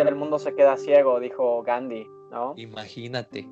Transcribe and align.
ciega, 0.00 0.10
el 0.10 0.16
mundo 0.16 0.38
se 0.38 0.54
queda 0.54 0.76
ciego, 0.76 1.20
dijo 1.20 1.62
Gandhi, 1.62 2.06
¿no? 2.30 2.54
Imagínate. 2.56 3.48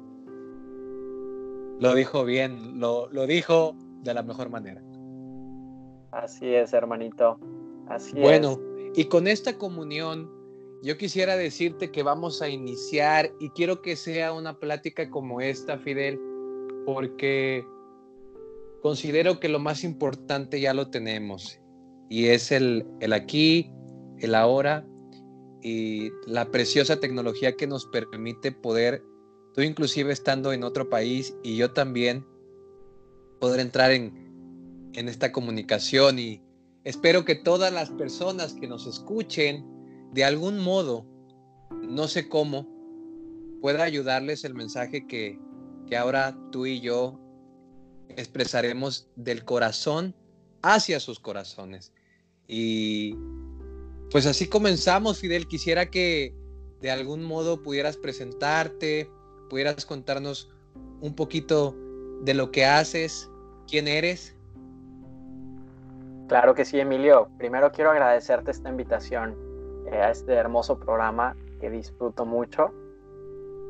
Lo 1.81 1.95
dijo 1.95 2.25
bien, 2.25 2.81
lo, 2.81 3.09
lo 3.11 3.27
dijo 3.27 3.75
de 4.03 4.15
la 4.15 4.23
mejor 4.23 4.51
manera. 4.51 4.83
Así 6.11 6.55
es, 6.55 6.73
hermanito. 6.73 7.39
Así 7.89 8.19
bueno, 8.21 8.59
y 8.95 9.05
con 9.05 9.27
esta 9.27 9.57
comunión, 9.57 10.31
yo 10.83 10.97
quisiera 10.97 11.37
decirte 11.37 11.91
que 11.91 12.03
vamos 12.03 12.43
a 12.43 12.49
iniciar 12.49 13.31
y 13.41 13.51
quiero 13.51 13.83
que 13.83 13.97
sea 13.97 14.33
una 14.33 14.59
plática 14.59 15.09
como 15.11 15.41
esta, 15.41 15.79
Fidel, 15.79 16.21
porque 16.85 17.65
considero 18.83 19.41
que 19.41 19.49
lo 19.49 19.59
más 19.59 19.85
importante 19.85 20.61
ya 20.61 20.75
lo 20.75 20.91
tenemos 20.91 21.61
y 22.09 22.27
es 22.27 22.53
el, 22.53 22.87
el 23.01 23.13
aquí, 23.13 23.71
el 24.19 24.35
ahora 24.35 24.85
y 25.63 26.11
la 26.27 26.51
preciosa 26.51 27.01
tecnología 27.01 27.57
que 27.57 27.67
nos 27.67 27.87
permite 27.87 28.53
poder, 28.53 29.03
tú 29.55 29.63
inclusive 29.63 30.13
estando 30.13 30.53
en 30.53 30.65
otro 30.65 30.89
país 30.89 31.35
y 31.43 31.57
yo 31.57 31.73
también, 31.73 32.25
poder 33.41 33.61
entrar 33.61 33.93
en, 33.93 34.91
en 34.95 35.09
esta 35.09 35.33
comunicación 35.33 36.19
y 36.19 36.43
espero 36.85 37.25
que 37.25 37.35
todas 37.35 37.73
las 37.73 37.91
personas 37.91 38.55
que 38.55 38.67
nos 38.67 38.87
escuchen, 38.87 39.65
de 40.13 40.25
algún 40.25 40.59
modo, 40.59 41.07
no 41.71 42.09
sé 42.09 42.29
cómo, 42.29 42.67
pueda 43.61 43.85
ayudarles 43.85 44.45
el 44.45 44.55
mensaje 44.55 45.07
que, 45.07 45.39
que 45.89 45.97
ahora 45.97 46.37
tú 46.51 46.67
y 46.67 46.81
yo 46.81 47.19
expresaremos 48.09 49.09
del 49.17 49.45
corazón 49.45 50.15
hacia 50.63 51.01
sus 51.01 51.21
corazones. 51.21 51.93
Y 52.47 53.15
pues 54.11 54.27
así 54.27 54.49
comenzamos, 54.49 55.21
Fidel. 55.21 55.47
Quisiera 55.47 55.91
que 55.91 56.35
de 56.81 56.91
algún 56.91 57.25
modo 57.25 57.63
pudieras 57.63 57.97
presentarte, 57.97 59.11
pudieras 59.51 59.85
contarnos 59.85 60.51
un 61.01 61.15
poquito 61.15 61.75
de 62.23 62.35
lo 62.35 62.51
que 62.51 62.65
haces, 62.65 63.31
quién 63.69 63.89
eres. 63.89 64.35
Claro 66.29 66.55
que 66.55 66.65
sí, 66.65 66.79
Emilio. 66.79 67.29
Primero 67.39 67.73
quiero 67.73 67.91
agradecerte 67.91 68.51
esta 68.51 68.69
invitación 68.69 69.37
eh, 69.91 69.97
a 69.97 70.11
este 70.11 70.35
hermoso 70.35 70.79
programa 70.79 71.37
que 71.61 71.71
disfruto 71.71 72.27
mucho. 72.27 72.73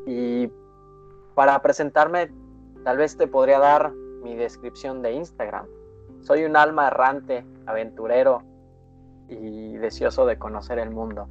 Y 0.06 0.50
para 1.34 1.60
presentarme, 1.62 2.30
tal 2.84 2.96
vez 2.96 3.16
te 3.16 3.26
podría 3.26 3.58
dar 3.58 3.92
mi 4.22 4.34
descripción 4.34 5.02
de 5.02 5.12
Instagram. 5.12 5.66
Soy 6.20 6.44
un 6.44 6.56
alma 6.56 6.88
errante, 6.88 7.44
aventurero 7.66 8.42
y 9.28 9.76
deseoso 9.76 10.26
de 10.26 10.38
conocer 10.38 10.78
el 10.78 10.90
mundo. 10.90 11.28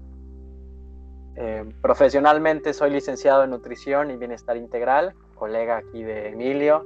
Eh, 1.36 1.66
profesionalmente 1.82 2.74
soy 2.74 2.90
licenciado 2.90 3.44
en 3.44 3.52
nutrición 3.52 4.10
y 4.10 4.18
bienestar 4.18 4.58
integral, 4.58 5.14
colega 5.36 5.78
aquí 5.78 6.04
de 6.04 6.30
Emilio. 6.30 6.84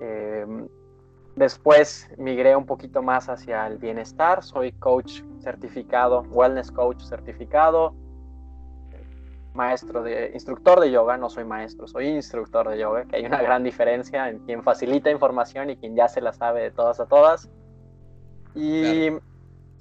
Eh, 0.00 0.46
después 1.36 2.08
migré 2.18 2.56
un 2.56 2.66
poquito 2.66 3.02
más 3.02 3.28
hacia 3.28 3.66
el 3.66 3.78
bienestar, 3.78 4.42
soy 4.42 4.72
coach 4.72 5.22
certificado, 5.40 6.22
wellness 6.30 6.72
coach 6.72 7.00
certificado, 7.04 7.94
maestro 9.54 10.02
de 10.02 10.32
instructor 10.34 10.80
de 10.80 10.90
yoga, 10.90 11.16
no 11.16 11.30
soy 11.30 11.44
maestro, 11.44 11.86
soy 11.86 12.08
instructor 12.08 12.68
de 12.68 12.78
yoga, 12.78 13.04
que 13.04 13.16
hay 13.16 13.24
una 13.24 13.40
gran 13.40 13.62
diferencia 13.62 14.28
en 14.28 14.40
quien 14.40 14.64
facilita 14.64 15.12
información 15.12 15.70
y 15.70 15.76
quien 15.76 15.94
ya 15.94 16.08
se 16.08 16.20
la 16.20 16.32
sabe 16.32 16.62
de 16.62 16.70
todas 16.72 16.98
a 16.98 17.06
todas. 17.06 17.48
Y 18.56 19.10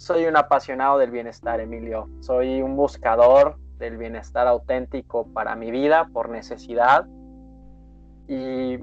soy 0.03 0.25
un 0.25 0.35
apasionado 0.35 0.97
del 0.97 1.11
bienestar, 1.11 1.61
Emilio. 1.61 2.09
Soy 2.19 2.61
un 2.61 2.75
buscador 2.75 3.55
del 3.77 3.95
bienestar 3.95 4.47
auténtico 4.47 5.31
para 5.31 5.55
mi 5.55 5.71
vida 5.71 6.09
por 6.11 6.27
necesidad 6.27 7.07
y 8.27 8.79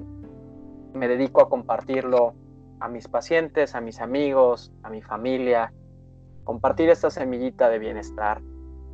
me 0.95 1.07
dedico 1.07 1.41
a 1.41 1.47
compartirlo 1.47 2.33
a 2.79 2.87
mis 2.87 3.07
pacientes, 3.07 3.75
a 3.75 3.81
mis 3.81 4.01
amigos, 4.01 4.73
a 4.81 4.89
mi 4.89 5.03
familia, 5.03 5.71
compartir 6.43 6.89
esta 6.89 7.11
semillita 7.11 7.69
de 7.69 7.77
bienestar 7.77 8.41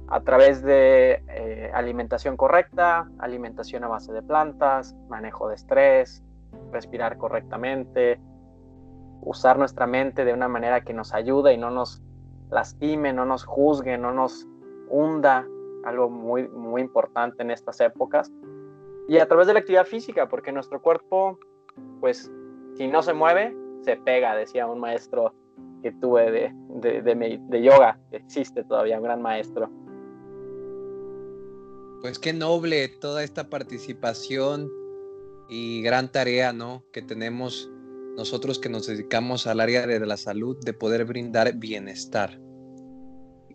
a 0.10 0.20
través 0.20 0.62
de 0.62 1.24
eh, 1.30 1.72
alimentación 1.74 2.36
correcta, 2.36 3.10
alimentación 3.20 3.86
a 3.86 3.88
base 3.88 4.12
de 4.12 4.22
plantas, 4.22 4.98
manejo 5.08 5.48
de 5.48 5.56
estrés, 5.56 6.22
respirar 6.74 7.18
correctamente, 7.18 8.20
usar 9.22 9.58
nuestra 9.58 9.88
mente 9.88 10.26
de 10.26 10.34
una 10.34 10.50
manera 10.50 10.82
que 10.82 10.94
nos 10.94 11.14
ayude 11.14 11.54
y 11.54 11.58
no 11.58 11.72
nos 11.72 12.02
lastime, 12.50 13.14
no 13.14 13.26
nos 13.26 13.44
juzgue, 13.44 13.98
no 13.98 14.14
nos 14.14 14.48
hunda, 14.90 15.48
algo 15.84 16.10
muy, 16.10 16.48
muy 16.50 16.82
importante 16.82 17.44
en 17.44 17.52
estas 17.52 17.80
épocas. 17.82 18.32
Y 19.08 19.20
a 19.20 19.28
través 19.28 19.48
de 19.48 19.54
la 19.54 19.60
actividad 19.60 19.86
física, 19.86 20.28
porque 20.28 20.52
nuestro 20.52 20.82
cuerpo, 20.82 21.40
pues, 22.00 22.32
si 22.76 22.88
no 22.88 23.02
se 23.02 23.14
mueve, 23.14 23.56
se 23.82 23.96
pega, 23.98 24.36
decía 24.36 24.68
un 24.68 24.80
maestro 24.80 25.34
que 25.82 25.92
tuve 25.94 26.32
de, 26.32 26.54
de, 27.02 27.40
de, 27.40 27.62
yoga, 27.62 28.00
existe 28.12 28.64
todavía, 28.64 28.98
un 28.98 29.04
gran 29.04 29.22
maestro. 29.22 29.70
Pues 32.02 32.20
qué 32.20 32.34
noble 32.34 32.90
toda 32.90 33.24
esta 33.24 33.50
participación 33.50 34.70
y 35.50 35.82
gran 35.82 36.12
tarea, 36.12 36.54
¿no? 36.54 36.84
Que 36.92 37.02
tenemos 37.02 37.72
nosotros 38.18 38.58
que 38.58 38.68
nos 38.68 38.88
dedicamos 38.88 39.46
al 39.46 39.60
área 39.60 39.86
de 39.86 40.00
la 40.00 40.18
salud 40.18 40.58
de 40.66 40.74
poder 40.74 41.06
brindar 41.06 41.54
bienestar. 41.54 42.42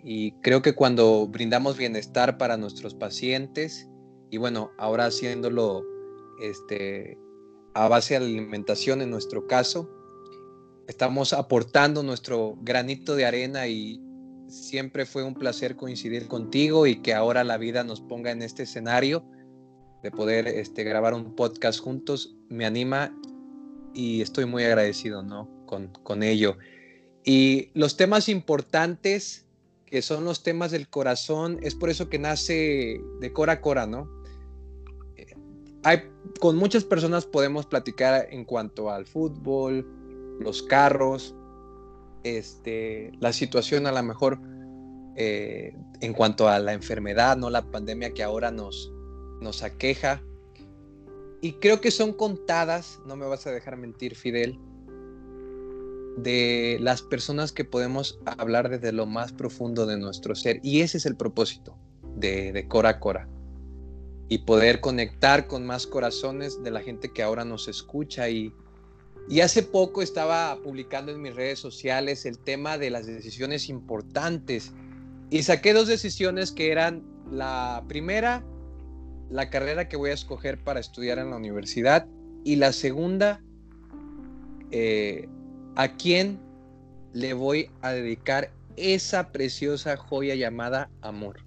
Y 0.05 0.33
creo 0.41 0.62
que 0.62 0.75
cuando 0.75 1.27
brindamos 1.27 1.77
bienestar 1.77 2.39
para 2.39 2.56
nuestros 2.56 2.95
pacientes, 2.95 3.89
y 4.31 4.37
bueno, 4.37 4.71
ahora 4.78 5.06
haciéndolo 5.06 5.84
este, 6.41 7.19
a 7.75 7.89
base 7.89 8.15
de 8.15 8.25
alimentación 8.25 9.03
en 9.03 9.11
nuestro 9.11 9.49
caso, 9.49 9.91
estamos 10.87 11.33
aportando 11.33 12.05
nuestro 12.05 12.56
granito 12.62 13.17
de 13.17 13.27
arena 13.27 13.67
y 13.67 14.01
siempre 14.47 15.06
fue 15.06 15.25
un 15.25 15.34
placer 15.34 15.75
coincidir 15.75 16.28
contigo 16.28 16.87
y 16.87 17.03
que 17.03 17.15
ahora 17.15 17.43
la 17.43 17.59
vida 17.59 17.83
nos 17.83 18.01
ponga 18.01 18.31
en 18.31 18.43
este 18.43 18.62
escenario 18.62 19.25
de 20.05 20.11
poder 20.11 20.47
este, 20.47 20.84
grabar 20.84 21.15
un 21.15 21.34
podcast 21.34 21.81
juntos. 21.81 22.37
Me 22.49 22.65
anima 22.65 23.12
y 23.94 24.20
estoy 24.22 24.47
muy 24.47 24.64
agradecido 24.64 25.22
¿no? 25.22 25.48
con, 25.66 25.88
con 26.03 26.22
ello. 26.22 26.56
Y 27.25 27.70
los 27.75 27.97
temas 27.97 28.28
importantes, 28.28 29.47
que 29.86 30.03
son 30.03 30.25
los 30.25 30.42
temas 30.42 30.70
del 30.70 30.88
corazón, 30.88 31.58
es 31.62 31.75
por 31.75 31.91
eso 31.91 32.08
que 32.08 32.19
nace 32.19 33.00
de 33.20 33.32
Cora 33.32 33.60
Cora, 33.60 33.86
¿no? 33.86 34.08
Hay, 35.84 36.03
con 36.41 36.56
muchas 36.56 36.84
personas 36.84 37.26
podemos 37.26 37.66
platicar 37.66 38.28
en 38.30 38.44
cuanto 38.44 38.91
al 38.91 39.04
fútbol, 39.04 39.86
los 40.41 40.62
carros, 40.62 41.34
este, 42.22 43.12
la 43.20 43.32
situación 43.32 43.86
a 43.86 43.92
lo 43.92 44.03
mejor 44.03 44.38
eh, 45.16 45.76
en 46.00 46.12
cuanto 46.12 46.48
a 46.48 46.59
la 46.59 46.72
enfermedad, 46.72 47.36
¿no? 47.36 47.50
La 47.50 47.62
pandemia 47.62 48.14
que 48.14 48.22
ahora 48.22 48.50
nos, 48.50 48.92
nos 49.41 49.62
aqueja. 49.62 50.22
Y 51.42 51.54
creo 51.54 51.80
que 51.80 51.91
son 51.91 52.12
contadas, 52.14 53.00
no 53.04 53.16
me 53.16 53.26
vas 53.26 53.47
a 53.47 53.50
dejar 53.50 53.76
mentir, 53.76 54.14
Fidel, 54.14 54.58
de 56.16 56.78
las 56.80 57.03
personas 57.03 57.53
que 57.53 57.64
podemos 57.64 58.19
hablar 58.25 58.69
desde 58.70 58.92
lo 58.92 59.06
más 59.06 59.32
profundo 59.32 59.84
de 59.84 59.98
nuestro 59.98 60.34
ser. 60.34 60.60
Y 60.62 60.82
ese 60.82 60.98
es 60.98 61.04
el 61.04 61.16
propósito 61.16 61.76
de, 62.16 62.53
de 62.53 62.69
Cora 62.69 63.00
Cora. 63.00 63.28
Y 64.28 64.38
poder 64.38 64.80
conectar 64.80 65.48
con 65.48 65.66
más 65.66 65.86
corazones 65.86 66.62
de 66.62 66.70
la 66.70 66.80
gente 66.80 67.12
que 67.12 67.25
ahora 67.25 67.44
nos 67.44 67.66
escucha 67.66 68.30
y, 68.30 68.54
y 69.28 69.41
hace 69.41 69.64
poco 69.64 70.00
estaba 70.00 70.56
publicando 70.62 71.10
en 71.10 71.20
mis 71.20 71.34
redes 71.34 71.59
sociales 71.59 72.24
el 72.24 72.38
tema 72.38 72.78
de 72.78 72.91
las 72.91 73.06
decisiones 73.06 73.69
importantes 73.69 74.72
y 75.28 75.42
saqué 75.42 75.72
dos 75.72 75.88
decisiones 75.88 76.53
que 76.53 76.71
eran 76.71 77.03
la 77.30 77.83
primera, 77.88 78.45
la 79.33 79.51
carrera 79.51 79.89
que 79.89 79.97
voy 79.97 80.11
a 80.11 80.15
escoger 80.15 80.59
para 80.59 80.81
estudiar 80.81 81.19
en 81.19 81.31
la 81.31 81.37
universidad 81.37 82.07
y 82.45 82.57
la 82.57 82.73
segunda, 82.73 83.41
eh, 84.71 85.29
a 85.77 85.97
quién 85.97 86.39
le 87.13 87.34
voy 87.34 87.71
a 87.81 87.93
dedicar 87.93 88.51
esa 88.77 89.33
preciosa 89.33 89.97
joya 89.97 90.34
llamada 90.34 90.91
amor. 91.01 91.41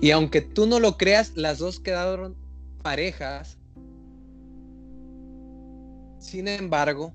Y 0.00 0.10
aunque 0.10 0.40
tú 0.40 0.66
no 0.66 0.80
lo 0.80 0.96
creas, 0.96 1.36
las 1.36 1.58
dos 1.58 1.80
quedaron 1.80 2.36
parejas 2.82 3.58
sin 6.26 6.48
embargo, 6.48 7.12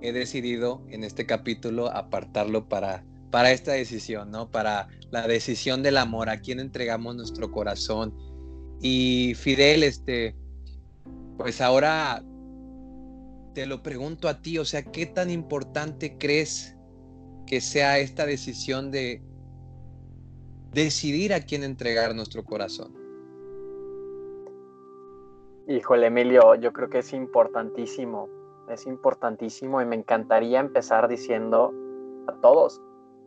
he 0.00 0.10
decidido 0.10 0.80
en 0.88 1.04
este 1.04 1.26
capítulo 1.26 1.94
apartarlo 1.94 2.66
para, 2.66 3.04
para 3.30 3.52
esta 3.52 3.72
decisión, 3.72 4.30
¿no? 4.30 4.50
Para 4.50 4.88
la 5.10 5.28
decisión 5.28 5.82
del 5.82 5.98
amor, 5.98 6.30
a 6.30 6.40
quién 6.40 6.58
entregamos 6.58 7.14
nuestro 7.14 7.52
corazón. 7.52 8.14
Y 8.82 9.34
Fidel, 9.36 9.84
este, 9.84 10.34
pues 11.38 11.60
ahora 11.60 12.22
te 13.54 13.66
lo 13.66 13.82
pregunto 13.82 14.28
a 14.28 14.42
ti, 14.42 14.58
o 14.58 14.64
sea, 14.64 14.82
¿qué 14.82 15.06
tan 15.06 15.30
importante 15.30 16.18
crees 16.18 16.76
que 17.46 17.60
sea 17.60 17.98
esta 17.98 18.26
decisión 18.26 18.90
de 18.90 19.22
decidir 20.72 21.34
a 21.34 21.40
quién 21.40 21.64
entregar 21.64 22.14
nuestro 22.14 22.44
corazón. 22.44 22.94
Híjole, 25.68 26.06
Emilio, 26.06 26.54
yo 26.56 26.72
creo 26.72 26.88
que 26.88 26.98
es 26.98 27.12
importantísimo, 27.12 28.28
es 28.68 28.86
importantísimo 28.86 29.80
y 29.80 29.86
me 29.86 29.96
encantaría 29.96 30.60
empezar 30.60 31.08
diciendo 31.08 31.72
a 32.26 32.32
todos, 32.40 32.80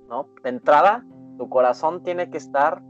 ¿no? 0.09 0.27
De 0.43 0.49
entrada, 0.49 1.05
tu 1.37 1.47
corazón 1.49 2.03
tiene 2.03 2.29
que 2.29 2.37
estar 2.37 2.81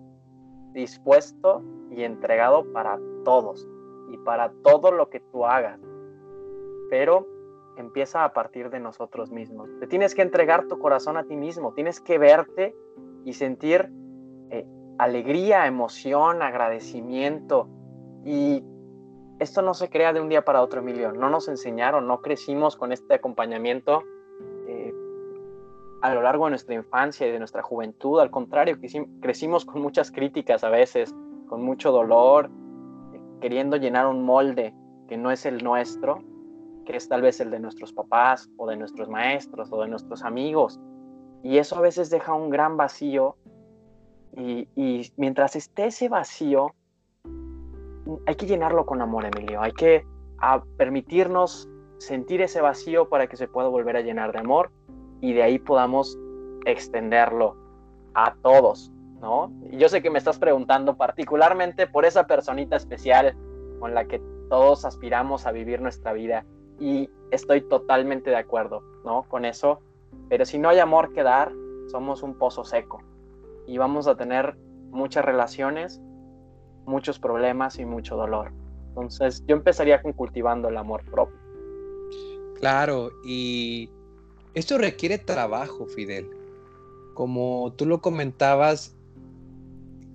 dispuesto 0.74 1.64
y 1.95 2.03
entregado 2.03 2.71
para 2.74 3.00
todos 3.24 3.68
y 4.12 4.18
para 4.18 4.51
todo 4.63 4.92
lo 4.92 5.09
que 5.09 5.19
tú 5.19 5.45
hagas. 5.45 5.80
Pero 6.89 7.27
empieza 7.77 8.24
a 8.24 8.33
partir 8.33 8.69
de 8.69 8.80
nosotros 8.80 9.31
mismos. 9.31 9.69
Te 9.80 9.88
tienes 9.88 10.15
que 10.15 10.21
entregar 10.21 10.68
tu 10.68 10.80
corazón 10.80 11.18
a 11.18 11.24
ti 11.24 11.36
mismo, 11.36 11.74
tienes 11.74 12.00
que 12.00 12.18
verte 12.18 12.75
y 13.24 13.33
sentir 13.33 13.89
eh, 14.50 14.65
alegría, 14.97 15.68
emoción, 15.68 16.42
agradecimiento. 16.42 17.68
Y 18.24 18.63
esto 19.39 19.62
no 19.62 19.74
se 19.74 19.89
crea 19.89 20.13
de 20.13 20.21
un 20.21 20.30
día 20.30 20.45
para 20.45 20.62
otro, 20.62 20.80
Emilio. 20.80 21.12
No 21.12 21.30
nos 21.30 21.47
enseñaron, 21.47 22.07
no 22.07 22.21
crecimos 22.21 22.75
con 22.75 22.92
este 22.92 23.15
acompañamiento 23.15 24.03
eh, 24.68 24.94
a 26.01 26.13
lo 26.13 26.21
largo 26.21 26.45
de 26.45 26.51
nuestra 26.51 26.75
infancia 26.75 27.27
y 27.27 27.31
de 27.31 27.39
nuestra 27.39 27.62
juventud. 27.62 28.19
Al 28.19 28.31
contrario, 28.31 28.77
crecimos 29.21 29.65
con 29.65 29.81
muchas 29.81 30.12
críticas 30.12 30.63
a 30.63 30.69
veces, 30.69 31.13
con 31.47 31.63
mucho 31.63 31.92
dolor, 31.92 32.50
queriendo 33.42 33.77
llenar 33.77 34.07
un 34.07 34.24
molde 34.24 34.74
que 35.07 35.18
no 35.18 35.31
es 35.31 35.45
el 35.45 35.63
nuestro 35.63 36.24
que 36.86 36.95
es 36.95 37.09
tal 37.09 37.21
vez 37.21 37.42
el 37.42 37.51
de 37.51 37.59
nuestros 37.59 37.92
papás 37.92 38.50
o 38.57 38.68
de 38.68 38.77
nuestros 38.77 39.09
maestros 39.09 39.69
o 39.71 39.81
de 39.81 39.89
nuestros 39.89 40.24
amigos. 40.24 40.80
Y 41.44 41.57
eso 41.57 41.75
a 41.75 41.81
veces 41.81 42.09
deja 42.09 42.33
un 42.33 42.50
gran 42.50 42.77
vacío 42.77 43.36
y, 44.38 45.12
mientras 45.18 45.56
esté 45.56 45.88
ese 45.88 46.07
vacío, 46.09 46.74
hay 48.25 48.36
que 48.36 48.45
llenarlo 48.45 48.86
con 48.86 49.01
amor, 49.01 49.25
Emilio. 49.25 49.62
Hay 49.62 49.71
que 49.71 50.06
permitirnos 50.77 51.68
sentir 51.97 52.42
ese 52.42 52.62
vacío 52.62 53.09
para 53.09 53.27
que 53.27 53.36
se 53.36 53.47
pueda 53.47 53.68
volver 53.68 53.97
a 53.97 54.01
llenar 54.01 54.31
de 54.31 54.39
amor 54.39 54.71
y 55.21 55.33
de 55.33 55.44
ahí 55.44 55.59
podamos 55.59 56.18
extenderlo 56.65 57.56
a 58.13 58.36
todos, 58.42 58.92
¿no? 59.22 59.52
Y 59.72 59.78
yo 59.78 59.90
sé 59.90 60.02
que 60.02 60.10
me 60.10 60.20
estás 60.20 60.40
preguntando 60.40 60.98
particularmente 60.98 61.88
por 61.88 62.06
esa 62.06 62.28
personita 62.28 62.76
especial 62.76 63.36
con 63.80 63.94
la 63.94 64.06
que 64.06 64.22
todos 64.50 64.86
aspiramos 64.86 65.46
a 65.46 65.52
vivir 65.52 65.82
nuestra 65.82 66.14
vida 66.14 66.46
y 66.80 67.10
estoy 67.32 67.62
totalmente 67.62 68.30
de 68.30 68.38
acuerdo, 68.38 68.84
¿no? 69.04 69.24
Con 69.24 69.46
eso. 69.46 69.80
Pero 70.30 70.46
si 70.46 70.58
no 70.58 70.70
hay 70.70 70.80
amor 70.80 71.14
que 71.14 71.24
dar, 71.24 71.52
somos 71.88 72.24
un 72.24 72.38
pozo 72.38 72.64
seco 72.64 73.02
y 73.68 73.78
vamos 73.78 74.08
a 74.08 74.16
tener 74.16 74.56
muchas 74.92 75.26
relaciones, 75.26 76.02
muchos 76.86 77.20
problemas 77.20 77.80
y 77.80 77.86
mucho 77.86 78.16
dolor. 78.16 78.52
Entonces 78.90 79.44
yo 79.48 79.56
empezaría 79.56 80.02
con 80.02 80.14
cultivando 80.14 80.70
el 80.70 80.78
amor 80.78 81.04
propio. 81.06 81.38
Claro, 82.60 83.12
y 83.26 83.90
esto 84.54 84.78
requiere 84.78 85.18
trabajo, 85.18 85.86
Fidel. 85.86 86.30
Como 87.14 87.74
tú 87.76 87.86
lo 87.86 88.02
comentabas, 88.02 88.94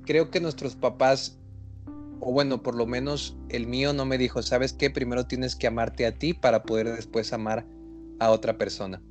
creo 0.05 0.31
que 0.31 0.41
nuestros 0.41 0.75
papás 0.75 1.41
o 2.21 2.33
bueno, 2.33 2.63
por 2.63 2.75
lo 2.75 2.87
menos 2.87 3.35
el 3.49 3.67
mío 3.67 3.93
no 3.93 4.05
me 4.05 4.19
dijo, 4.19 4.43
¿sabes 4.43 4.75
qué? 4.75 4.91
Primero 4.91 5.27
tienes 5.27 5.57
que 5.57 5.67
amarte 5.67 6.07
a 6.07 6.13
ti 6.13 6.35
para 6.35 6.63
poder 6.63 6.95
después 6.95 7.33
amar 7.33 7.65
a 8.19 8.31
otra 8.31 8.59
persona. 8.59 9.03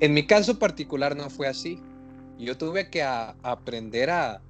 En 0.00 0.14
mi 0.14 0.26
caso 0.26 0.58
particular 0.58 1.16
no 1.16 1.30
fue 1.30 1.48
así. 1.48 1.80
Yo 2.38 2.56
tuve 2.56 2.90
que 2.90 3.02
aprender 3.02 4.10
a, 4.10 4.40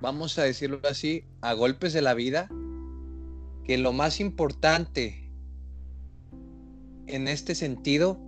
vamos 0.00 0.38
a 0.38 0.44
decirlo 0.44 0.80
así, 0.88 1.24
a 1.42 1.52
golpes 1.52 1.92
de 1.92 2.02
la 2.02 2.14
vida, 2.14 2.48
que 3.64 3.76
lo 3.78 3.92
más 3.92 4.20
importante 4.20 5.30
en 7.06 7.28
este 7.28 7.54
sentido 7.54 8.18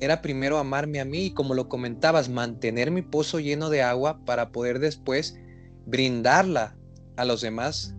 era 0.00 0.22
primero 0.22 0.58
amarme 0.58 1.00
a 1.00 1.04
mí 1.04 1.26
y 1.26 1.30
como 1.30 1.54
lo 1.54 1.68
comentabas, 1.68 2.28
mantener 2.28 2.90
mi 2.90 3.02
pozo 3.02 3.38
lleno 3.38 3.68
de 3.68 3.82
agua 3.82 4.18
para 4.24 4.50
poder 4.50 4.78
después 4.78 5.38
brindarla 5.86 6.76
a 7.16 7.24
los 7.24 7.40
demás, 7.40 7.94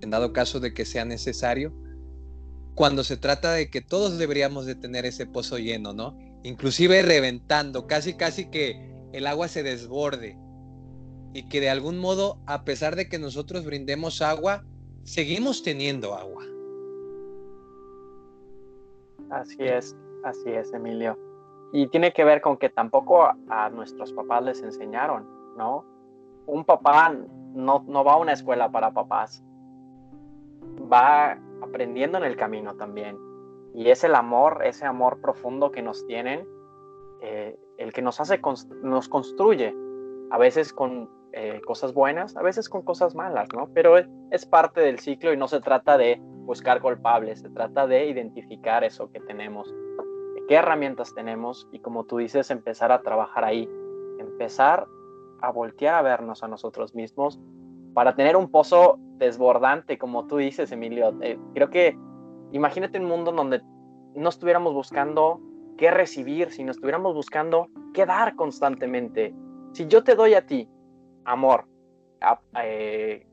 en 0.00 0.10
dado 0.10 0.32
caso 0.32 0.60
de 0.60 0.74
que 0.74 0.84
sea 0.84 1.04
necesario, 1.04 1.72
cuando 2.74 3.04
se 3.04 3.16
trata 3.16 3.52
de 3.52 3.70
que 3.70 3.80
todos 3.80 4.18
deberíamos 4.18 4.66
de 4.66 4.74
tener 4.74 5.06
ese 5.06 5.26
pozo 5.26 5.58
lleno, 5.58 5.92
¿no? 5.92 6.18
Inclusive 6.42 7.02
reventando, 7.02 7.86
casi 7.86 8.14
casi 8.14 8.50
que 8.50 9.08
el 9.12 9.26
agua 9.26 9.48
se 9.48 9.62
desborde 9.62 10.36
y 11.32 11.48
que 11.48 11.60
de 11.60 11.70
algún 11.70 11.98
modo, 11.98 12.38
a 12.46 12.64
pesar 12.64 12.96
de 12.96 13.08
que 13.08 13.18
nosotros 13.18 13.64
brindemos 13.64 14.22
agua, 14.22 14.64
seguimos 15.02 15.62
teniendo 15.62 16.14
agua. 16.14 16.44
Así 19.30 19.56
es, 19.60 19.96
así 20.24 20.50
es, 20.50 20.72
Emilio. 20.72 21.18
Y 21.72 21.88
tiene 21.88 22.12
que 22.12 22.24
ver 22.24 22.40
con 22.40 22.56
que 22.56 22.68
tampoco 22.68 23.24
a, 23.48 23.70
nuestros 23.70 24.12
papás 24.12 24.44
les 24.44 24.62
enseñaron, 24.62 25.26
¿no? 25.56 25.84
Un 26.46 26.64
papá 26.64 27.14
no, 27.54 27.84
no 27.86 28.04
va 28.04 28.14
a 28.14 28.16
una 28.16 28.32
escuela 28.32 28.70
para 28.70 28.92
papás, 28.92 29.44
va 30.92 31.38
aprendiendo 31.62 32.18
en 32.18 32.24
el 32.24 32.36
camino 32.36 32.74
también. 32.76 33.16
Y 33.74 33.90
es 33.90 34.04
el 34.04 34.14
amor, 34.14 34.62
ese 34.64 34.86
amor 34.86 35.20
profundo 35.20 35.70
que 35.70 35.82
nos 35.82 36.06
tienen, 36.06 36.46
eh, 37.20 37.58
el 37.78 37.92
que 37.92 38.02
nos 38.02 38.20
hace, 38.20 38.40
nos 38.82 39.08
construye, 39.08 39.74
a 40.30 40.38
veces 40.38 40.72
con 40.72 41.10
eh, 41.32 41.60
cosas 41.66 41.92
buenas, 41.92 42.36
a 42.36 42.42
veces 42.42 42.68
con 42.68 42.82
cosas 42.82 43.14
malas, 43.14 43.48
¿no? 43.52 43.68
Pero 43.74 43.96
es, 43.98 44.46
parte 44.46 44.80
del 44.80 45.00
ciclo 45.00 45.32
y 45.32 45.36
no 45.36 45.48
se 45.48 45.60
trata 45.60 45.98
de 45.98 46.20
buscar 46.44 46.80
culpables, 46.80 47.40
se 47.40 47.50
trata 47.50 47.86
de 47.86 48.06
identificar 48.06 48.84
eso 48.84 49.10
que 49.10 49.20
tenemos, 49.20 49.74
qué 50.46 50.54
herramientas 50.54 51.14
tenemos 51.14 51.68
y 51.72 51.80
como 51.80 52.04
tú 52.04 52.18
dices, 52.18 52.50
empezar 52.50 52.92
a 52.92 53.02
trabajar 53.02 53.44
ahí, 53.44 53.68
empezar 54.18 54.86
a 55.46 55.52
voltear 55.52 55.94
a 55.94 56.02
vernos 56.02 56.42
a 56.42 56.48
nosotros 56.48 56.94
mismos 56.94 57.40
para 57.94 58.14
tener 58.14 58.36
un 58.36 58.50
pozo 58.50 58.98
desbordante, 59.18 59.98
como 59.98 60.26
tú 60.26 60.38
dices, 60.38 60.72
Emilio. 60.72 61.16
Eh, 61.22 61.38
creo 61.54 61.70
que 61.70 61.96
imagínate 62.52 62.98
un 62.98 63.06
mundo 63.06 63.32
donde 63.32 63.62
no 64.14 64.28
estuviéramos 64.28 64.74
buscando 64.74 65.40
qué 65.76 65.90
recibir, 65.90 66.50
sino 66.50 66.70
estuviéramos 66.70 67.14
buscando 67.14 67.68
qué 67.92 68.06
dar 68.06 68.34
constantemente. 68.36 69.34
Si 69.72 69.86
yo 69.86 70.04
te 70.04 70.14
doy 70.14 70.34
a 70.34 70.46
ti 70.46 70.68
amor, 71.24 71.66
eh, 72.62 73.26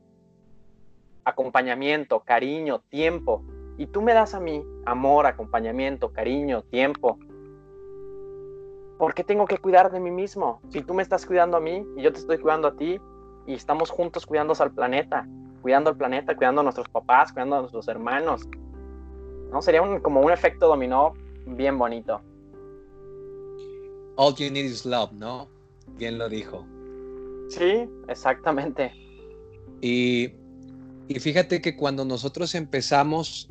acompañamiento, 1.24 2.20
cariño, 2.20 2.80
tiempo, 2.88 3.44
y 3.78 3.86
tú 3.86 4.02
me 4.02 4.12
das 4.12 4.34
a 4.34 4.40
mí 4.40 4.62
amor, 4.86 5.26
acompañamiento, 5.26 6.12
cariño, 6.12 6.62
tiempo, 6.62 7.18
¿por 9.02 9.14
qué 9.14 9.24
tengo 9.24 9.46
que 9.46 9.58
cuidar 9.58 9.90
de 9.90 9.98
mí 9.98 10.12
mismo? 10.12 10.60
Si 10.68 10.80
tú 10.80 10.94
me 10.94 11.02
estás 11.02 11.26
cuidando 11.26 11.56
a 11.56 11.60
mí 11.60 11.84
y 11.96 12.02
yo 12.02 12.12
te 12.12 12.20
estoy 12.20 12.38
cuidando 12.38 12.68
a 12.68 12.76
ti 12.76 13.00
y 13.48 13.54
estamos 13.54 13.90
juntos 13.90 14.24
cuidando 14.24 14.54
al 14.60 14.70
planeta, 14.70 15.26
cuidando 15.60 15.90
al 15.90 15.96
planeta, 15.96 16.36
cuidando 16.36 16.60
a 16.60 16.62
nuestros 16.62 16.88
papás, 16.88 17.32
cuidando 17.32 17.56
a 17.56 17.60
nuestros 17.62 17.88
hermanos. 17.88 18.42
¿No? 19.50 19.60
Sería 19.60 19.82
como 20.02 20.20
un 20.20 20.30
efecto 20.30 20.68
dominó 20.68 21.14
bien 21.46 21.76
bonito. 21.78 22.20
All 24.14 24.36
you 24.36 24.48
need 24.52 24.66
is 24.66 24.86
love, 24.86 25.10
¿no? 25.10 25.48
Bien 25.96 26.16
lo 26.16 26.28
dijo. 26.28 26.64
Sí, 27.48 27.88
exactamente. 28.06 28.92
Y, 29.80 30.30
y 31.08 31.18
fíjate 31.18 31.60
que 31.60 31.76
cuando 31.76 32.04
nosotros 32.04 32.54
empezamos 32.54 33.50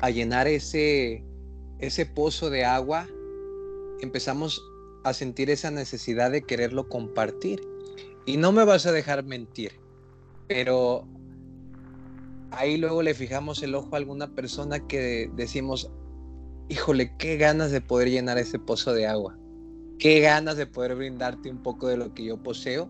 a 0.00 0.10
llenar 0.10 0.48
ese, 0.48 1.24
ese 1.78 2.04
pozo 2.04 2.50
de 2.50 2.64
agua, 2.64 3.06
empezamos 4.00 4.60
a 5.04 5.12
sentir 5.12 5.50
esa 5.50 5.70
necesidad 5.70 6.30
de 6.30 6.42
quererlo 6.42 6.88
compartir. 6.88 7.60
Y 8.26 8.36
no 8.36 8.52
me 8.52 8.64
vas 8.64 8.86
a 8.86 8.92
dejar 8.92 9.24
mentir, 9.24 9.72
pero 10.46 11.06
ahí 12.52 12.76
luego 12.76 13.02
le 13.02 13.14
fijamos 13.14 13.62
el 13.62 13.74
ojo 13.74 13.94
a 13.94 13.98
alguna 13.98 14.28
persona 14.34 14.86
que 14.86 15.28
decimos, 15.34 15.90
híjole, 16.68 17.16
qué 17.18 17.36
ganas 17.36 17.72
de 17.72 17.80
poder 17.80 18.10
llenar 18.10 18.38
ese 18.38 18.58
pozo 18.58 18.94
de 18.94 19.06
agua, 19.06 19.36
qué 19.98 20.20
ganas 20.20 20.56
de 20.56 20.66
poder 20.66 20.94
brindarte 20.94 21.50
un 21.50 21.62
poco 21.62 21.88
de 21.88 21.96
lo 21.96 22.14
que 22.14 22.24
yo 22.24 22.40
poseo, 22.40 22.88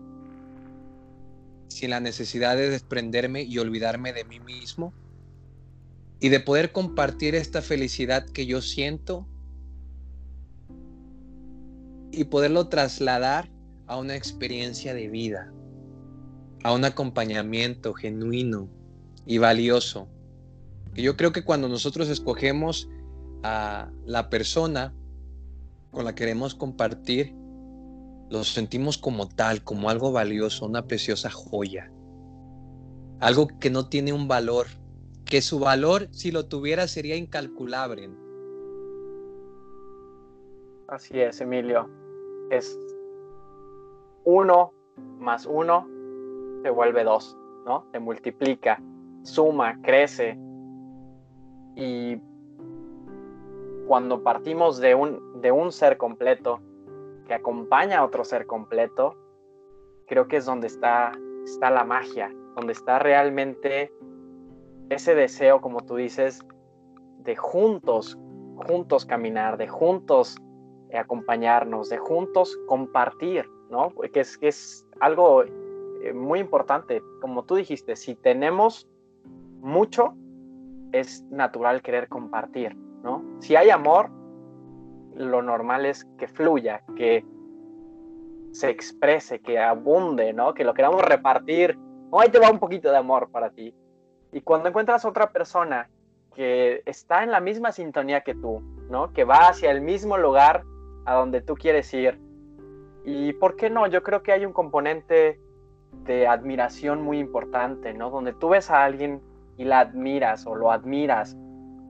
sin 1.67 1.89
la 1.89 1.99
necesidad 1.99 2.55
de 2.55 2.69
desprenderme 2.69 3.41
y 3.41 3.57
olvidarme 3.57 4.13
de 4.13 4.25
mí 4.25 4.39
mismo, 4.39 4.93
y 6.19 6.29
de 6.29 6.39
poder 6.39 6.71
compartir 6.71 7.33
esta 7.33 7.61
felicidad 7.61 8.25
que 8.25 8.45
yo 8.45 8.61
siento 8.61 9.27
y 12.13 12.25
poderlo 12.25 12.67
trasladar 12.67 13.49
a 13.87 13.97
una 13.97 14.15
experiencia 14.15 14.93
de 14.93 15.09
vida, 15.09 15.51
a 16.63 16.73
un 16.73 16.85
acompañamiento 16.85 17.93
genuino 17.93 18.69
y 19.25 19.39
valioso. 19.39 20.07
yo 20.93 21.17
creo 21.17 21.31
que 21.31 21.43
cuando 21.43 21.67
nosotros 21.67 22.09
escogemos 22.09 22.87
a 23.41 23.91
la 24.05 24.29
persona 24.29 24.93
con 25.91 26.05
la 26.05 26.13
que 26.13 26.23
queremos 26.23 26.55
compartir, 26.55 27.33
lo 28.29 28.43
sentimos 28.43 28.97
como 28.97 29.27
tal, 29.27 29.63
como 29.63 29.89
algo 29.89 30.11
valioso, 30.11 30.65
una 30.65 30.85
preciosa 30.87 31.29
joya. 31.29 31.91
Algo 33.19 33.47
que 33.59 33.69
no 33.69 33.89
tiene 33.89 34.13
un 34.13 34.27
valor, 34.27 34.67
que 35.25 35.41
su 35.41 35.59
valor, 35.59 36.07
si 36.11 36.31
lo 36.31 36.45
tuviera, 36.45 36.87
sería 36.87 37.15
incalculable. 37.15 38.09
Así 40.87 41.19
es, 41.19 41.41
Emilio. 41.41 42.02
Es 42.53 42.79
uno 44.25 44.73
más 45.17 45.47
uno 45.47 45.87
se 46.61 46.69
vuelve 46.69 47.03
dos, 47.03 47.35
¿no? 47.65 47.85
Se 47.91 47.99
multiplica, 47.99 48.79
suma, 49.23 49.81
crece. 49.81 50.37
Y 51.75 52.21
cuando 53.87 54.21
partimos 54.21 54.79
de 54.79 54.93
un, 54.93 55.41
de 55.41 55.51
un 55.51 55.71
ser 55.71 55.97
completo 55.97 56.61
que 57.27 57.33
acompaña 57.33 57.99
a 57.99 58.05
otro 58.05 58.23
ser 58.23 58.45
completo, 58.45 59.15
creo 60.05 60.27
que 60.27 60.37
es 60.37 60.45
donde 60.45 60.67
está, 60.67 61.11
está 61.43 61.71
la 61.71 61.83
magia, 61.83 62.31
donde 62.55 62.73
está 62.73 62.99
realmente 62.99 63.91
ese 64.89 65.15
deseo, 65.15 65.59
como 65.59 65.81
tú 65.81 65.95
dices, 65.95 66.39
de 67.19 67.35
juntos, 67.35 68.17
juntos 68.67 69.05
caminar, 69.05 69.57
de 69.57 69.67
juntos 69.67 70.37
acompañarnos, 70.97 71.89
de 71.89 71.97
juntos 71.97 72.57
compartir, 72.67 73.49
¿no? 73.69 73.93
Que 74.11 74.19
es, 74.21 74.37
es 74.41 74.87
algo 74.99 75.43
eh, 75.43 76.13
muy 76.13 76.39
importante. 76.39 77.01
Como 77.21 77.43
tú 77.43 77.55
dijiste, 77.55 77.95
si 77.95 78.15
tenemos 78.15 78.87
mucho, 79.61 80.13
es 80.91 81.23
natural 81.31 81.81
querer 81.81 82.07
compartir, 82.07 82.75
¿no? 83.03 83.23
Si 83.39 83.55
hay 83.55 83.69
amor, 83.69 84.09
lo 85.15 85.41
normal 85.41 85.85
es 85.85 86.05
que 86.17 86.27
fluya, 86.27 86.83
que 86.95 87.25
se 88.51 88.69
exprese, 88.69 89.39
que 89.39 89.59
abunde, 89.59 90.33
¿no? 90.33 90.53
Que 90.53 90.63
lo 90.63 90.73
queramos 90.73 91.01
repartir. 91.01 91.77
Oh, 92.11 92.19
ahí 92.19 92.29
te 92.29 92.39
va 92.39 92.51
un 92.51 92.59
poquito 92.59 92.91
de 92.91 92.97
amor 92.97 93.29
para 93.31 93.49
ti. 93.49 93.73
Y 94.31 94.41
cuando 94.41 94.69
encuentras 94.69 95.05
otra 95.05 95.31
persona 95.31 95.89
que 96.35 96.81
está 96.85 97.23
en 97.23 97.31
la 97.31 97.39
misma 97.39 97.71
sintonía 97.71 98.21
que 98.21 98.35
tú, 98.35 98.61
¿no? 98.89 99.11
Que 99.13 99.23
va 99.23 99.47
hacia 99.47 99.71
el 99.71 99.81
mismo 99.81 100.17
lugar 100.17 100.63
a 101.05 101.15
donde 101.15 101.41
tú 101.41 101.55
quieres 101.55 101.93
ir. 101.93 102.19
Y 103.05 103.33
por 103.33 103.55
qué 103.55 103.69
no, 103.69 103.87
yo 103.87 104.03
creo 104.03 104.23
que 104.23 104.31
hay 104.31 104.45
un 104.45 104.53
componente 104.53 105.39
de 106.05 106.27
admiración 106.27 107.01
muy 107.01 107.19
importante, 107.19 107.93
¿no? 107.93 108.09
Donde 108.09 108.33
tú 108.33 108.49
ves 108.49 108.69
a 108.69 108.83
alguien 108.83 109.21
y 109.57 109.65
la 109.65 109.81
admiras 109.81 110.45
o 110.47 110.55
lo 110.55 110.71
admiras 110.71 111.37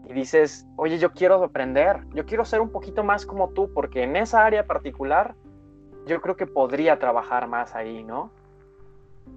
y 0.08 0.14
dices, 0.14 0.68
oye, 0.76 0.98
yo 0.98 1.12
quiero 1.14 1.44
aprender, 1.44 2.02
yo 2.14 2.26
quiero 2.26 2.44
ser 2.46 2.62
un 2.62 2.70
poquito 2.70 3.04
más 3.04 3.26
como 3.26 3.50
tú, 3.50 3.72
porque 3.74 4.04
en 4.04 4.16
esa 4.16 4.46
área 4.46 4.68
particular 4.68 5.36
yo 6.06 6.22
creo 6.22 6.36
que 6.36 6.46
podría 6.46 7.00
trabajar 7.00 7.48
más 7.48 7.74
ahí, 7.76 8.04
¿no? 8.04 8.32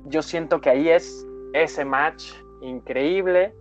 Yo 0.06 0.22
siento 0.22 0.60
que 0.60 0.70
ahí 0.70 0.88
es 0.88 1.26
ese 1.52 1.84
match 1.84 2.32
increíble, 2.60 3.54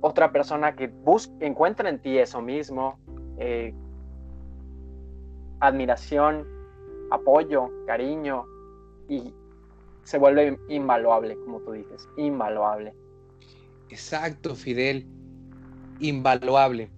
otra 0.00 0.30
persona 0.30 0.76
que 0.76 0.86
busca, 0.88 1.32
encuentra 1.40 1.88
en 1.88 2.00
ti 2.00 2.18
eso 2.18 2.40
mismo, 2.40 2.98
eh, 3.38 3.74
admiración, 5.62 6.44
apoyo, 7.10 7.70
cariño 7.86 8.44
y 9.08 9.32
se 10.02 10.18
vuelve 10.18 10.58
invaluable, 10.68 11.36
como 11.44 11.60
tú 11.60 11.72
dices, 11.72 12.08
invaluable. 12.16 12.92
Exacto, 13.88 14.56
Fidel, 14.56 15.06
invaluable. 16.00 16.90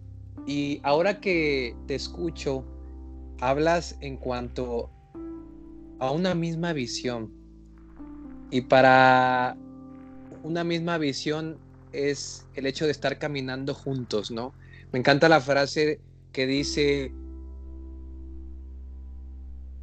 Y 0.47 0.81
ahora 0.83 1.21
que 1.21 1.77
te 1.87 1.95
escucho, 1.95 2.65
hablas 3.41 3.99
en 4.01 4.17
cuanto 4.17 4.91
a 5.99 6.11
una 6.11 6.35
misma 6.35 6.73
visión. 6.73 7.31
Y 8.51 8.63
para 8.63 9.57
una 10.43 10.65
misma 10.65 10.97
visión 10.97 11.59
es 11.93 12.47
el 12.55 12.67
hecho 12.67 12.87
de 12.87 12.93
estar 12.93 13.19
caminando 13.19 13.75
juntos, 13.75 14.31
¿no? 14.31 14.55
Me 14.91 14.99
encanta 14.99 15.29
la 15.29 15.41
frase 15.41 16.01
que 16.33 16.47
dice, 16.47 17.13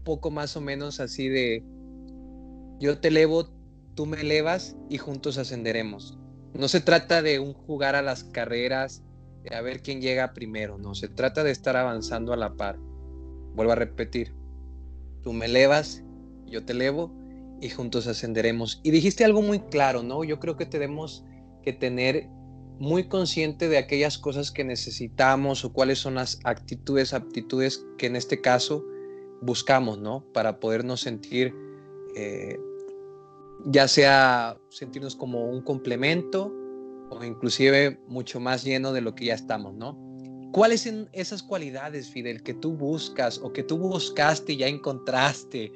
poco 0.04 0.32
más 0.32 0.56
o 0.58 0.62
menos 0.62 1.00
así 1.00 1.30
de, 1.30 1.64
yo 2.80 3.00
te 3.00 3.10
elevo, 3.10 3.50
tú 3.96 4.06
me 4.06 4.22
elevas 4.22 4.76
y 4.90 4.98
juntos 4.98 5.38
ascenderemos. 5.38 6.18
No 6.54 6.68
se 6.68 6.82
trata 6.82 7.22
de 7.22 7.40
un 7.40 7.54
jugar 7.54 7.96
a 7.96 8.02
las 8.02 8.24
carreras, 8.24 9.04
de 9.44 9.56
a 9.56 9.62
ver 9.62 9.82
quién 9.82 10.02
llega 10.02 10.34
primero, 10.34 10.78
no, 10.78 10.96
se 10.96 11.08
trata 11.08 11.44
de 11.44 11.52
estar 11.52 11.78
avanzando 11.78 12.34
a 12.34 12.38
la 12.38 12.56
par. 12.56 12.78
Vuelvo 13.56 13.72
a 13.72 13.76
repetir, 13.76 14.34
tú 15.24 15.34
me 15.34 15.46
elevas, 15.46 16.04
yo 16.46 16.66
te 16.66 16.74
elevo 16.74 17.12
y 17.62 17.70
juntos 17.70 18.08
ascenderemos. 18.08 18.82
Y 18.84 18.92
dijiste 18.92 19.24
algo 19.24 19.42
muy 19.42 19.60
claro, 19.60 20.04
¿no? 20.04 20.24
Yo 20.24 20.40
creo 20.40 20.58
que 20.58 20.66
tenemos 20.66 21.24
que 21.64 21.74
tener 21.74 22.28
muy 22.80 23.08
consciente 23.08 23.70
de 23.70 23.78
aquellas 23.78 24.18
cosas 24.18 24.52
que 24.52 24.64
necesitamos 24.64 25.64
o 25.64 25.72
cuáles 25.72 26.00
son 26.00 26.16
las 26.16 26.40
actitudes, 26.44 27.14
aptitudes 27.14 27.86
que 28.00 28.08
en 28.08 28.16
este 28.16 28.42
caso 28.42 28.84
buscamos, 29.42 29.98
¿no? 30.00 30.24
Para 30.34 30.60
podernos 30.60 31.02
sentir, 31.02 31.54
eh, 32.16 32.58
ya 33.66 33.88
sea 33.88 34.58
sentirnos 34.70 35.16
como 35.16 35.46
un 35.46 35.62
complemento 35.62 36.54
o 37.10 37.24
inclusive 37.24 38.00
mucho 38.08 38.40
más 38.40 38.64
lleno 38.64 38.94
de 38.94 39.02
lo 39.02 39.16
que 39.16 39.26
ya 39.26 39.34
estamos, 39.34 39.74
¿no? 39.74 39.98
¿Cuáles 40.54 40.82
son 40.82 41.10
esas 41.14 41.44
cualidades, 41.44 42.10
Fidel, 42.10 42.44
que 42.44 42.54
tú 42.54 42.74
buscas 42.74 43.40
o 43.40 43.52
que 43.52 43.64
tú 43.64 43.78
buscaste 43.78 44.54
y 44.54 44.58
ya 44.58 44.68
encontraste 44.68 45.72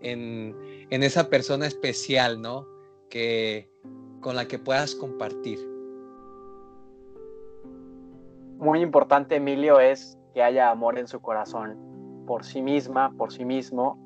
en, 0.00 0.54
en 0.90 1.02
esa 1.02 1.28
persona 1.28 1.66
especial, 1.66 2.40
¿no? 2.40 2.66
Que, 3.10 3.70
con 4.20 4.36
la 4.36 4.46
que 4.46 4.58
puedas 4.58 4.94
compartir. 4.94 5.58
Muy 8.58 8.80
importante, 8.80 9.36
Emilio, 9.36 9.80
es 9.80 10.18
que 10.34 10.42
haya 10.42 10.70
amor 10.70 10.98
en 10.98 11.08
su 11.08 11.20
corazón 11.20 11.87
por 12.28 12.44
sí 12.44 12.60
misma, 12.60 13.10
por 13.16 13.32
sí 13.32 13.46
mismo, 13.46 13.96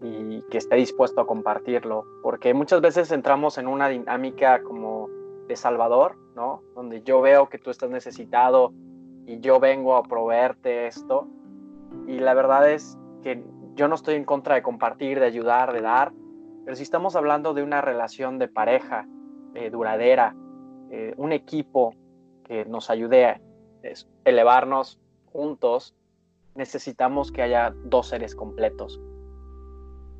y 0.00 0.40
que 0.50 0.58
esté 0.58 0.76
dispuesto 0.76 1.20
a 1.20 1.26
compartirlo, 1.26 2.04
porque 2.22 2.54
muchas 2.54 2.80
veces 2.80 3.10
entramos 3.10 3.58
en 3.58 3.66
una 3.66 3.88
dinámica 3.88 4.62
como 4.62 5.08
de 5.48 5.56
Salvador, 5.56 6.16
¿no? 6.36 6.62
Donde 6.76 7.02
yo 7.02 7.20
veo 7.20 7.48
que 7.48 7.58
tú 7.58 7.70
estás 7.70 7.90
necesitado 7.90 8.72
y 9.26 9.40
yo 9.40 9.58
vengo 9.58 9.96
a 9.96 10.04
proveerte 10.04 10.86
esto, 10.86 11.26
y 12.06 12.20
la 12.20 12.34
verdad 12.34 12.70
es 12.70 12.96
que 13.24 13.44
yo 13.74 13.88
no 13.88 13.96
estoy 13.96 14.14
en 14.14 14.24
contra 14.24 14.54
de 14.54 14.62
compartir, 14.62 15.18
de 15.18 15.26
ayudar, 15.26 15.72
de 15.72 15.80
dar, 15.80 16.12
pero 16.64 16.76
si 16.76 16.84
estamos 16.84 17.16
hablando 17.16 17.52
de 17.52 17.64
una 17.64 17.80
relación 17.80 18.38
de 18.38 18.46
pareja 18.46 19.08
eh, 19.56 19.70
duradera, 19.70 20.36
eh, 20.90 21.14
un 21.16 21.32
equipo 21.32 21.94
que 22.44 22.64
nos 22.64 22.90
ayude 22.90 23.24
a 23.26 23.40
elevarnos 24.24 25.00
juntos, 25.32 25.96
necesitamos 26.54 27.32
que 27.32 27.42
haya 27.42 27.74
dos 27.84 28.08
seres 28.08 28.34
completos. 28.34 29.00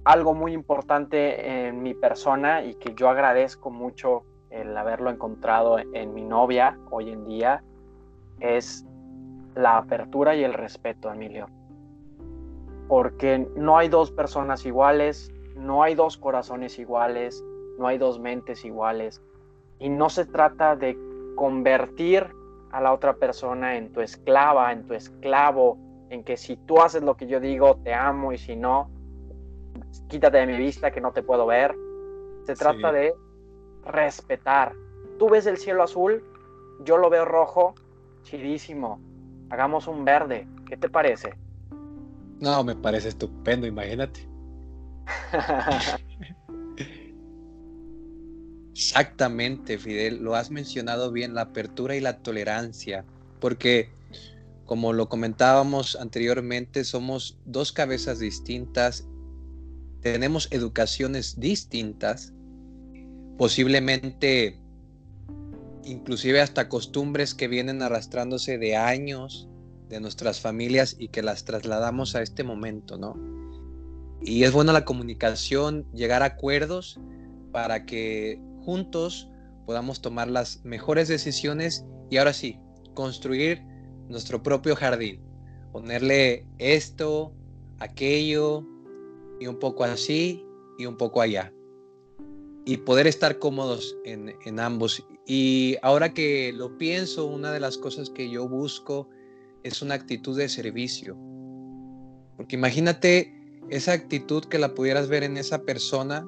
Algo 0.04 0.34
muy 0.34 0.52
importante 0.52 1.68
en 1.68 1.82
mi 1.82 1.94
persona 1.94 2.62
y 2.64 2.74
que 2.74 2.94
yo 2.94 3.08
agradezco 3.08 3.70
mucho 3.70 4.24
el 4.50 4.76
haberlo 4.76 5.10
encontrado 5.10 5.78
en 5.78 6.14
mi 6.14 6.24
novia 6.24 6.78
hoy 6.90 7.10
en 7.10 7.24
día 7.24 7.62
es 8.40 8.84
la 9.54 9.78
apertura 9.78 10.34
y 10.34 10.42
el 10.42 10.54
respeto, 10.54 11.12
Emilio. 11.12 11.46
Porque 12.88 13.46
no 13.56 13.78
hay 13.78 13.88
dos 13.88 14.10
personas 14.10 14.64
iguales, 14.66 15.30
no 15.56 15.82
hay 15.82 15.94
dos 15.94 16.16
corazones 16.16 16.78
iguales, 16.78 17.44
no 17.78 17.86
hay 17.86 17.98
dos 17.98 18.18
mentes 18.18 18.64
iguales. 18.64 19.22
Y 19.78 19.88
no 19.88 20.08
se 20.08 20.24
trata 20.26 20.76
de 20.76 20.98
convertir 21.36 22.26
a 22.72 22.80
la 22.80 22.92
otra 22.92 23.14
persona 23.14 23.76
en 23.76 23.92
tu 23.92 24.00
esclava, 24.00 24.72
en 24.72 24.86
tu 24.86 24.94
esclavo, 24.94 25.78
en 26.10 26.24
que 26.24 26.36
si 26.36 26.56
tú 26.56 26.82
haces 26.82 27.02
lo 27.02 27.16
que 27.16 27.26
yo 27.26 27.40
digo, 27.40 27.76
te 27.76 27.94
amo 27.94 28.32
y 28.32 28.38
si 28.38 28.56
no, 28.56 28.90
quítate 30.08 30.38
de 30.38 30.46
mi 30.46 30.56
vista 30.56 30.90
que 30.90 31.00
no 31.00 31.12
te 31.12 31.22
puedo 31.22 31.46
ver. 31.46 31.74
Se 32.44 32.54
trata 32.54 32.92
de 32.92 33.14
respetar. 33.84 34.74
Tú 35.18 35.30
ves 35.30 35.46
el 35.46 35.56
cielo 35.56 35.84
azul, 35.84 36.22
yo 36.84 36.98
lo 36.98 37.08
veo 37.10 37.24
rojo, 37.24 37.74
chidísimo. 38.24 39.00
Hagamos 39.50 39.86
un 39.86 40.04
verde. 40.04 40.46
¿Qué 40.66 40.76
te 40.76 40.88
parece? 40.88 41.34
No, 42.40 42.64
me 42.64 42.74
parece 42.74 43.08
estupendo, 43.08 43.66
imagínate. 43.66 44.28
Exactamente, 48.72 49.78
Fidel, 49.78 50.22
lo 50.22 50.34
has 50.34 50.50
mencionado 50.50 51.12
bien, 51.12 51.34
la 51.34 51.42
apertura 51.42 51.94
y 51.96 52.00
la 52.00 52.18
tolerancia, 52.18 53.04
porque 53.40 53.90
como 54.70 54.92
lo 54.92 55.08
comentábamos 55.08 55.96
anteriormente, 55.96 56.84
somos 56.84 57.40
dos 57.44 57.72
cabezas 57.72 58.20
distintas, 58.20 59.04
tenemos 60.00 60.46
educaciones 60.52 61.40
distintas, 61.40 62.32
posiblemente 63.36 64.60
inclusive 65.82 66.40
hasta 66.40 66.68
costumbres 66.68 67.34
que 67.34 67.48
vienen 67.48 67.82
arrastrándose 67.82 68.58
de 68.58 68.76
años 68.76 69.48
de 69.88 69.98
nuestras 69.98 70.38
familias 70.38 70.94
y 71.00 71.08
que 71.08 71.22
las 71.22 71.44
trasladamos 71.44 72.14
a 72.14 72.22
este 72.22 72.44
momento, 72.44 72.96
¿no? 72.96 73.16
Y 74.22 74.44
es 74.44 74.52
buena 74.52 74.72
la 74.72 74.84
comunicación, 74.84 75.84
llegar 75.92 76.22
a 76.22 76.26
acuerdos 76.26 77.00
para 77.50 77.86
que 77.86 78.40
juntos 78.64 79.28
podamos 79.66 80.00
tomar 80.00 80.30
las 80.30 80.64
mejores 80.64 81.08
decisiones 81.08 81.84
y 82.08 82.18
ahora 82.18 82.32
sí, 82.32 82.60
construir 82.94 83.68
nuestro 84.10 84.42
propio 84.42 84.76
jardín. 84.76 85.20
Ponerle 85.72 86.46
esto, 86.58 87.32
aquello 87.78 88.64
y 89.38 89.46
un 89.46 89.58
poco 89.58 89.84
así 89.84 90.44
y 90.78 90.86
un 90.86 90.96
poco 90.96 91.20
allá. 91.20 91.52
Y 92.66 92.78
poder 92.78 93.06
estar 93.06 93.38
cómodos 93.38 93.96
en, 94.04 94.34
en 94.44 94.60
ambos. 94.60 95.02
Y 95.26 95.76
ahora 95.82 96.12
que 96.12 96.52
lo 96.52 96.76
pienso, 96.76 97.26
una 97.26 97.52
de 97.52 97.60
las 97.60 97.78
cosas 97.78 98.10
que 98.10 98.28
yo 98.28 98.48
busco 98.48 99.08
es 99.62 99.80
una 99.80 99.94
actitud 99.94 100.36
de 100.36 100.48
servicio. 100.48 101.16
Porque 102.36 102.56
imagínate 102.56 103.32
esa 103.70 103.92
actitud 103.92 104.44
que 104.44 104.58
la 104.58 104.74
pudieras 104.74 105.08
ver 105.08 105.22
en 105.22 105.36
esa 105.36 105.62
persona 105.62 106.26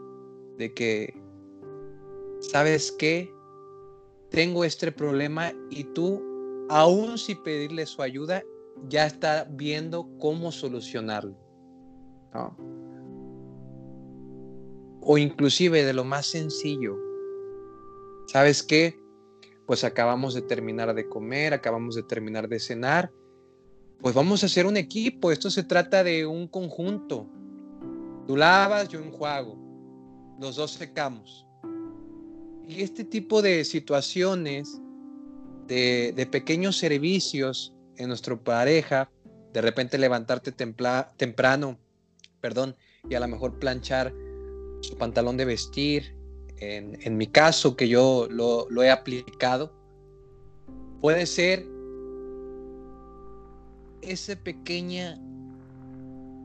de 0.59 0.73
que, 0.73 1.15
¿sabes 2.41 2.93
qué? 2.93 3.33
Tengo 4.31 4.65
este 4.65 4.93
problema 4.93 5.53
y 5.71 5.85
tú, 5.85 6.23
aún 6.73 7.19
sin 7.19 7.43
pedirle 7.43 7.87
su 7.87 8.02
ayuda, 8.02 8.43
ya 8.88 9.07
está 9.07 9.47
viendo 9.50 10.09
cómo 10.19 10.50
solucionarlo. 10.52 11.37
O 15.00 15.19
inclusive 15.19 15.85
de 15.85 15.93
lo 15.93 16.05
más 16.05 16.26
sencillo. 16.26 16.97
¿Sabes 18.26 18.62
qué? 18.62 18.99
Pues 19.67 19.85
acabamos 19.85 20.35
de 20.35 20.43
terminar 20.43 20.95
de 20.95 21.09
comer, 21.09 21.55
acabamos 21.55 21.95
de 21.95 22.02
terminar 22.02 22.49
de 22.49 22.59
cenar 22.59 23.12
pues 24.02 24.17
vamos 24.17 24.43
a 24.43 24.47
hacer 24.47 24.67
un 24.67 24.76
equipo. 24.76 25.31
Esto 25.31 25.49
se 25.49 25.62
trata 25.62 26.02
de 26.02 26.26
un 26.26 26.49
conjunto. 26.49 27.29
Tú 28.26 28.37
lavas, 28.37 28.88
yo 28.88 28.99
enjuago. 28.99 29.57
Los 30.41 30.57
dos 30.57 30.73
secamos. 30.73 31.47
Y 32.67 32.83
este 32.83 33.05
tipo 33.05 33.41
de 33.41 33.64
situaciones, 33.64 34.82
de, 35.66 36.28
pequeños 36.31 36.76
servicios 36.76 37.73
en 37.97 38.09
nuestra 38.09 38.37
pareja, 38.37 39.11
de 39.52 39.61
repente 39.61 39.99
levantarte 39.99 40.52
temprano, 40.52 41.78
perdón, 42.40 42.76
y 43.09 43.14
a 43.14 43.21
lo 43.21 43.28
mejor 43.28 43.59
planchar 43.59 44.12
su 44.81 44.97
pantalón 44.97 45.37
de 45.37 45.45
vestir, 45.45 46.16
en, 46.59 47.16
mi 47.16 47.26
caso 47.26 47.76
que 47.76 47.88
yo 47.88 48.28
lo, 48.31 48.69
lo 48.71 48.83
he 48.83 48.90
aplicado, 48.90 49.73
puede 51.00 51.26
ser 51.26 51.66
esa 54.00 54.37
pequeña 54.37 55.19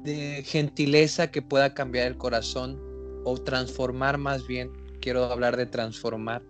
de 0.03 0.43
gentileza 0.43 1.29
que 1.29 1.41
pueda 1.41 1.74
cambiar 1.74 2.07
el 2.07 2.17
corazón 2.17 2.79
o 3.25 3.38
transformar 3.38 4.17
más 4.17 4.47
bien, 4.47 4.71
quiero 5.01 5.25
hablar 5.25 5.57
de 5.57 5.65
transformar, 5.65 6.43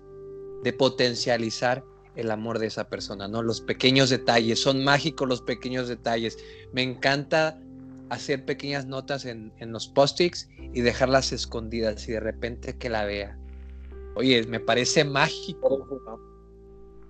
de 0.64 0.74
potencializar 0.74 1.84
el 2.18 2.32
amor 2.32 2.60
de 2.60 2.68
esa 2.68 2.90
persona, 2.90 3.28
¿no? 3.28 3.42
Los 3.42 3.62
pequeños 3.62 4.10
detalles, 4.10 4.62
son 4.62 4.84
mágicos 4.84 5.28
los 5.28 5.42
pequeños 5.42 5.88
detalles. 5.88 6.38
Me 6.74 6.82
encanta 6.82 7.60
hacer 8.10 8.44
pequeñas 8.46 8.86
notas 8.86 9.26
en, 9.26 9.54
los 9.60 9.88
post-its 9.88 10.50
y 10.74 10.82
dejarlas 10.82 11.32
escondidas 11.32 12.08
y 12.10 12.14
de 12.14 12.20
repente 12.20 12.78
que 12.78 12.90
la 12.90 13.06
vea. 13.06 13.38
Oye, 14.16 14.44
me 14.48 14.60
parece 14.60 15.06
mágico. 15.06 15.88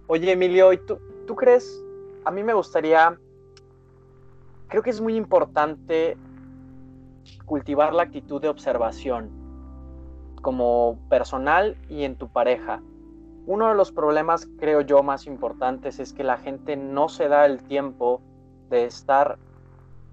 Oye, 0.08 0.32
Emilio, 0.32 0.74
¿y 0.74 0.78
tú, 0.86 1.00
tú 1.26 1.36
crees? 1.36 1.82
A 2.26 2.32
mí 2.32 2.44
me 2.44 2.54
gustaría 2.54 3.18
creo 4.68 4.84
que 4.84 4.90
es 4.90 5.02
muy 5.02 5.16
importante 5.16 6.18
cultivar 7.46 7.94
la 7.94 8.04
actitud 8.04 8.42
de 8.42 8.50
observación 8.50 9.30
como 10.42 11.00
personal 11.10 11.78
y 11.90 12.04
en 12.04 12.16
tu 12.16 12.30
pareja. 12.30 12.82
Uno 13.48 13.70
de 13.70 13.76
los 13.76 13.94
problemas, 13.94 14.46
creo 14.60 14.82
yo, 14.82 15.04
más 15.04 15.26
importantes 15.26 16.00
es 16.00 16.12
que 16.12 16.26
la 16.26 16.38
gente 16.38 16.76
no 16.76 17.08
se 17.08 17.30
da 17.30 17.46
el 17.46 17.64
tiempo 17.64 18.22
de 18.70 18.84
estar 18.84 19.40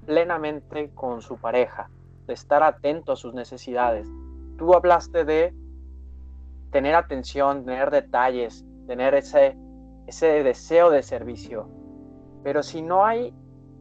plenamente 0.07 0.91
con 0.95 1.21
su 1.21 1.37
pareja, 1.37 1.91
de 2.29 2.35
estar 2.35 2.63
atento 2.63 3.11
a 3.11 3.17
sus 3.17 3.35
necesidades. 3.35 4.09
Tú 4.57 4.73
hablaste 4.73 5.25
de 5.25 5.53
tener 6.71 6.95
atención, 6.95 7.65
tener 7.65 7.91
detalles, 7.91 8.65
tener 8.87 9.15
ese, 9.15 9.57
ese 10.07 10.45
deseo 10.45 10.91
de 10.91 11.03
servicio. 11.03 11.69
Pero 12.45 12.63
si 12.63 12.83
no 12.83 13.05
hay 13.05 13.35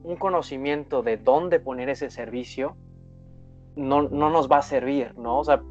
un 0.04 0.16
conocimiento 0.16 1.04
de 1.04 1.18
dónde 1.18 1.60
poner 1.60 1.90
ese 1.90 2.10
servicio, 2.10 2.76
no, 3.76 4.02
nos 4.10 4.52
va 4.52 4.58
a 4.58 4.62
servir, 4.64 5.16
¿no? 5.16 5.38
O 5.40 5.44
sea, 5.44 5.62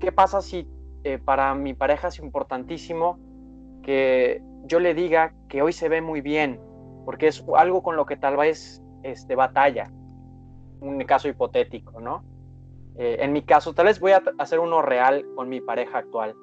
¿qué 0.00 0.10
pasa 0.10 0.40
si 0.40 0.68
eh, 1.06 1.20
para 1.24 1.54
mi 1.54 1.72
pareja 1.72 2.08
es 2.08 2.18
importantísimo 2.18 3.20
que 3.84 4.42
yo 4.64 4.80
le 4.80 4.92
diga 4.92 5.34
que 5.48 5.62
hoy 5.62 5.72
se 5.72 5.88
ve 5.88 6.02
muy 6.02 6.20
bien, 6.20 6.60
porque 7.04 7.28
es 7.28 7.44
algo 7.56 7.84
con 7.84 7.94
lo 7.94 8.06
que 8.06 8.16
tal 8.16 8.36
vez 8.36 8.82
este, 9.04 9.36
batalla, 9.36 9.88
un 10.80 10.98
caso 11.04 11.28
hipotético, 11.28 12.00
¿no? 12.00 12.24
Eh, 12.96 13.18
en 13.20 13.32
mi 13.32 13.42
caso, 13.42 13.72
tal 13.72 13.86
vez 13.86 14.00
voy 14.00 14.12
a 14.12 14.22
hacer 14.38 14.58
uno 14.58 14.82
real 14.82 15.24
con 15.36 15.48
mi 15.48 15.60
pareja 15.60 15.98
actual. 15.98 16.34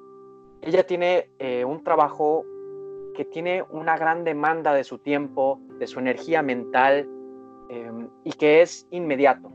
Ella 0.62 0.86
tiene 0.86 1.28
eh, 1.38 1.66
un 1.66 1.84
trabajo 1.84 2.46
que 3.14 3.26
tiene 3.26 3.64
una 3.68 3.98
gran 3.98 4.24
demanda 4.24 4.72
de 4.72 4.84
su 4.84 4.96
tiempo, 4.96 5.60
de 5.78 5.86
su 5.86 5.98
energía 5.98 6.40
mental 6.40 7.06
em, 7.68 8.08
y 8.24 8.32
que 8.32 8.62
es 8.62 8.88
inmediato. 8.90 9.52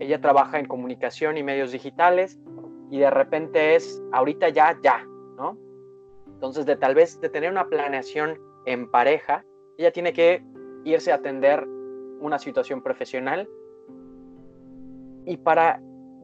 Ella 0.00 0.20
trabaja 0.20 0.58
en 0.58 0.66
comunicación 0.66 1.38
y 1.38 1.44
medios 1.44 1.70
digitales 1.70 2.40
y 2.90 2.98
de 2.98 3.10
repente 3.10 3.74
es 3.74 4.02
ahorita 4.12 4.48
ya, 4.50 4.78
ya, 4.82 5.04
¿no? 5.36 5.56
Entonces, 6.26 6.66
de 6.66 6.76
tal 6.76 6.94
vez 6.94 7.20
de 7.20 7.28
tener 7.28 7.50
una 7.50 7.66
planeación 7.68 8.38
en 8.66 8.90
pareja, 8.90 9.44
ella 9.78 9.90
tiene 9.90 10.12
que 10.12 10.44
irse 10.84 11.12
a 11.12 11.16
atender 11.16 11.66
una 12.20 12.38
situación 12.38 12.82
profesional. 12.82 13.48
Y 15.24 15.36
para, 15.38 15.80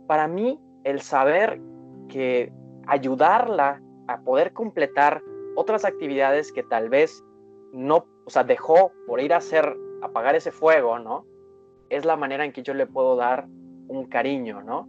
para 0.07 0.29
mí, 0.29 0.61
el 0.85 1.01
saber 1.01 1.61
que 2.09 2.53
ayudarla 2.87 3.83
a 4.09 4.21
poder 4.21 4.53
completar 4.53 5.23
otras 5.55 5.85
actividades 5.85 6.53
que 6.53 6.63
tal 6.63 6.89
vez 6.89 7.25
no, 7.73 8.07
o 8.25 8.31
sea, 8.31 8.45
dejó 8.45 8.93
por 9.07 9.21
ir 9.21 9.33
a 9.33 9.39
hacer, 9.39 9.77
apagar 10.03 10.35
ese 10.35 10.53
fuego, 10.53 10.99
¿no? 10.99 11.27
Es 11.89 12.05
la 12.05 12.17
manera 12.17 12.45
en 12.45 12.53
que 12.53 12.63
yo 12.63 12.75
le 12.75 12.87
puedo 12.87 13.17
dar 13.17 13.47
un 13.89 14.07
cariño, 14.07 14.63
¿no? 14.63 14.89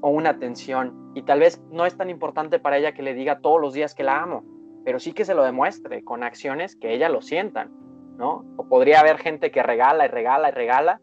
O 0.00 0.10
una 0.10 0.30
atención. 0.30 1.12
Y 1.14 1.22
tal 1.22 1.40
vez 1.40 1.60
no 1.70 1.86
es 1.86 1.96
tan 1.96 2.10
importante 2.10 2.58
para 2.58 2.78
ella 2.78 2.92
que 2.92 3.02
le 3.02 3.14
diga 3.14 3.40
todos 3.40 3.60
los 3.60 3.74
días 3.74 3.94
que 3.94 4.04
la 4.04 4.22
amo, 4.22 4.44
pero 4.84 4.98
sí 4.98 5.12
que 5.12 5.24
se 5.24 5.34
lo 5.34 5.44
demuestre 5.44 6.04
con 6.04 6.22
acciones 6.22 6.76
que 6.76 6.94
ella 6.94 7.08
lo 7.08 7.20
sientan, 7.20 7.70
¿no? 8.16 8.44
O 8.56 8.68
podría 8.68 9.00
haber 9.00 9.18
gente 9.18 9.50
que 9.50 9.62
regala 9.62 10.06
y 10.06 10.08
regala 10.08 10.48
y 10.48 10.52
regala, 10.52 11.00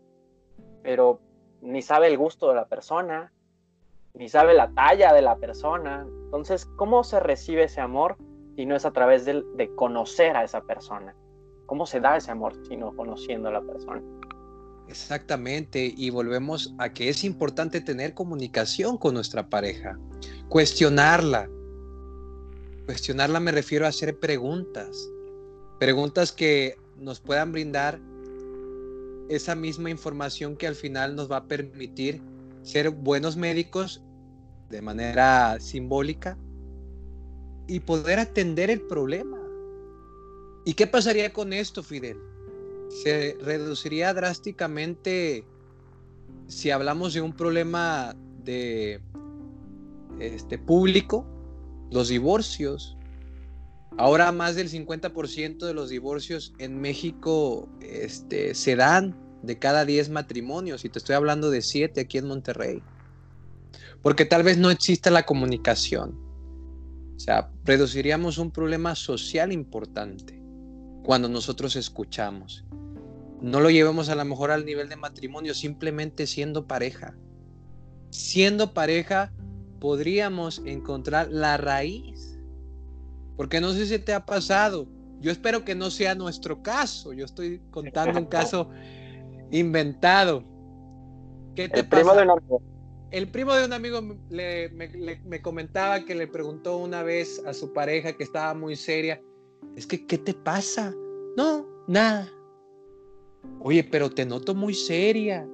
pero 0.83 1.19
ni 1.61 1.81
sabe 1.81 2.07
el 2.07 2.17
gusto 2.17 2.49
de 2.49 2.55
la 2.55 2.65
persona, 2.65 3.31
ni 4.13 4.29
sabe 4.29 4.53
la 4.53 4.71
talla 4.71 5.13
de 5.13 5.21
la 5.21 5.37
persona. 5.37 6.05
Entonces, 6.25 6.65
¿cómo 6.65 7.03
se 7.03 7.19
recibe 7.19 7.63
ese 7.63 7.81
amor 7.81 8.17
si 8.55 8.65
no 8.65 8.75
es 8.75 8.85
a 8.85 8.91
través 8.91 9.25
de, 9.25 9.71
conocer 9.75 10.35
a 10.35 10.43
esa 10.43 10.61
persona? 10.61 11.15
¿Cómo 11.65 11.85
se 11.85 11.99
da 11.99 12.17
ese 12.17 12.31
amor 12.31 12.53
si 12.67 12.77
no 12.77 12.95
conociendo 12.95 13.49
a 13.49 13.51
la 13.51 13.61
persona? 13.61 14.01
Exactamente, 14.89 15.93
y 15.95 16.09
volvemos 16.09 16.73
a 16.77 16.93
que 16.93 17.09
es 17.09 17.23
importante 17.23 17.81
tener 17.81 18.13
comunicación 18.13 18.97
con 18.97 19.13
nuestra 19.13 19.49
pareja, 19.49 19.99
cuestionarla. 20.47 21.49
Cuestionarla 22.85 23.41
me 23.41 23.51
refiero 23.51 23.85
a 23.85 23.89
hacer 23.89 24.17
preguntas, 24.17 25.09
preguntas 25.77 26.31
que 26.31 26.77
nos 26.97 27.19
puedan 27.19 27.51
brindar 27.51 27.99
esa 29.29 29.55
misma 29.55 29.89
información 29.89 30.55
que 30.55 30.67
al 30.67 30.75
final 30.75 31.15
nos 31.15 31.29
va 31.29 31.37
a 31.37 31.45
permitir 31.47 32.21
ser 32.63 32.89
buenos 32.89 33.35
médicos 33.35 34.01
de 34.69 34.81
manera 34.81 35.59
simbólica 35.59 36.37
y 37.67 37.81
poder 37.81 38.19
atender 38.19 38.69
el 38.69 38.81
problema. 38.81 39.37
¿Y 40.65 40.73
qué 40.73 40.87
pasaría 40.87 41.33
con 41.33 41.51
esto, 41.51 41.83
Fidel? 41.83 42.17
Se 42.89 43.37
reduciría 43.41 44.13
drásticamente 44.13 45.43
si 46.47 46.71
hablamos 46.71 47.13
de 47.13 47.21
un 47.21 47.33
problema 47.33 48.15
de 48.43 49.01
este 50.19 50.57
público, 50.57 51.25
los 51.91 52.09
divorcios. 52.09 52.97
Ahora 53.97 54.31
más 54.31 54.55
del 54.55 54.69
50% 54.69 55.65
de 55.65 55.73
los 55.73 55.89
divorcios 55.89 56.53
en 56.59 56.79
México 56.79 57.67
este, 57.81 58.53
se 58.53 58.75
dan 58.75 59.15
de 59.43 59.57
cada 59.59 59.85
10 59.85 60.09
matrimonios 60.09 60.85
y 60.85 60.89
te 60.89 60.99
estoy 60.99 61.15
hablando 61.15 61.49
de 61.49 61.61
7 61.61 62.01
aquí 62.01 62.17
en 62.17 62.27
Monterrey 62.27 62.81
porque 64.01 64.25
tal 64.25 64.43
vez 64.43 64.57
no 64.57 64.71
exista 64.71 65.09
la 65.09 65.25
comunicación. 65.25 66.17
O 67.15 67.19
sea, 67.19 67.51
reduciríamos 67.65 68.37
un 68.37 68.51
problema 68.51 68.95
social 68.95 69.51
importante 69.51 70.36
cuando 71.07 71.29
nosotros 71.29 71.77
escuchamos. 71.77 72.65
no 73.41 73.61
lo 73.61 73.69
llevemos 73.69 74.09
a 74.09 74.15
lo 74.15 74.25
mejor 74.25 74.51
al 74.51 74.65
nivel 74.65 74.89
de 74.89 74.97
matrimonio, 74.97 75.53
simplemente 75.53 76.27
siendo 76.27 76.67
pareja. 76.67 77.15
Siendo 78.09 78.73
pareja 78.73 79.31
podríamos 79.79 80.61
encontrar 80.65 81.29
la 81.31 81.55
raíz. 81.55 82.37
Porque 83.37 83.61
no 83.61 83.71
sé 83.71 83.85
si 83.85 83.99
te 83.99 84.13
ha 84.13 84.25
pasado. 84.25 84.85
Yo 85.21 85.31
espero 85.31 85.63
que 85.63 85.75
no 85.75 85.91
sea 85.91 86.13
nuestro 86.13 86.61
caso. 86.61 87.13
Yo 87.13 87.23
estoy 87.23 87.61
contando 87.71 88.19
un 88.19 88.25
caso 88.25 88.69
inventado. 89.49 90.43
¿Qué 91.55 91.69
te 91.69 91.79
El 91.79 91.87
primo 91.87 92.15
de 92.15 92.23
un 92.23 92.31
amigo. 92.31 92.61
El 93.11 93.31
primo 93.31 93.53
de 93.53 93.65
un 93.65 93.71
amigo 93.71 94.01
me, 94.01 95.41
comentaba 95.41 96.03
que 96.03 96.15
le 96.15 96.27
preguntó 96.27 96.75
una 96.77 97.01
vez 97.01 97.41
a 97.45 97.53
su 97.53 97.71
pareja 97.71 98.11
que 98.11 98.25
estaba 98.25 98.53
muy 98.53 98.75
seria, 98.75 99.21
es 99.77 99.85
que, 99.85 100.07
¿qué 100.07 100.17
te 100.17 100.33
pasa? 100.33 100.91
No, 101.37 101.67
nada. 101.87 102.27
Oye, 103.59 103.83
pero 103.83 104.09
te 104.09 104.25
noto 104.25 104.55
muy 104.55 104.73
seria, 104.73 105.47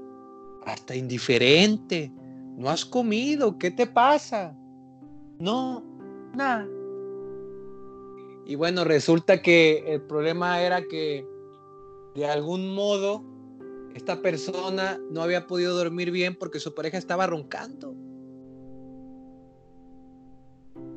hasta 0.65 0.95
indiferente. 0.95 2.09
No 2.55 2.69
has 2.69 2.85
comido, 2.85 3.59
¿qué 3.59 3.69
te 3.69 3.85
pasa? 3.85 4.57
No, 5.39 5.83
nada. 6.33 6.65
Y 8.45 8.55
bueno, 8.55 8.85
resulta 8.85 9.41
que 9.41 9.83
el 9.93 10.01
problema 10.03 10.61
era 10.61 10.81
que 10.87 11.27
de 12.15 12.25
algún 12.25 12.73
modo 12.73 13.25
esta 13.93 14.21
persona 14.21 15.01
no 15.11 15.21
había 15.21 15.47
podido 15.47 15.75
dormir 15.75 16.11
bien 16.11 16.37
porque 16.39 16.61
su 16.61 16.73
pareja 16.73 16.97
estaba 16.97 17.27
roncando. 17.27 17.93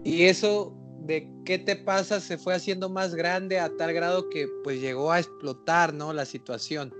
Y 0.05 0.23
eso 0.23 0.73
de 1.07 1.31
qué 1.45 1.59
te 1.59 1.77
pasa 1.77 2.21
se 2.21 2.39
fue 2.39 2.55
haciendo 2.55 2.89
más 2.89 3.15
grande 3.15 3.59
a 3.59 3.75
tal 3.77 3.93
grado 3.93 4.29
que 4.29 4.49
pues 4.65 4.81
llegó 4.81 5.13
a 5.13 5.19
explotar, 5.19 5.95
¿no? 5.95 6.13
La 6.13 6.25
situación. 6.25 6.93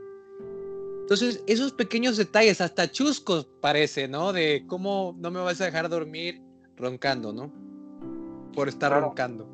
Entonces, 1.03 1.43
esos 1.47 1.73
pequeños 1.73 2.17
detalles, 2.17 2.61
hasta 2.61 2.91
chuscos 2.91 3.47
parece, 3.61 4.09
¿no? 4.09 4.33
De 4.33 4.65
cómo 4.67 5.15
no 5.19 5.31
me 5.31 5.41
vas 5.41 5.61
a 5.61 5.67
dejar 5.67 5.89
dormir 5.89 6.43
roncando, 6.77 7.33
¿no? 7.33 7.53
Por 8.53 8.69
estar 8.69 8.91
roncando. 9.01 9.49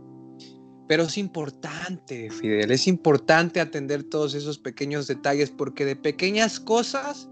Pero 0.89 1.05
es 1.05 1.19
importante, 1.19 2.31
Fidel, 2.31 2.71
es 2.71 2.87
importante 2.87 3.61
atender 3.61 4.03
todos 4.05 4.35
esos 4.35 4.59
pequeños 4.59 5.07
detalles 5.07 5.51
porque 5.51 5.85
de 5.85 5.97
pequeñas 5.97 6.59
cosas 6.59 7.29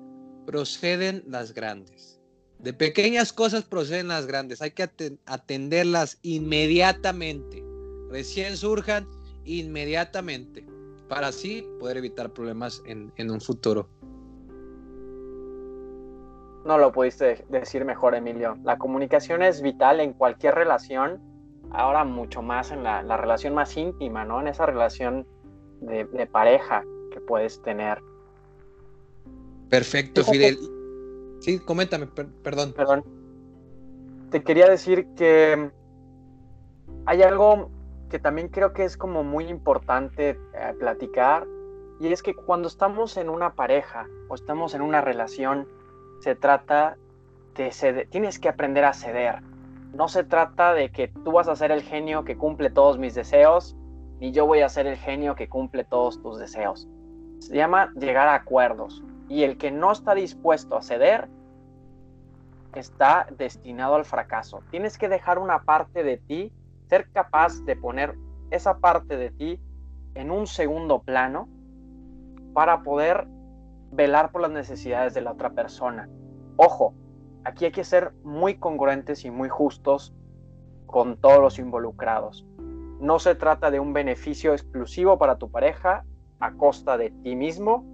proceden 0.47 1.23
las 1.27 1.55
grandes. 1.55 2.20
De 2.63 2.73
pequeñas 2.73 3.33
cosas 3.33 3.65
proceden 3.65 4.09
las 4.09 4.27
grandes. 4.27 4.61
Hay 4.61 4.73
que 4.73 4.89
atenderlas 5.27 6.19
inmediatamente. 6.23 7.65
Recién 8.11 8.57
surjan 8.57 9.09
inmediatamente 9.45 10.67
para 11.09 11.29
así 11.29 11.67
poder 11.79 11.97
evitar 11.97 12.33
problemas 12.33 12.83
en, 12.87 13.13
en 13.17 13.31
un 13.31 13.41
futuro. 13.41 13.89
No 16.65 16.77
lo 16.77 16.93
pudiste 16.93 17.45
decir 17.49 17.85
mejor, 17.85 18.15
Emilio. 18.15 18.59
La 18.63 18.77
comunicación 18.77 19.43
es 19.43 19.63
vital 19.63 20.01
en 20.01 20.13
cualquier 20.13 20.55
relación 20.55 21.21
ahora 21.73 22.05
mucho 22.05 22.43
más 22.43 22.71
en 22.71 22.83
la, 22.83 23.03
relación 23.17 23.55
más 23.55 23.77
íntima, 23.77 24.25
¿no? 24.25 24.41
En 24.41 24.49
esa 24.49 24.67
relación 24.67 25.27
de, 25.81 26.05
pareja 26.27 26.85
que 27.13 27.21
puedes 27.21 27.63
tener. 27.63 28.03
Perfecto, 29.69 30.25
Fidel. 30.25 30.59
Sí, 31.41 31.59
coméntame, 31.59 32.07
perdón. 32.07 32.73
Perdón. 32.75 33.05
Te 34.31 34.43
quería 34.43 34.69
decir 34.69 35.07
que 35.17 35.71
hay 37.07 37.23
algo 37.23 37.71
que 38.11 38.19
también 38.19 38.49
creo 38.49 38.73
que 38.73 38.85
es 38.85 38.97
como 38.97 39.25
muy 39.25 39.47
importante 39.49 40.31
eh, 40.31 40.75
platicar 40.79 41.47
y 42.01 42.09
es 42.13 42.23
que 42.23 42.35
cuando 42.35 42.69
estamos 42.69 43.17
en 43.17 43.29
una 43.29 43.55
pareja 43.55 44.07
o 44.29 44.35
estamos 44.35 44.75
en 44.75 44.83
una 44.83 45.01
relación, 45.01 45.69
se 46.21 46.35
trata 46.35 46.97
de 47.57 47.73
ceder, 47.73 48.09
tienes 48.11 48.39
que 48.39 48.49
aprender 48.49 48.85
a 48.85 48.93
ceder, 48.93 49.43
no 49.93 50.09
se 50.09 50.25
trata 50.25 50.73
de 50.75 50.91
que 50.91 51.09
tú 51.09 51.33
vas 51.33 51.49
a 51.49 51.57
ser 51.57 51.73
el 51.73 51.83
genio 51.83 52.25
que 52.25 52.37
cumple 52.37 52.71
todos 52.71 52.99
mis 52.99 53.15
deseos, 53.15 53.77
ni 54.19 54.33
yo 54.33 54.47
voy 54.47 54.61
a 54.61 54.69
ser 54.69 54.87
el 54.87 54.97
genio 54.97 55.35
que 55.35 55.49
cumple 55.49 55.85
todos 55.85 56.23
tus 56.23 56.39
deseos. 56.39 56.89
Se 57.39 57.57
llama 57.57 57.93
llegar 57.97 58.29
a 58.29 58.35
acuerdos. 58.35 59.03
Y 59.31 59.45
el 59.45 59.57
que 59.57 59.71
no 59.71 59.93
está 59.93 60.15
dispuesto 60.15 60.77
a 60.77 60.83
ceder 60.83 61.29
está 62.75 63.29
destinado 63.39 63.95
al 63.95 64.05
fracaso. 64.05 64.61
Tienes 64.71 64.99
que 64.99 65.09
dejar 65.09 65.39
una 65.39 65.63
parte 65.63 66.03
de 66.03 66.19
ti, 66.19 66.53
ser 66.89 67.09
capaz 67.13 67.65
de 67.65 67.77
poner 67.77 68.17
esa 68.51 68.79
parte 68.79 69.17
de 69.17 69.31
ti 69.31 69.61
en 70.15 70.33
un 70.33 70.49
segundo 70.49 71.01
plano 71.01 71.49
para 72.53 72.83
poder 72.83 73.29
velar 73.93 74.33
por 74.33 74.43
las 74.43 74.51
necesidades 74.51 75.15
de 75.15 75.21
la 75.21 75.31
otra 75.31 75.51
persona. 75.51 76.09
Ojo, 76.57 76.95
aquí 77.45 77.67
hay 77.67 77.73
que 77.73 77.85
ser 77.85 78.13
muy 78.25 78.59
congruentes 78.59 79.25
y 79.25 79.31
muy 79.31 79.49
justos 79.49 80.13
con 80.87 81.17
todos 81.17 81.39
los 81.39 81.61
involucrados. 81.61 82.45
No 82.99 83.21
se 83.21 83.37
trata 83.37 83.71
de 83.71 83.79
un 83.79 83.93
beneficio 83.93 84.53
exclusivo 84.53 85.19
para 85.19 85.39
tu 85.39 85.51
pareja 85.51 86.05
a 86.41 86.53
costa 86.53 86.99
de 86.99 87.11
ti 87.11 87.37
mismo, 87.37 87.85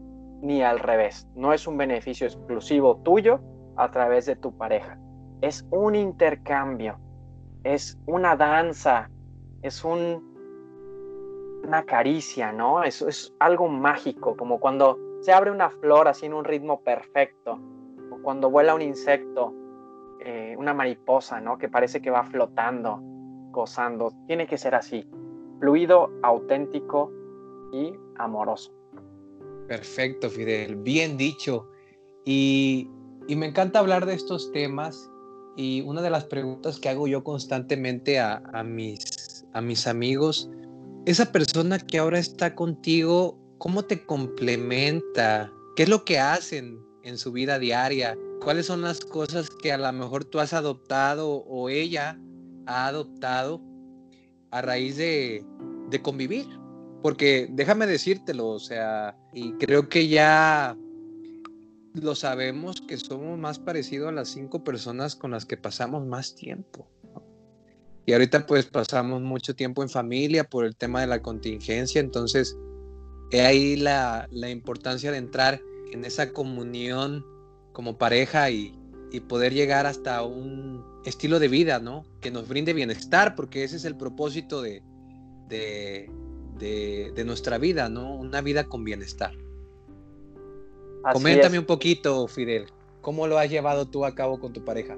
ni 0.40 0.62
al 0.62 0.78
revés. 0.78 1.26
No 1.34 1.52
es 1.52 1.66
un 1.66 1.76
beneficio 1.76 2.26
exclusivo 2.26 2.96
tuyo 2.98 3.40
a 3.76 3.90
través 3.90 4.26
de 4.26 4.36
tu 4.36 4.56
pareja. 4.56 4.98
Es 5.40 5.66
un 5.70 5.94
intercambio, 5.94 6.98
es 7.64 7.98
una 8.06 8.36
danza, 8.36 9.10
es 9.62 9.84
un, 9.84 11.62
una 11.64 11.84
caricia, 11.84 12.52
¿no? 12.52 12.82
Eso 12.82 13.08
es 13.08 13.34
algo 13.38 13.68
mágico, 13.68 14.36
como 14.36 14.60
cuando 14.60 14.98
se 15.20 15.32
abre 15.32 15.50
una 15.50 15.70
flor 15.70 16.08
así 16.08 16.26
en 16.26 16.34
un 16.34 16.44
ritmo 16.44 16.80
perfecto 16.80 17.58
cuando 18.26 18.50
vuela 18.50 18.74
un 18.74 18.82
insecto, 18.82 19.54
eh, 20.18 20.56
una 20.58 20.74
mariposa, 20.74 21.40
¿no? 21.40 21.58
Que 21.58 21.68
parece 21.68 22.02
que 22.02 22.10
va 22.10 22.24
flotando, 22.24 22.98
gozando. 23.52 24.10
Tiene 24.26 24.48
que 24.48 24.58
ser 24.58 24.74
así, 24.74 25.08
fluido, 25.60 26.10
auténtico 26.24 27.12
y 27.70 27.94
amoroso. 28.16 28.75
Perfecto, 29.68 30.30
Fidel, 30.30 30.76
bien 30.76 31.16
dicho. 31.16 31.68
Y, 32.24 32.88
me 33.28 33.46
encanta 33.46 33.80
hablar 33.80 34.06
de 34.06 34.14
estos 34.14 34.52
temas 34.52 35.10
y 35.56 35.80
una 35.82 36.00
de 36.00 36.10
las 36.10 36.24
preguntas 36.24 36.78
que 36.78 36.88
hago 36.88 37.08
yo 37.08 37.24
constantemente 37.24 38.20
a, 38.20 38.62
mis, 38.64 39.46
amigos, 39.52 40.48
esa 41.06 41.32
persona 41.32 41.78
que 41.78 41.98
ahora 41.98 42.18
está 42.18 42.54
contigo, 42.54 43.38
¿cómo 43.58 43.84
te 43.84 44.04
complementa? 44.06 45.52
¿Qué 45.74 45.84
es 45.84 45.88
lo 45.88 46.04
que 46.04 46.18
hacen? 46.18 46.86
en 47.06 47.16
su 47.16 47.32
vida 47.32 47.58
diaria? 47.58 48.18
¿Cuáles 48.42 48.66
son 48.66 48.82
las 48.82 49.00
cosas 49.00 49.48
que 49.48 49.72
a 49.72 49.78
lo 49.78 49.90
mejor 49.92 50.24
tú 50.24 50.40
has 50.40 50.52
adoptado 50.52 51.44
o 51.46 51.68
ella 51.68 52.18
ha 52.66 52.88
adoptado 52.88 53.62
a 54.50 54.60
raíz 54.60 54.96
de, 54.96 55.44
convivir? 56.02 56.46
Porque 57.06 57.46
déjame 57.48 57.86
decírtelo, 57.86 58.48
o 58.48 58.58
sea, 58.58 59.16
y 59.32 59.52
creo 59.52 59.88
que 59.88 60.08
ya 60.08 60.76
lo 61.94 62.16
sabemos 62.16 62.80
que 62.80 62.96
somos 62.96 63.38
más 63.38 63.60
parecidos 63.60 64.08
a 64.08 64.10
las 64.10 64.26
cinco 64.30 64.64
personas 64.64 65.14
con 65.14 65.30
las 65.30 65.44
que 65.44 65.56
pasamos 65.56 66.04
más 66.04 66.34
tiempo. 66.34 66.90
Y 68.06 68.12
ahorita 68.12 68.44
pues 68.44 68.66
pasamos 68.66 69.22
mucho 69.22 69.54
tiempo 69.54 69.84
en 69.84 69.88
familia 69.88 70.42
por 70.42 70.64
el 70.64 70.74
tema 70.74 71.00
de 71.00 71.06
la 71.06 71.22
contingencia, 71.22 72.00
entonces 72.00 72.56
he 73.30 73.42
ahí 73.42 73.76
la, 73.76 74.26
la 74.32 74.50
importancia 74.50 75.12
de 75.12 75.18
entrar 75.18 75.60
en 75.92 76.04
esa 76.04 76.32
comunión 76.32 77.24
como 77.72 77.98
pareja 77.98 78.50
y, 78.50 78.74
poder 79.28 79.54
llegar 79.54 79.86
hasta 79.86 80.24
un 80.24 80.84
estilo 81.04 81.38
de 81.38 81.46
vida, 81.46 81.78
¿no? 81.78 82.04
Que 82.20 82.32
nos 82.32 82.48
brinde 82.48 82.72
bienestar, 82.72 83.36
porque 83.36 83.62
ese 83.62 83.76
es 83.76 83.84
el 83.84 83.96
propósito 83.96 84.60
de, 84.60 84.82
nuestra 87.24 87.58
vida, 87.58 87.88
¿no? 87.88 88.14
Una 88.14 88.40
vida 88.40 88.64
con 88.64 88.84
bienestar. 88.84 89.32
Coméntame 91.12 91.58
un 91.58 91.66
poquito, 91.66 92.26
Fidel, 92.26 92.66
¿cómo 93.00 93.26
lo 93.26 93.38
has 93.38 93.48
llevado 93.48 93.86
tú 93.86 94.04
a 94.04 94.14
cabo 94.14 94.40
con 94.40 94.52
tu 94.52 94.64
pareja? 94.64 94.96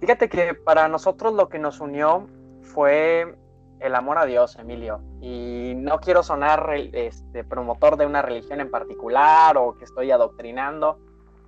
Fíjate 0.00 0.28
que 0.28 0.54
para 0.54 0.86
nosotros 0.88 1.34
lo 1.34 1.48
que 1.48 1.58
nos 1.58 1.80
unió 1.80 2.28
fue 2.62 3.34
el 3.80 3.94
amor 3.94 4.18
a 4.18 4.26
Dios, 4.26 4.56
Emilio. 4.56 5.00
Y 5.20 5.72
no 5.76 5.98
quiero 6.00 6.22
sonar 6.22 6.70
este, 6.92 7.44
promotor 7.44 7.96
de 7.96 8.06
una 8.06 8.22
religión 8.22 8.60
en 8.60 8.70
particular 8.70 9.56
o 9.56 9.76
que 9.76 9.84
estoy 9.84 10.10
adoctrinando. 10.10 10.98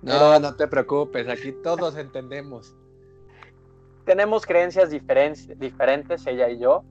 No, 0.01 0.39
no 0.39 0.55
te 0.55 0.67
preocupes, 0.67 1.27
aquí 1.27 1.51
todos 1.51 1.95
entendemos. 1.95 2.75
Tenemos 4.05 4.45
creencias 4.45 4.89
diferentes, 4.89 6.25
ella 6.25 6.49
y 6.49 6.57
yo, 6.57 6.83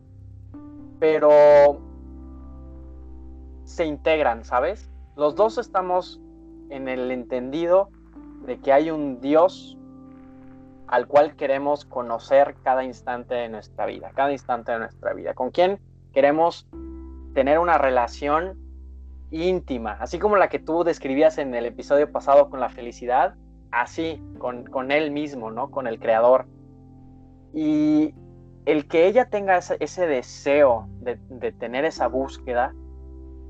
pero 1.01 1.81
se 3.65 3.87
integran, 3.87 4.45
¿sabes? 4.45 4.91
Los 5.17 5.35
dos 5.35 5.59
estamos 5.59 6.21
en 6.69 6.89
el 6.89 7.11
entendido 7.11 7.89
de 8.47 8.61
que 8.61 8.73
hay 8.73 8.91
un 8.91 9.21
Dios 9.21 9.77
al 10.87 11.07
cual 11.07 11.37
queremos 11.37 11.85
conocer 11.85 12.57
cada 12.63 12.85
instante 12.85 13.35
de 13.35 13.49
nuestra 13.49 13.87
vida, 13.87 14.11
cada 14.15 14.33
instante 14.33 14.73
de 14.73 14.81
nuestra 14.81 15.15
vida, 15.15 15.35
con 15.35 15.51
quién 15.51 15.81
queremos 16.13 16.69
tener 17.33 17.59
una 17.59 17.79
relación 17.79 18.59
íntima, 19.31 19.93
así 20.01 20.19
como 20.19 20.37
la 20.37 20.49
que 20.49 20.59
tú 20.59 20.83
describías 20.83 21.39
en 21.39 21.55
el 21.55 21.65
episodio 21.65 22.11
pasado 22.11 22.51
con 22.51 22.59
la 22.59 22.69
felicidad, 22.69 23.37
así, 23.71 24.21
con, 24.39 24.65
con 24.65 24.91
él 24.91 25.13
mismo, 25.13 25.53
¿no? 25.53 25.71
Con 25.71 25.87
el 25.87 26.01
creador. 26.01 26.47
Y 27.55 28.15
el 28.67 28.87
que 28.89 29.07
ella 29.07 29.29
tenga 29.31 29.59
ese, 29.59 30.07
deseo 30.07 30.87
de, 31.01 31.53
tener 31.53 31.85
esa 31.85 32.09
búsqueda 32.09 32.75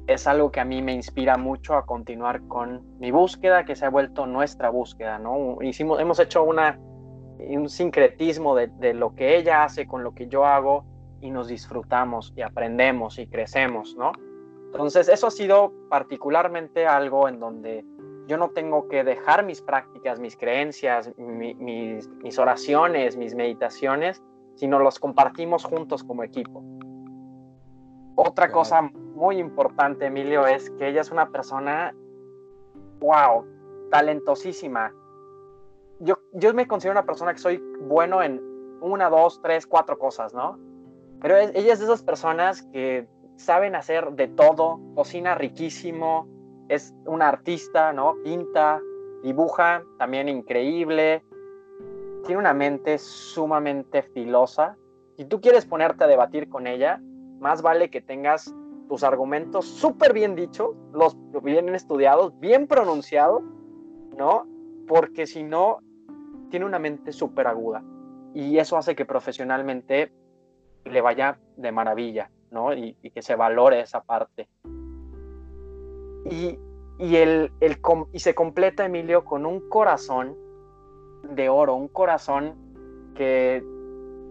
es 0.07 0.27
algo 0.27 0.51
que 0.51 0.61
a 0.61 0.65
mí 0.65 0.83
me 0.83 0.93
inspira 0.93 1.37
mucho 1.37 1.75
a 1.75 1.87
continuar 1.87 2.47
con 2.49 2.99
mi 2.99 3.11
búsqueda, 3.11 3.65
que 3.65 3.77
se 3.77 3.87
ha 3.87 3.91
vuelto 3.91 4.27
nuestra 4.27 4.71
búsqueda, 4.71 5.19
¿no? 5.19 5.63
Hicimos, 5.63 6.01
hemos 6.01 6.19
hecho 6.19 6.43
una, 6.43 6.79
un 7.39 7.69
sincretismo 7.69 8.57
de 8.57 8.95
lo 8.95 9.15
que 9.15 9.37
ella 9.37 9.65
hace 9.65 9.87
con 9.87 10.03
lo 10.03 10.15
que 10.15 10.27
yo 10.27 10.45
hago 10.45 10.85
y 11.21 11.31
nos 11.31 11.49
disfrutamos 11.49 12.33
y 12.35 12.43
aprendemos 12.43 13.19
y 13.19 13.27
crecemos, 13.27 13.95
¿no? 13.97 14.13
Entonces, 14.73 15.09
eso 15.09 15.27
ha 15.27 15.31
sido 15.31 15.73
particularmente 15.89 16.87
algo 16.87 17.29
en 17.29 17.41
donde 17.41 17.85
yo 18.29 18.37
no 18.37 18.51
tengo 18.51 18.89
que 18.89 19.03
dejar 19.03 19.45
mis 19.45 19.61
prácticas, 19.61 20.21
mis 20.21 20.37
creencias, 20.37 21.11
mis, 21.19 22.39
oraciones, 22.39 23.17
mis 23.17 23.35
meditaciones, 23.35 24.23
sino 24.61 24.79
los 24.79 24.99
compartimos 24.99 25.65
juntos 25.65 26.05
como 26.05 26.23
equipo. 26.23 26.63
Otra 28.15 28.53
cosa 28.53 28.83
muy 28.83 29.39
importante, 29.39 30.05
Emilio, 30.05 30.47
es 30.47 30.69
que 30.73 30.89
ella 30.89 31.01
es 31.01 31.11
una 31.11 31.31
persona, 31.31 31.95
wow, 32.99 33.47
talentosísima. 33.91 34.93
Yo, 36.01 36.19
yo 36.35 36.53
me 36.53 36.69
considero 36.69 36.93
una 36.93 37.07
persona 37.07 37.33
que 37.33 37.39
soy 37.39 37.57
bueno 37.81 38.23
en 38.23 38.39
una, 38.83 39.09
dos, 39.09 39.41
tres, 39.43 39.67
cuatro 39.67 39.99
cosas, 39.99 40.35
¿no? 40.35 40.59
Pero 41.23 41.39
ella 41.39 41.73
es 41.73 41.79
de 41.79 41.87
esas 41.87 42.03
personas 42.03 42.63
que 42.71 43.09
saben 43.37 43.75
hacer 43.75 44.13
de 44.13 44.29
todo, 44.29 44.79
cocina 44.95 45.37
riquísimo, 45.37 46.29
es 46.69 46.93
una 47.07 47.29
artista, 47.29 47.95
¿no? 47.95 48.17
Pinta, 48.23 48.79
dibuja, 49.23 49.83
también 49.99 50.29
increíble, 50.29 51.25
tiene 52.23 52.39
una 52.39 52.55
mente 52.55 52.99
sumamente 52.99 54.03
filosa. 54.03 54.77
Si 55.17 55.25
tú 55.25 55.41
quieres 55.41 55.67
ponerte 55.67 56.05
a 56.05 56.07
debatir 56.07 56.49
con 56.49 56.67
ella, 56.67 57.01
más 57.41 57.63
vale 57.63 57.91
que 57.91 58.01
tengas 58.01 58.55
tus 58.89 59.05
argumentos 59.05 59.67
súper 59.67 60.13
bien 60.13 60.35
dichos, 60.35 60.71
los 60.93 61.17
bien 61.43 61.75
estudiados, 61.75 62.39
bien 62.41 62.67
pronunciados, 62.67 63.43
¿no? 64.17 64.47
Porque 64.89 65.27
si 65.27 65.43
no, 65.43 65.79
tiene 66.51 66.67
una 66.67 66.79
mente 66.79 67.13
súper 67.13 67.47
aguda. 67.47 67.83
Y 68.35 68.59
eso 68.59 68.77
hace 68.77 68.95
que 68.95 69.05
profesionalmente 69.05 70.13
le 70.85 71.01
vaya 71.01 71.39
de 71.57 71.73
maravilla, 71.73 72.31
¿no? 72.51 72.75
Y, 72.75 72.97
y 73.03 73.11
que 73.11 73.23
se 73.23 73.37
valore 73.37 73.81
esa 73.81 74.03
parte. 74.03 74.49
Y, 76.25 76.59
y, 76.99 77.17
el, 77.17 77.53
el, 77.61 77.79
y 78.13 78.19
se 78.19 78.35
completa 78.35 78.85
Emilio 78.85 79.25
con 79.25 79.47
un 79.47 79.69
corazón 79.69 80.37
de 81.23 81.49
oro, 81.49 81.75
un 81.75 81.89
corazón 81.89 82.55
que 83.15 83.63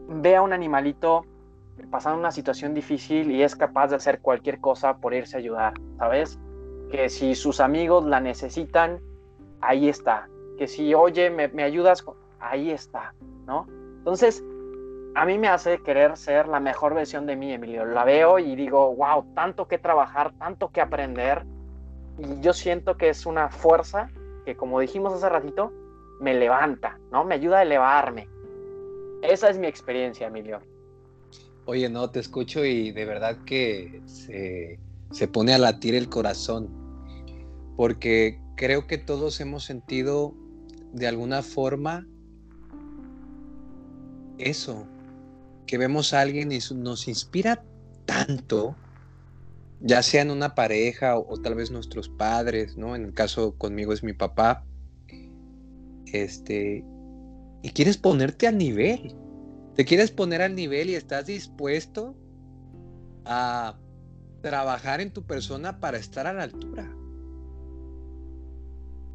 ve 0.07 0.35
a 0.35 0.41
un 0.41 0.53
animalito 0.53 1.25
pasando 1.91 2.19
una 2.19 2.31
situación 2.31 2.73
difícil 2.73 3.31
y 3.31 3.41
es 3.41 3.55
capaz 3.55 3.87
de 3.87 3.95
hacer 3.95 4.19
cualquier 4.19 4.59
cosa 4.59 4.97
por 4.97 5.13
irse 5.13 5.37
a 5.37 5.39
ayudar, 5.39 5.73
¿sabes? 5.97 6.39
Que 6.91 7.09
si 7.09 7.35
sus 7.35 7.59
amigos 7.59 8.05
la 8.05 8.19
necesitan, 8.19 8.99
ahí 9.61 9.89
está. 9.89 10.27
Que 10.57 10.67
si, 10.67 10.93
oye, 10.93 11.29
me, 11.29 11.47
me 11.47 11.63
ayudas, 11.63 12.03
ahí 12.39 12.71
está, 12.71 13.13
¿no? 13.45 13.65
Entonces, 13.99 14.43
a 15.15 15.25
mí 15.25 15.37
me 15.37 15.47
hace 15.47 15.79
querer 15.79 16.17
ser 16.17 16.47
la 16.47 16.59
mejor 16.59 16.93
versión 16.93 17.25
de 17.25 17.35
mí, 17.35 17.51
Emilio. 17.51 17.85
La 17.85 18.03
veo 18.03 18.39
y 18.39 18.55
digo, 18.55 18.95
wow, 18.95 19.25
tanto 19.33 19.67
que 19.67 19.77
trabajar, 19.77 20.33
tanto 20.37 20.69
que 20.69 20.81
aprender, 20.81 21.45
y 22.17 22.41
yo 22.41 22.53
siento 22.53 22.97
que 22.97 23.09
es 23.09 23.25
una 23.25 23.49
fuerza 23.49 24.09
que, 24.45 24.55
como 24.55 24.79
dijimos 24.79 25.13
hace 25.13 25.29
ratito, 25.29 25.71
me 26.19 26.33
levanta, 26.33 26.99
¿no? 27.11 27.23
Me 27.23 27.35
ayuda 27.35 27.59
a 27.59 27.63
elevarme. 27.63 28.27
Esa 29.21 29.49
es 29.49 29.57
mi 29.57 29.67
experiencia, 29.67 30.27
Emilio. 30.27 30.61
Oye, 31.65 31.89
no, 31.89 32.09
te 32.09 32.19
escucho 32.19 32.65
y 32.65 32.91
de 32.91 33.05
verdad 33.05 33.37
que 33.45 34.01
se, 34.05 34.79
se 35.11 35.27
pone 35.27 35.53
a 35.53 35.57
latir 35.57 35.95
el 35.95 36.09
corazón, 36.09 36.69
porque 37.75 38.41
creo 38.55 38.87
que 38.87 38.97
todos 38.97 39.39
hemos 39.39 39.65
sentido 39.65 40.33
de 40.93 41.07
alguna 41.07 41.43
forma 41.43 42.07
eso, 44.37 44.87
que 45.67 45.77
vemos 45.77 46.13
a 46.13 46.21
alguien 46.21 46.51
y 46.51 46.59
nos 46.73 47.07
inspira 47.07 47.63
tanto 48.05 48.75
ya 49.81 50.03
sea 50.03 50.21
en 50.21 50.31
una 50.31 50.55
pareja 50.55 51.17
o, 51.17 51.37
tal 51.37 51.55
vez 51.55 51.71
nuestros 51.71 52.09
padres, 52.09 52.77
¿no? 52.77 52.95
En 52.95 53.05
el 53.05 53.13
caso 53.13 53.55
conmigo 53.57 53.93
es 53.93 54.03
mi 54.03 54.13
papá. 54.13 54.65
Este, 56.13 56.83
y 57.61 57.69
quieres 57.71 57.97
ponerte 57.97 58.47
al 58.47 58.57
nivel. 58.57 59.15
Te 59.75 59.85
quieres 59.85 60.11
poner 60.11 60.41
al 60.41 60.55
nivel 60.55 60.89
y 60.89 60.95
estás 60.95 61.25
dispuesto 61.25 62.15
a 63.25 63.79
trabajar 64.41 65.01
en 65.01 65.11
tu 65.11 65.25
persona 65.25 65.79
para 65.79 65.97
estar 65.97 66.27
a 66.27 66.33
la 66.33 66.43
altura. 66.43 66.89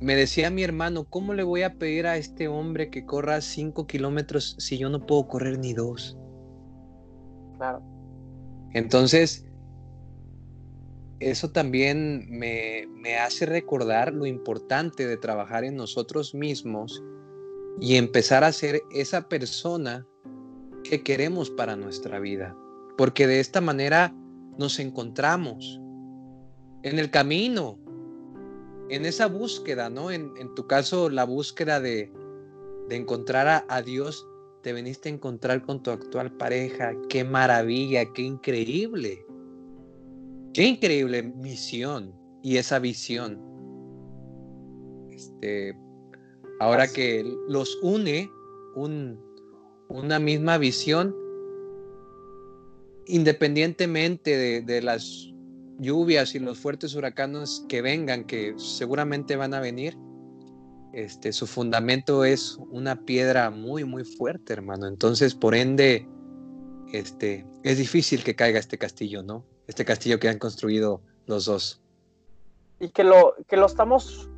Me 0.01 0.17
decía 0.17 0.51
mi 0.51 0.63
hermano, 0.63 1.05
¿cómo 1.05 1.35
le 1.35 1.43
voy 1.43 1.63
a 1.63 1.75
pedir 1.79 2.07
a 2.07 2.17
este 2.17 2.49
hombre 2.49 2.91
que 2.91 3.07
corra 3.07 3.41
cinco 3.41 3.87
kilómetros 3.87 4.57
si 4.59 4.77
yo 4.77 4.91
no 4.91 5.07
puedo 5.07 5.29
correr 5.29 5.59
ni 5.59 5.73
dos? 5.73 6.19
Claro. 7.57 7.83
Entonces, 8.75 9.47
eso 11.31 11.51
también 11.51 12.27
me, 12.29 12.87
hace 13.17 13.47
recordar 13.47 14.13
lo 14.13 14.27
importante 14.27 15.07
de 15.07 15.17
trabajar 15.17 15.65
en 15.65 15.75
nosotros 15.75 16.35
mismos 16.35 17.03
y 17.81 17.97
empezar 17.97 18.45
a 18.45 18.53
ser 18.53 18.83
esa 18.91 19.27
persona 19.27 20.07
que 20.83 21.03
queremos 21.03 21.49
para 21.49 21.77
nuestra 21.77 22.21
vida. 22.21 22.55
Porque 22.99 23.27
de 23.27 23.41
esta 23.41 23.63
manera 23.63 24.15
nos 24.59 24.79
encontramos 24.79 25.81
en 26.83 26.99
el 26.99 27.11
camino, 27.11 27.79
en 28.91 29.07
esa 29.07 29.27
búsqueda, 29.27 29.89
¿no? 29.89 30.11
En, 30.11 30.55
tu 30.55 30.67
caso, 30.67 31.09
la 31.09 31.25
búsqueda 31.25 31.81
de, 31.81 32.13
encontrar 32.91 33.49
a, 33.49 33.65
a, 33.71 33.81
Dios, 33.81 34.29
te 34.63 34.75
veniste 34.75 35.09
a 35.09 35.13
encontrar 35.13 35.63
con 35.63 35.83
tu 35.83 35.91
actual 35.91 36.33
pareja. 36.33 36.93
Qué 37.09 37.25
maravilla, 37.25 38.13
qué 38.13 38.23
increíble. 38.23 39.24
Qué 40.55 40.63
increíble 40.63 41.25
misión 41.25 42.15
y 42.41 42.59
esa 42.59 42.79
visión. 42.79 43.41
Este, 45.11 45.77
ahora 46.61 46.87
que 46.87 47.25
los 47.49 47.77
une 47.83 48.31
una 48.77 50.21
misma 50.21 50.57
visión, 50.59 51.13
independientemente 53.07 54.63
de, 54.63 54.83
las 54.83 55.29
lluvias 55.81 56.37
y 56.37 56.39
los 56.39 56.57
fuertes 56.57 56.95
huracanes 56.95 57.65
que 57.69 57.83
vengan, 57.83 58.23
que 58.23 58.55
seguramente 58.57 59.35
van 59.35 59.55
a 59.55 59.61
venir, 59.61 59.99
este, 60.93 61.33
su 61.33 61.49
fundamento 61.49 62.25
es 62.25 62.61
una 62.71 63.05
piedra 63.05 63.51
muy, 63.51 63.83
muy 63.83 64.05
fuerte, 64.05 64.53
hermano. 64.53 64.87
Entonces, 64.87 65.35
por 65.35 65.57
ende, 65.57 66.07
este, 66.93 67.45
es 67.65 67.79
difícil 67.79 68.23
que 68.23 68.37
caiga 68.37 68.61
este 68.61 68.79
castillo, 68.79 69.25
¿no? 69.25 69.53
Este 69.67 69.85
castillo 69.85 70.19
que 70.19 70.29
han 70.29 70.39
construido 70.39 71.01
los 71.27 71.47
dos. 71.47 71.81
Y 72.81 72.91
que 72.91 73.05
lo, 73.05 73.35
que 73.49 73.57
lo 73.57 73.67
estamos 73.67 74.29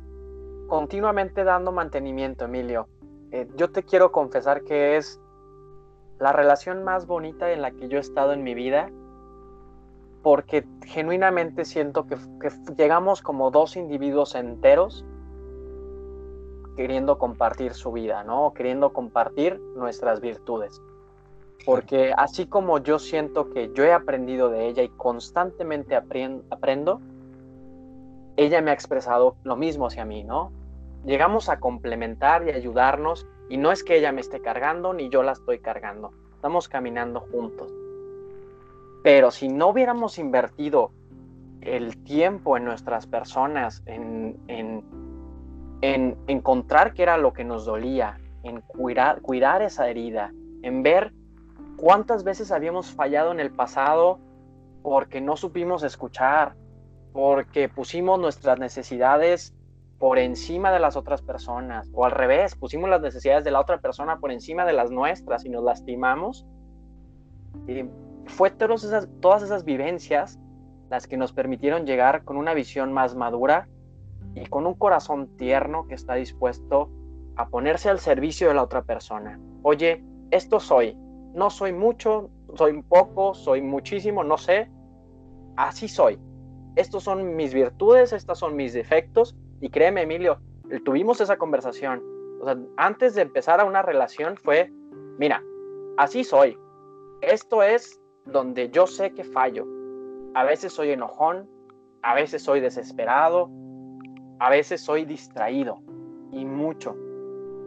continuamente 0.67 1.43
dando 1.43 1.71
mantenimiento, 1.71 2.45
Emilio. 2.45 2.87
Eh, 3.31 3.47
yo 3.55 3.71
te 3.71 3.83
quiero 3.83 4.11
confesar 4.11 4.63
que 4.63 4.97
es 4.97 5.19
la 6.19 6.31
relación 6.31 6.83
más 6.83 7.05
bonita 7.05 7.51
en 7.51 7.61
la 7.61 7.71
que 7.71 7.87
yo 7.89 7.97
he 7.97 8.01
estado 8.01 8.33
en 8.33 8.43
mi 8.43 8.53
vida, 8.53 8.89
porque 10.23 10.65
genuinamente 10.85 11.65
siento 11.65 12.07
que, 12.07 12.17
que 12.39 12.51
llegamos 12.77 13.21
como 13.21 13.51
dos 13.51 13.75
individuos 13.75 14.35
enteros 14.35 15.05
queriendo 16.75 17.17
compartir 17.17 17.73
su 17.73 17.91
vida, 17.91 18.23
¿no? 18.23 18.53
Queriendo 18.53 18.93
compartir 18.93 19.59
nuestras 19.75 20.21
virtudes 20.21 20.81
porque 21.67 22.13
así 22.15 22.45
como 22.45 22.81
yo 22.81 22.97
siento 22.97 23.49
que 23.49 23.73
yo 23.73 23.83
he 23.83 23.91
aprendido 23.91 24.47
de 24.47 24.69
ella 24.69 24.83
y 24.83 24.87
constantemente 24.87 25.97
aprendo, 25.97 27.01
ella 28.37 28.61
me 28.61 28.71
ha 28.71 28.73
expresado 28.73 29.35
lo 29.43 29.57
mismo 29.57 29.87
hacia 29.87 30.05
mí, 30.05 30.23
¿no? 30.23 30.53
Llegamos 31.05 31.49
a 31.49 31.59
complementar 31.59 32.47
y 32.47 32.51
ayudarnos 32.51 33.27
y 33.49 33.57
no 33.57 33.73
es 33.73 33.83
que 33.83 33.97
ella 33.97 34.13
me 34.13 34.21
esté 34.21 34.39
cargando 34.39 34.93
ni 34.93 35.09
yo 35.09 35.23
la 35.23 35.33
estoy 35.33 35.59
cargando, 35.59 36.13
estamos 36.35 36.69
caminando 36.69 37.19
juntos. 37.19 37.69
Pero 39.03 39.29
si 39.29 39.49
no 39.49 39.67
hubiéramos 39.67 40.19
invertido 40.19 40.93
el 41.59 42.01
tiempo 42.05 42.55
en 42.55 42.63
nuestras 42.63 43.07
personas, 43.07 43.83
en, 43.87 44.37
en, 44.47 44.85
en 45.81 46.17
encontrar 46.27 46.93
qué 46.93 47.03
era 47.03 47.17
lo 47.17 47.33
que 47.33 47.43
nos 47.43 47.65
dolía, 47.65 48.21
en 48.43 48.61
cuidar, 48.61 49.21
cuidar 49.21 49.61
esa 49.61 49.89
herida, 49.89 50.31
en 50.61 50.81
ver 50.81 51.11
¿Cuántas 51.77 52.23
veces 52.23 52.51
habíamos 52.51 52.91
fallado 52.91 53.31
en 53.31 53.39
el 53.39 53.51
pasado 53.51 54.19
porque 54.83 55.21
no 55.21 55.37
supimos 55.37 55.83
escuchar? 55.83 56.55
porque 57.17 57.67
pusimos 57.67 58.19
nuestras 58.19 58.59
necesidades 58.59 59.51
por 59.97 60.19
encima 60.19 60.71
de 60.71 60.77
las 60.77 60.95
otras 60.95 61.23
personas, 61.23 61.89
o 61.91 62.05
al 62.05 62.11
revés, 62.11 62.53
pusimos 62.53 62.91
las 62.91 63.01
necesidades 63.01 63.43
de 63.43 63.49
la 63.49 63.59
otra 63.59 63.79
persona 63.79 64.19
por 64.19 64.31
encima 64.31 64.65
de 64.65 64.73
las 64.73 64.91
nuestras 64.91 65.43
y 65.43 65.49
nos 65.49 65.63
lastimamos. 65.63 66.45
Y 67.67 67.85
fue 68.27 68.51
todas 68.51 68.83
esas, 68.83 69.09
todas 69.19 69.41
esas 69.41 69.63
vivencias 69.63 70.37
las 70.91 71.07
que 71.07 71.17
nos 71.17 71.33
permitieron 71.33 71.87
llegar 71.87 72.23
con 72.23 72.37
una 72.37 72.53
visión 72.53 72.93
más 72.93 73.15
madura 73.15 73.67
y 74.35 74.45
con 74.45 74.67
un 74.67 74.75
corazón 74.75 75.35
tierno 75.37 75.87
que 75.87 75.95
está 75.95 76.13
dispuesto 76.13 76.91
a 77.35 77.47
ponerse 77.49 77.89
al 77.89 77.97
servicio 77.97 78.49
de 78.49 78.53
la 78.53 78.61
otra 78.61 78.83
persona. 78.83 79.39
Oye, 79.63 80.03
esto 80.29 80.59
soy, 80.59 80.95
no 81.37 81.51
soy 81.51 81.71
mucho, 81.71 82.31
soy 82.55 82.81
poco, 82.81 83.35
soy 83.35 83.61
muchísimo, 83.61 84.23
no 84.23 84.39
sé, 84.39 84.71
así 85.55 85.87
soy. 85.87 86.19
Estos 86.75 87.03
son 87.03 87.35
mis 87.35 87.53
virtudes, 87.53 88.11
estos 88.11 88.39
son 88.39 88.55
mis 88.55 88.73
defectos 88.73 89.35
y 89.61 89.69
créeme, 89.69 90.01
Emilio, 90.01 90.39
tuvimos 90.83 91.21
esa 91.21 91.37
conversación. 91.37 92.01
O 92.41 92.45
sea, 92.45 92.57
antes 92.77 93.13
de 93.13 93.21
empezar 93.21 93.61
a 93.61 93.65
una 93.65 93.83
relación 93.83 94.35
fue, 94.35 94.71
mira, 95.19 95.43
así 95.97 96.23
soy. 96.23 96.57
Esto 97.21 97.61
es 97.61 98.01
donde 98.25 98.71
yo 98.71 98.87
sé 98.87 99.13
que 99.13 99.23
fallo. 99.23 99.67
A 100.33 100.43
veces 100.43 100.73
soy 100.73 100.89
enojón, 100.89 101.47
a 102.01 102.15
veces 102.15 102.41
soy 102.41 102.61
desesperado, 102.61 103.51
a 104.39 104.49
veces 104.49 104.81
soy 104.81 105.05
distraído 105.05 105.83
y 106.31 106.45
mucho. 106.45 106.95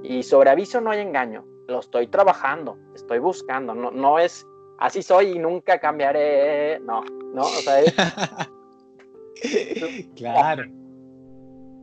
Y 0.03 0.25
sobre 0.25 0.51
aviso 0.51 0.81
no 0.81 0.91
hay 0.91 1.01
engaño. 1.01 1.45
Lo 1.71 1.79
estoy 1.79 2.09
trabajando, 2.09 2.77
estoy 2.95 3.21
buscando. 3.21 3.75
No, 3.75 3.93
no 3.93 4.19
es 4.19 4.47
así 4.79 5.03
soy 5.03 5.31
y 5.31 5.39
nunca 5.39 5.79
cambiaré. 5.79 6.81
No, 6.81 7.03
no, 7.33 7.43
o 7.43 7.47
sea, 7.47 7.81
claro. 10.17 10.65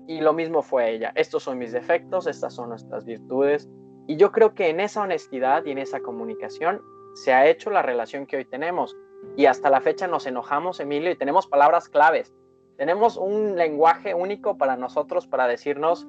Y 0.07 0.19
lo 0.19 0.33
mismo 0.33 0.61
fue 0.61 0.91
ella. 0.91 1.13
Estos 1.15 1.43
son 1.43 1.57
mis 1.57 1.71
defectos, 1.71 2.27
estas 2.27 2.53
son 2.53 2.69
nuestras 2.69 3.05
virtudes. 3.05 3.69
Y 4.07 4.17
yo 4.17 4.31
creo 4.31 4.53
que 4.53 4.69
en 4.69 4.79
esa 4.79 5.01
honestidad 5.01 5.65
y 5.65 5.71
en 5.71 5.77
esa 5.77 6.01
comunicación 6.01 6.81
se 7.15 7.33
ha 7.33 7.47
hecho 7.47 7.69
la 7.69 7.81
relación 7.81 8.25
que 8.25 8.37
hoy 8.37 8.45
tenemos. 8.45 8.95
Y 9.35 9.45
hasta 9.45 9.69
la 9.69 9.81
fecha 9.81 10.07
nos 10.07 10.25
enojamos, 10.25 10.79
Emilio, 10.79 11.11
y 11.11 11.15
tenemos 11.15 11.47
palabras 11.47 11.89
claves. 11.89 12.33
Tenemos 12.77 13.17
un 13.17 13.55
lenguaje 13.55 14.13
único 14.13 14.57
para 14.57 14.77
nosotros 14.77 15.27
para 15.27 15.47
decirnos, 15.47 16.07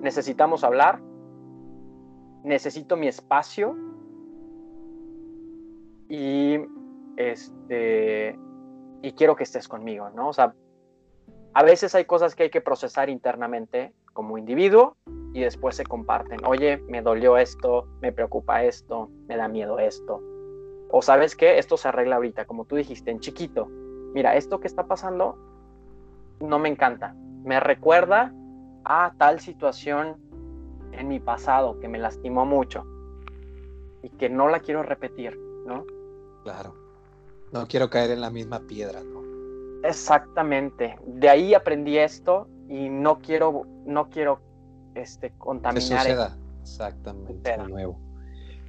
necesitamos 0.00 0.64
hablar, 0.64 1.00
necesito 2.46 2.96
mi 2.96 3.08
espacio 3.08 3.76
y 6.08 6.58
este 7.16 8.38
y 9.02 9.12
quiero 9.12 9.36
que 9.36 9.42
estés 9.42 9.68
conmigo, 9.68 10.10
¿no? 10.10 10.28
O 10.28 10.32
sea, 10.32 10.54
a 11.54 11.62
veces 11.62 11.94
hay 11.94 12.04
cosas 12.04 12.34
que 12.34 12.44
hay 12.44 12.50
que 12.50 12.60
procesar 12.60 13.10
internamente 13.10 13.92
como 14.12 14.38
individuo 14.38 14.96
y 15.34 15.40
después 15.40 15.76
se 15.76 15.84
comparten. 15.84 16.44
Oye, 16.46 16.78
me 16.88 17.02
dolió 17.02 17.36
esto, 17.36 17.88
me 18.00 18.12
preocupa 18.12 18.62
esto, 18.62 19.10
me 19.26 19.36
da 19.36 19.48
miedo 19.48 19.78
esto. 19.78 20.22
O 20.90 21.02
sabes 21.02 21.34
qué, 21.34 21.58
esto 21.58 21.76
se 21.76 21.88
arregla 21.88 22.16
ahorita, 22.16 22.46
como 22.46 22.64
tú 22.64 22.76
dijiste, 22.76 23.10
en 23.10 23.20
chiquito. 23.20 23.66
Mira, 24.14 24.36
esto 24.36 24.60
que 24.60 24.68
está 24.68 24.86
pasando 24.86 25.36
no 26.40 26.58
me 26.58 26.68
encanta. 26.68 27.14
Me 27.44 27.58
recuerda 27.60 28.32
a 28.84 29.12
tal 29.18 29.40
situación 29.40 30.16
en 30.96 31.08
mi 31.08 31.20
pasado 31.20 31.78
que 31.80 31.88
me 31.88 31.98
lastimó 31.98 32.44
mucho 32.44 32.84
y 34.02 34.10
que 34.10 34.28
no 34.28 34.48
la 34.48 34.60
quiero 34.60 34.82
repetir, 34.82 35.38
¿no? 35.66 35.84
Claro. 36.42 36.74
No 37.52 37.66
quiero 37.66 37.88
caer 37.90 38.10
en 38.10 38.20
la 38.20 38.30
misma 38.30 38.60
piedra, 38.60 39.02
¿no? 39.02 39.22
Exactamente. 39.86 40.98
De 41.06 41.28
ahí 41.28 41.54
aprendí 41.54 41.98
esto 41.98 42.48
y 42.68 42.88
no 42.88 43.20
quiero, 43.20 43.64
no 43.84 44.10
quiero 44.10 44.40
este, 44.94 45.32
contaminar. 45.38 46.04
Que 46.04 46.10
suceda. 46.10 46.38
Exactamente, 46.62 47.50
de 47.50 47.58
nuevo. 47.58 47.98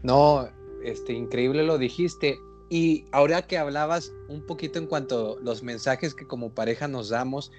No, 0.03 0.47
este, 0.83 1.13
increíble 1.13 1.63
lo 1.63 1.77
dijiste. 1.77 2.37
Y 2.69 3.05
ahora 3.11 3.41
que 3.41 3.57
hablabas 3.57 4.11
un 4.27 4.45
poquito 4.45 4.77
en 4.77 4.87
cuanto 4.87 5.37
a 5.37 5.41
los 5.41 5.63
mensajes 5.63 6.13
que 6.13 6.27
como 6.27 6.51
pareja 6.51 6.87
nos 6.87 7.09
damos, 7.09 7.51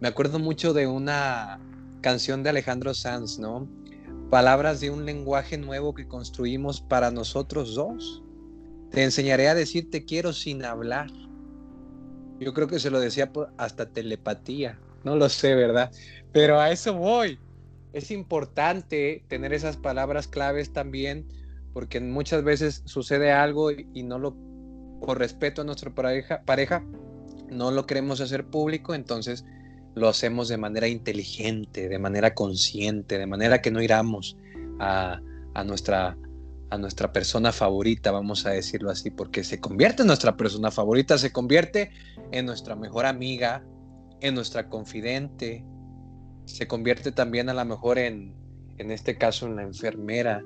me 0.00 0.08
acuerdo 0.08 0.38
mucho 0.38 0.72
de 0.72 0.86
una 0.86 1.60
canción 2.00 2.42
de 2.42 2.50
Alejandro 2.50 2.94
Sanz, 2.94 3.38
¿no? 3.38 3.68
Palabras 4.34 4.80
de 4.80 4.90
un 4.90 5.06
lenguaje 5.06 5.56
nuevo 5.58 5.94
que 5.94 6.08
construimos 6.08 6.80
para 6.80 7.12
nosotros 7.12 7.76
dos. 7.76 8.20
Te 8.90 9.04
enseñaré 9.04 9.46
a 9.46 9.54
decir 9.54 9.92
te 9.92 10.04
quiero 10.04 10.32
sin 10.32 10.64
hablar. 10.64 11.08
Yo 12.40 12.52
creo 12.52 12.66
que 12.66 12.80
se 12.80 12.90
lo 12.90 12.98
decía 12.98 13.30
hasta 13.58 13.90
telepatía, 13.90 14.76
no 15.04 15.14
lo 15.14 15.28
sé, 15.28 15.54
¿verdad? 15.54 15.92
Pero 16.32 16.58
a 16.58 16.72
eso 16.72 16.94
voy. 16.94 17.38
Es 17.92 18.10
importante 18.10 19.24
tener 19.28 19.52
esas 19.52 19.76
palabras 19.76 20.26
claves 20.26 20.72
también, 20.72 21.28
porque 21.72 22.00
muchas 22.00 22.42
veces 22.42 22.82
sucede 22.86 23.30
algo 23.30 23.70
y, 23.70 24.02
no 24.02 24.18
lo, 24.18 24.34
por 25.00 25.20
respeto 25.20 25.62
a 25.62 25.64
nuestra 25.64 25.94
pareja, 25.94 26.42
pareja, 26.44 26.84
no 27.50 27.70
lo 27.70 27.86
queremos 27.86 28.20
hacer 28.20 28.44
público, 28.44 28.96
entonces 28.96 29.44
lo 29.94 30.08
hacemos 30.08 30.48
de 30.48 30.56
manera 30.56 30.88
inteligente, 30.88 31.88
de 31.88 31.98
manera 31.98 32.34
consciente, 32.34 33.18
de 33.18 33.26
manera 33.26 33.60
que 33.62 33.70
no 33.70 33.80
iramos 33.82 34.36
a, 34.78 35.20
a 35.54 35.64
nuestra 35.64 36.16
a 36.70 36.78
nuestra 36.78 37.12
persona 37.12 37.52
favorita, 37.52 38.10
vamos 38.10 38.46
a 38.46 38.50
decirlo 38.50 38.90
así, 38.90 39.10
porque 39.10 39.44
se 39.44 39.60
convierte 39.60 40.02
en 40.02 40.08
nuestra 40.08 40.36
persona 40.36 40.70
favorita, 40.70 41.18
se 41.18 41.32
convierte 41.32 41.92
en 42.32 42.46
nuestra 42.46 42.74
mejor 42.74 43.06
amiga, 43.06 43.64
en 44.20 44.34
nuestra 44.34 44.68
confidente, 44.68 45.64
se 46.46 46.66
convierte 46.66 47.12
también 47.12 47.48
a 47.48 47.54
lo 47.54 47.64
mejor 47.64 47.98
en, 47.98 48.34
en 48.78 48.90
este 48.90 49.16
caso, 49.16 49.46
en 49.46 49.56
la 49.56 49.62
enfermera, 49.62 50.42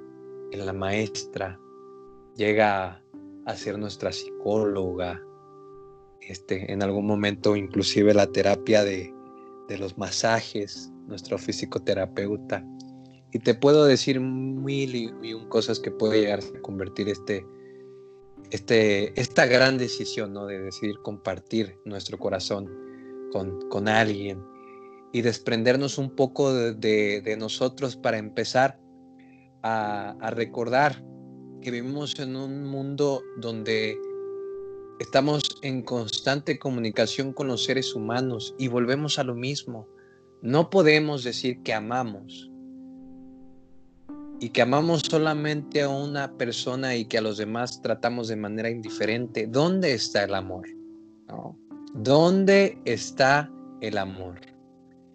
en 0.53 0.67
la 0.67 0.73
maestra, 0.73 1.59
llega 2.37 3.03
a 3.47 3.57
ser 3.57 3.79
nuestra 3.79 4.13
psicóloga, 4.13 5.21
este, 6.21 6.73
en 6.73 6.83
algún 6.83 7.07
momento 7.07 7.57
inclusive 7.57 8.13
la 8.13 8.27
terapia 8.27 8.85
de, 8.85 9.15
de 9.69 9.79
los 9.79 9.97
masajes, 9.99 10.91
nuestro 11.07 11.39
fisioterapeuta. 11.39 12.65
Y 13.33 13.39
te 13.39 13.55
puedo 13.55 13.85
decir 13.85 14.21
mil 14.21 14.95
y, 14.95 15.35
un 15.35 15.49
cosas 15.49 15.79
que 15.79 15.91
puede 15.91 16.21
llegar 16.21 16.41
a 16.41 16.61
convertir 16.63 17.09
este, 17.09 17.47
este, 18.51 19.19
esta 19.21 19.47
gran 19.47 19.77
decisión, 19.77 20.33
¿no? 20.33 20.47
De 20.47 20.59
decidir 20.59 20.97
compartir 21.03 21.79
nuestro 21.85 22.19
corazón 22.19 22.69
con, 23.31 23.69
con 23.69 23.89
alguien 23.89 24.43
y 25.13 25.23
desprendernos 25.23 25.99
un 25.99 26.15
poco 26.15 26.53
de, 26.53 27.21
de, 27.21 27.37
nosotros 27.37 27.97
para 27.97 28.19
empezar 28.19 28.79
a, 29.63 30.17
recordar 30.31 31.03
que 31.61 31.71
vivimos 31.71 32.19
en 32.19 32.37
un 32.37 32.65
mundo 32.67 33.23
donde 33.39 33.99
estamos 34.99 35.59
en 35.63 35.83
constante 35.83 36.59
comunicación 36.59 37.33
con 37.33 37.49
los 37.49 37.65
seres 37.65 37.95
humanos 37.95 38.55
y 38.59 38.69
volvemos 38.69 39.19
a 39.19 39.25
lo 39.25 39.35
mismo. 39.35 39.87
No 40.43 40.71
podemos 40.71 41.25
decir 41.25 41.63
que 41.63 41.73
amamos 41.73 42.51
y 44.41 44.51
que 44.51 44.63
amamos 44.63 45.03
solamente 45.09 45.83
a 45.83 45.89
una 45.89 46.37
persona 46.37 46.97
y 46.97 47.05
que 47.05 47.19
a 47.19 47.23
los 47.23 47.39
demás 47.39 47.83
tratamos 47.83 48.29
de 48.29 48.37
manera 48.37 48.71
indiferente, 48.71 49.47
¿dónde 49.47 49.95
está 49.95 50.25
el 50.25 50.35
amor? 50.35 50.67
¿Dónde 51.95 52.79
está 52.85 53.51
el 53.81 53.99
amor? 53.99 54.41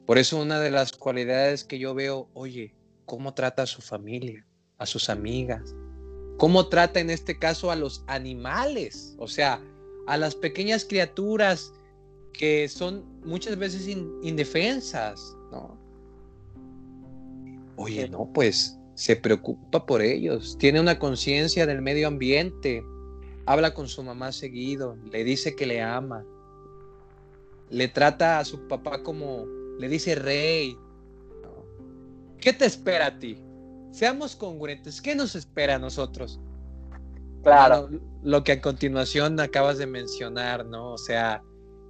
Por 0.06 0.18
eso 0.18 0.42
una 0.42 0.60
de 0.60 0.72
las 0.72 0.92
cualidades 0.92 1.64
que 1.64 1.80
yo 1.80 1.94
veo, 1.94 2.30
oye, 2.34 2.76
¿cómo 3.06 3.34
trata 3.34 3.64
a 3.64 3.68
su 3.68 3.82
familia, 3.82 4.46
a 4.78 4.86
sus 4.86 5.10
amigas? 5.10 5.74
¿Cómo 6.38 6.68
trata 6.68 7.00
en 7.00 7.10
este 7.10 7.40
caso 7.40 7.72
a 7.72 7.76
los 7.76 8.04
animales? 8.08 9.16
O 9.18 9.28
sea, 9.28 9.62
a 10.08 10.18
las 10.18 10.36
pequeñas 10.36 10.86
criaturas 10.86 11.74
que 12.34 12.68
son 12.68 13.06
muchas 13.24 13.58
veces 13.58 13.88
indefensas, 13.88 15.36
¿no? 15.52 15.78
Oye, 17.76 18.08
no, 18.10 18.30
pues 18.34 18.78
se 18.96 19.16
preocupa 19.16 19.86
por 19.86 20.02
ellos, 20.02 20.58
tiene 20.60 20.80
una 20.80 21.00
conciencia 21.00 21.66
del 21.66 21.82
medio 21.82 22.08
ambiente, 22.08 22.84
habla 23.46 23.74
con 23.74 23.88
su 23.88 24.04
mamá 24.04 24.32
seguido, 24.32 24.98
le 25.12 25.24
dice 25.24 25.56
que 25.56 25.66
le 25.66 25.82
ama, 25.82 26.24
le 27.70 27.88
trata 27.88 28.40
a 28.40 28.46
su 28.46 28.68
papá 28.68 29.02
como, 29.04 29.46
le 29.80 29.90
dice 29.90 30.16
rey. 30.16 30.78
¿Qué 32.40 32.54
te 32.54 32.66
espera 32.66 33.08
a 33.08 33.20
ti? 33.20 33.38
Seamos 33.92 34.36
congruentes, 34.36 35.02
¿qué 35.02 35.16
nos 35.16 35.36
espera 35.36 35.76
a 35.76 35.80
nosotros? 35.80 36.40
Claro. 37.44 37.90
lo 38.24 38.44
que 38.44 38.54
a 38.54 38.62
continuación 38.62 39.40
acabas 39.40 39.78
de 39.78 39.86
mencionar, 39.86 40.66
¿no? 40.66 40.94
O 40.94 40.98
sea, 40.98 41.44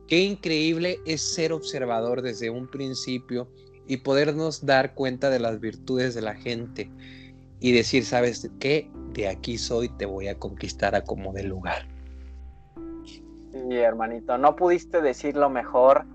qué 0.07 0.19
increíble 0.19 0.99
es 1.05 1.21
ser 1.21 1.53
observador 1.53 2.21
desde 2.21 2.49
un 2.49 2.67
principio 2.67 3.47
y 3.87 3.97
podernos 3.97 4.65
dar 4.65 4.95
cuenta 4.95 5.29
de 5.29 5.39
las 5.39 5.59
virtudes 5.59 6.15
de 6.15 6.21
la 6.21 6.35
gente 6.35 6.89
y 7.59 7.71
decir, 7.71 8.03
¿sabes 8.03 8.49
qué? 8.59 8.89
De 9.13 9.27
aquí 9.27 9.57
soy, 9.57 9.89
te 9.89 10.05
voy 10.05 10.27
a 10.27 10.39
conquistar 10.39 10.95
a 10.95 11.03
como 11.03 11.33
de 11.33 11.43
lugar. 11.43 11.87
Sí, 13.51 13.77
hermanito, 13.77 14.37
no 14.37 14.55
pudiste 14.55 15.01
decirlo 15.01 15.49
mejor 15.49 16.05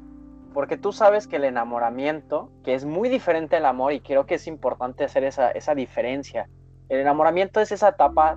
porque 0.53 0.77
tú 0.77 0.93
sabes 0.93 1.29
que 1.29 1.37
el 1.37 1.45
enamoramiento, 1.45 2.51
que 2.65 2.75
es 2.75 2.85
muy 2.85 3.09
diferente 3.09 3.57
al 3.57 3.67
amor, 3.67 3.93
y 3.93 4.01
creo 4.01 4.27
que 4.27 4.35
es 4.35 4.47
importante 4.47 5.05
hacer 5.05 5.23
esa, 5.23 5.51
esa 5.51 5.75
diferencia, 5.75 6.49
el 6.89 7.01
enamoramiento 7.01 7.61
es 7.61 7.71
esa 7.71 7.91
etapa 7.91 8.37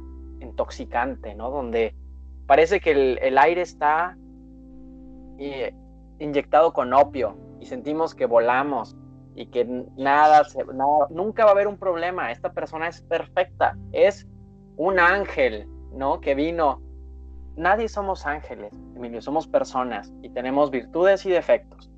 intoxicante, 0.51 1.33
¿no? 1.35 1.49
Donde 1.49 1.95
parece 2.45 2.79
que 2.79 2.91
el, 2.91 3.37
aire 3.37 3.61
está 3.61 4.17
eh, 5.37 5.73
inyectado 6.19 6.73
con 6.73 6.93
opio 6.93 7.37
y 7.59 7.65
sentimos 7.65 8.13
que 8.13 8.25
volamos 8.25 8.95
y 9.35 9.47
que 9.47 9.65
nada, 9.95 10.43
nunca 11.09 11.45
va 11.45 11.51
a 11.51 11.53
haber 11.53 11.67
un 11.67 11.77
problema. 11.77 12.31
Esta 12.31 12.51
persona 12.51 12.87
es 12.87 13.01
perfecta, 13.01 13.77
es 13.91 14.27
un 14.75 14.99
ángel, 14.99 15.67
¿no? 15.93 16.19
Que 16.19 16.35
vino. 16.35 16.81
Nadie 17.55 17.89
somos 17.89 18.25
ángeles, 18.25 18.73
Emilio, 18.95 19.21
somos 19.21 19.47
personas 19.47 20.11
y 20.21 20.29
tenemos 20.29 20.71
virtudes 20.71 21.25
y 21.25 21.29
defectos. 21.29 21.91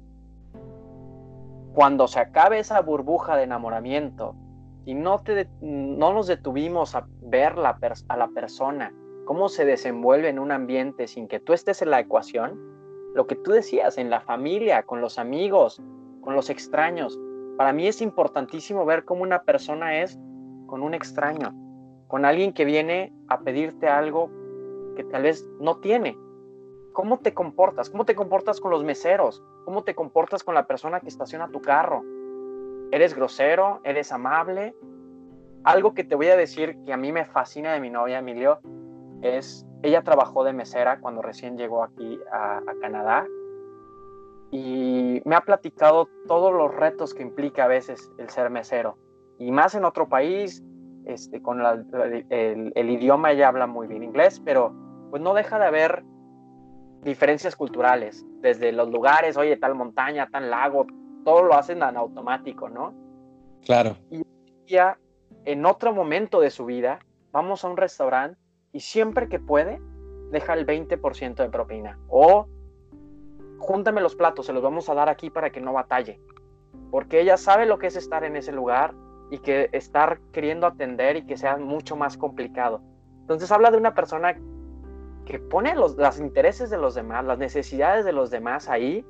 Cuando 1.74 2.08
se 2.08 2.20
acabe 2.20 2.60
esa 2.60 2.82
burbuja 2.82 3.36
de 3.36 3.44
enamoramiento 3.44 4.36
y 4.86 4.94
no, 4.96 5.20
te, 5.20 5.48
no 5.62 6.14
nos 6.14 6.28
detuvimos 6.28 6.96
a 6.96 7.08
ver 7.22 7.54
a 7.54 8.18
la 8.18 8.28
persona, 8.30 8.94
cómo 9.26 9.50
se 9.50 9.66
desenvuelve 9.66 10.30
en 10.30 10.40
un 10.40 10.52
ambiente 10.52 11.08
sin 11.08 11.28
que 11.28 11.40
tú 11.40 11.54
estés 11.54 11.82
en 11.82 11.92
la 11.92 12.00
ecuación, 12.00 12.60
lo 13.14 13.28
que 13.28 13.36
tú 13.36 13.52
decías, 13.52 13.98
en 13.98 14.10
la 14.10 14.22
familia, 14.22 14.84
con 14.84 15.02
los 15.02 15.18
amigos, 15.18 15.82
con 16.22 16.36
los 16.36 16.50
extraños. 16.50 17.20
Para 17.58 17.74
mí 17.74 17.88
es 17.88 18.02
importantísimo 18.02 18.86
ver 18.86 19.06
cómo 19.06 19.24
una 19.24 19.44
persona 19.44 20.02
es 20.02 20.20
con 20.66 20.82
un 20.82 20.94
extraño, 20.94 21.54
con 22.08 22.26
alguien 22.26 22.54
que 22.54 22.66
viene 22.66 23.14
a 23.30 23.42
pedirte 23.42 23.88
algo 23.88 24.30
que 24.96 25.04
tal 25.04 25.24
vez 25.24 25.48
no 25.60 25.78
tiene. 25.78 26.18
¿Cómo 26.94 27.20
te 27.20 27.34
comportas? 27.34 27.90
¿Cómo 27.90 28.06
te 28.06 28.16
comportas 28.16 28.60
con 28.60 28.72
los 28.72 28.84
meseros? 28.84 29.44
¿Cómo 29.66 29.84
te 29.84 29.96
comportas 29.96 30.44
con 30.44 30.56
la 30.56 30.68
persona 30.68 31.00
que 31.00 31.08
estaciona 31.08 31.50
tu 31.50 31.62
carro? 31.62 32.04
¿Eres 32.94 33.16
grosero? 33.16 33.82
¿Eres 33.84 34.12
amable? 34.12 34.76
Algo 35.64 35.96
que 35.96 36.04
te 36.04 36.14
voy 36.14 36.28
a 36.28 36.38
decir 36.38 36.78
que 36.86 36.94
a 36.94 36.98
mí 36.98 37.12
me 37.12 37.26
fascina 37.26 37.74
de 37.74 37.80
mi 37.80 37.90
novia 37.90 38.20
Emilio 38.20 38.60
es, 39.24 39.66
ella 39.82 40.04
trabajó 40.04 40.44
de 40.44 40.54
mesera 40.54 41.00
cuando 41.00 41.24
recién 41.24 41.58
llegó 41.58 41.84
aquí 41.84 42.20
a, 42.32 42.62
Canadá 42.82 43.26
y 44.52 45.24
me 45.26 45.36
ha 45.36 45.42
platicado 45.42 46.08
todos 46.28 46.54
los 46.54 46.72
retos 46.72 47.16
que 47.16 47.24
implica 47.24 47.64
a 47.64 47.68
veces 47.68 48.12
el 48.20 48.30
ser 48.30 48.52
mesero. 48.52 49.00
Y 49.40 49.50
más 49.52 49.74
en 49.74 49.86
otro 49.86 50.08
país, 50.08 50.64
este, 51.06 51.42
con 51.42 51.62
el, 51.62 52.90
idioma 52.92 53.32
ella 53.32 53.48
habla 53.48 53.66
muy 53.66 53.88
bien 53.88 54.04
inglés, 54.04 54.40
pero 54.46 54.72
pues 55.10 55.20
no 55.20 55.34
deja 55.34 55.58
de 55.58 55.66
haber 55.66 56.04
diferencias 57.02 57.56
culturales, 57.56 58.24
desde 58.42 58.72
los 58.72 58.92
lugares, 58.92 59.36
oye, 59.36 59.58
tal 59.58 59.74
montaña, 59.74 60.30
tal 60.32 60.52
lago, 60.52 60.86
todo 61.24 61.44
lo 61.44 61.56
hacen 61.56 61.78
en 61.84 61.98
automático, 61.98 62.70
¿no? 62.70 62.94
Claro. 63.66 63.98
Y 64.10 64.24
ya 64.66 64.98
en 65.46 65.66
otro 65.66 65.94
momento 65.94 66.40
de 66.40 66.50
su 66.50 66.66
vida, 66.66 67.00
vamos 67.32 67.64
a 67.64 67.70
un 67.70 67.78
restaurante 67.78 68.40
y 68.72 68.80
siempre 68.80 69.28
que 69.28 69.40
puede, 69.40 69.82
deja 70.32 70.54
el 70.54 70.66
20% 70.66 71.36
de 71.36 71.50
propina. 71.50 72.00
O 72.08 72.48
júntame 73.60 74.02
los 74.02 74.16
platos, 74.16 74.46
se 74.46 74.54
los 74.54 74.64
vamos 74.64 74.90
a 74.90 74.94
dar 74.94 75.10
aquí 75.10 75.30
para 75.30 75.52
que 75.52 75.62
no 75.62 75.74
batalle. 75.74 76.20
Porque 76.92 77.22
ella 77.22 77.38
sabe 77.38 77.66
lo 77.66 77.78
que 77.78 77.88
es 77.88 77.96
estar 77.96 78.24
en 78.24 78.36
ese 78.36 78.52
lugar 78.52 78.94
y 79.32 79.40
que 79.40 79.70
estar 79.72 80.20
queriendo 80.32 80.68
atender 80.68 81.18
y 81.18 81.26
que 81.26 81.38
sea 81.38 81.58
mucho 81.58 81.96
más 81.96 82.18
complicado. 82.18 82.82
Entonces 83.22 83.52
habla 83.52 83.72
de 83.72 83.78
una 83.78 83.94
persona 83.94 84.36
que 85.26 85.40
pone 85.40 85.76
los, 85.76 85.96
los 85.96 86.20
intereses 86.20 86.70
de 86.70 86.78
los 86.78 86.96
demás, 86.96 87.26
las 87.26 87.38
necesidades 87.38 88.06
de 88.06 88.12
los 88.12 88.30
demás 88.30 88.70
ahí 88.70 89.06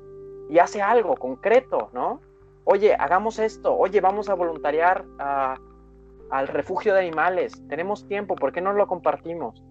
y 0.48 0.58
hace 0.58 0.82
algo 0.82 1.16
concreto, 1.16 1.90
¿no? 1.92 2.20
Oye, 2.64 2.94
hagamos 2.94 3.38
esto, 3.38 3.76
oye, 3.76 4.00
vamos 4.00 4.28
a 4.28 4.34
voluntariar 4.34 5.04
al 6.30 6.48
refugio 6.48 6.94
de 6.94 7.00
animales. 7.00 7.62
Tenemos 7.68 8.06
tiempo, 8.08 8.36
¿por 8.36 8.52
qué 8.52 8.60
no 8.60 8.72
lo 8.72 8.86
compartimos? 8.86 9.62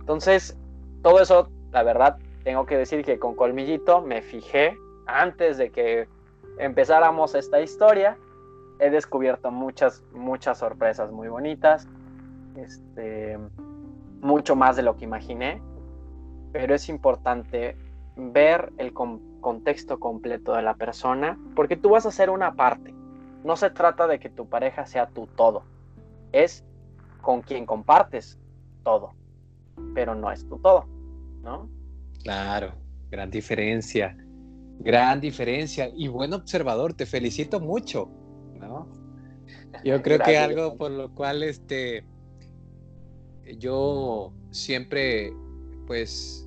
Entonces, 0.00 0.56
todo 1.02 1.20
eso, 1.20 1.50
la 1.70 1.82
verdad, 1.82 2.18
tengo 2.44 2.66
que 2.66 2.76
decir 2.76 3.04
que 3.04 3.18
con 3.18 3.34
Colmillito 3.34 4.00
me 4.02 4.22
fijé 4.22 4.76
antes 5.06 5.58
de 5.58 5.70
que 5.70 6.08
empezáramos 6.58 7.34
esta 7.34 7.60
historia. 7.60 8.16
He 8.78 8.90
descubierto 8.90 9.50
muchas, 9.50 10.02
muchas 10.12 10.58
sorpresas 10.58 11.10
muy 11.10 11.28
bonitas. 11.28 11.88
Este, 12.56 13.38
mucho 14.20 14.56
más 14.56 14.76
de 14.76 14.82
lo 14.82 14.96
que 14.96 15.04
imaginé. 15.04 15.60
Pero 16.52 16.74
es 16.74 16.88
importante 16.88 17.76
ver 18.16 18.72
el 18.78 18.92
contexto 18.92 19.98
completo 19.98 20.54
de 20.54 20.62
la 20.62 20.74
persona, 20.74 21.38
porque 21.54 21.76
tú 21.76 21.90
vas 21.90 22.06
a 22.06 22.10
ser 22.10 22.30
una 22.30 22.54
parte 22.54 22.94
no 23.44 23.56
se 23.56 23.70
trata 23.70 24.06
de 24.06 24.18
que 24.18 24.30
tu 24.30 24.48
pareja 24.48 24.86
sea 24.86 25.06
tu 25.06 25.26
todo, 25.26 25.62
es 26.32 26.64
con 27.20 27.42
quien 27.42 27.66
compartes 27.66 28.38
todo, 28.82 29.12
pero 29.94 30.14
no 30.14 30.32
es 30.32 30.48
tu 30.48 30.58
todo, 30.58 30.86
¿no? 31.42 31.68
Claro, 32.22 32.72
gran 33.10 33.30
diferencia, 33.30 34.16
gran 34.80 35.20
diferencia 35.20 35.90
y 35.94 36.08
buen 36.08 36.32
observador, 36.32 36.94
te 36.94 37.04
felicito 37.04 37.60
mucho, 37.60 38.08
¿no? 38.58 38.88
Yo 39.84 40.00
creo 40.02 40.18
que 40.20 40.38
algo 40.38 40.76
por 40.76 40.90
lo 40.90 41.14
cual 41.14 41.42
este 41.42 42.04
yo 43.58 44.32
siempre 44.50 45.34
pues 45.86 46.43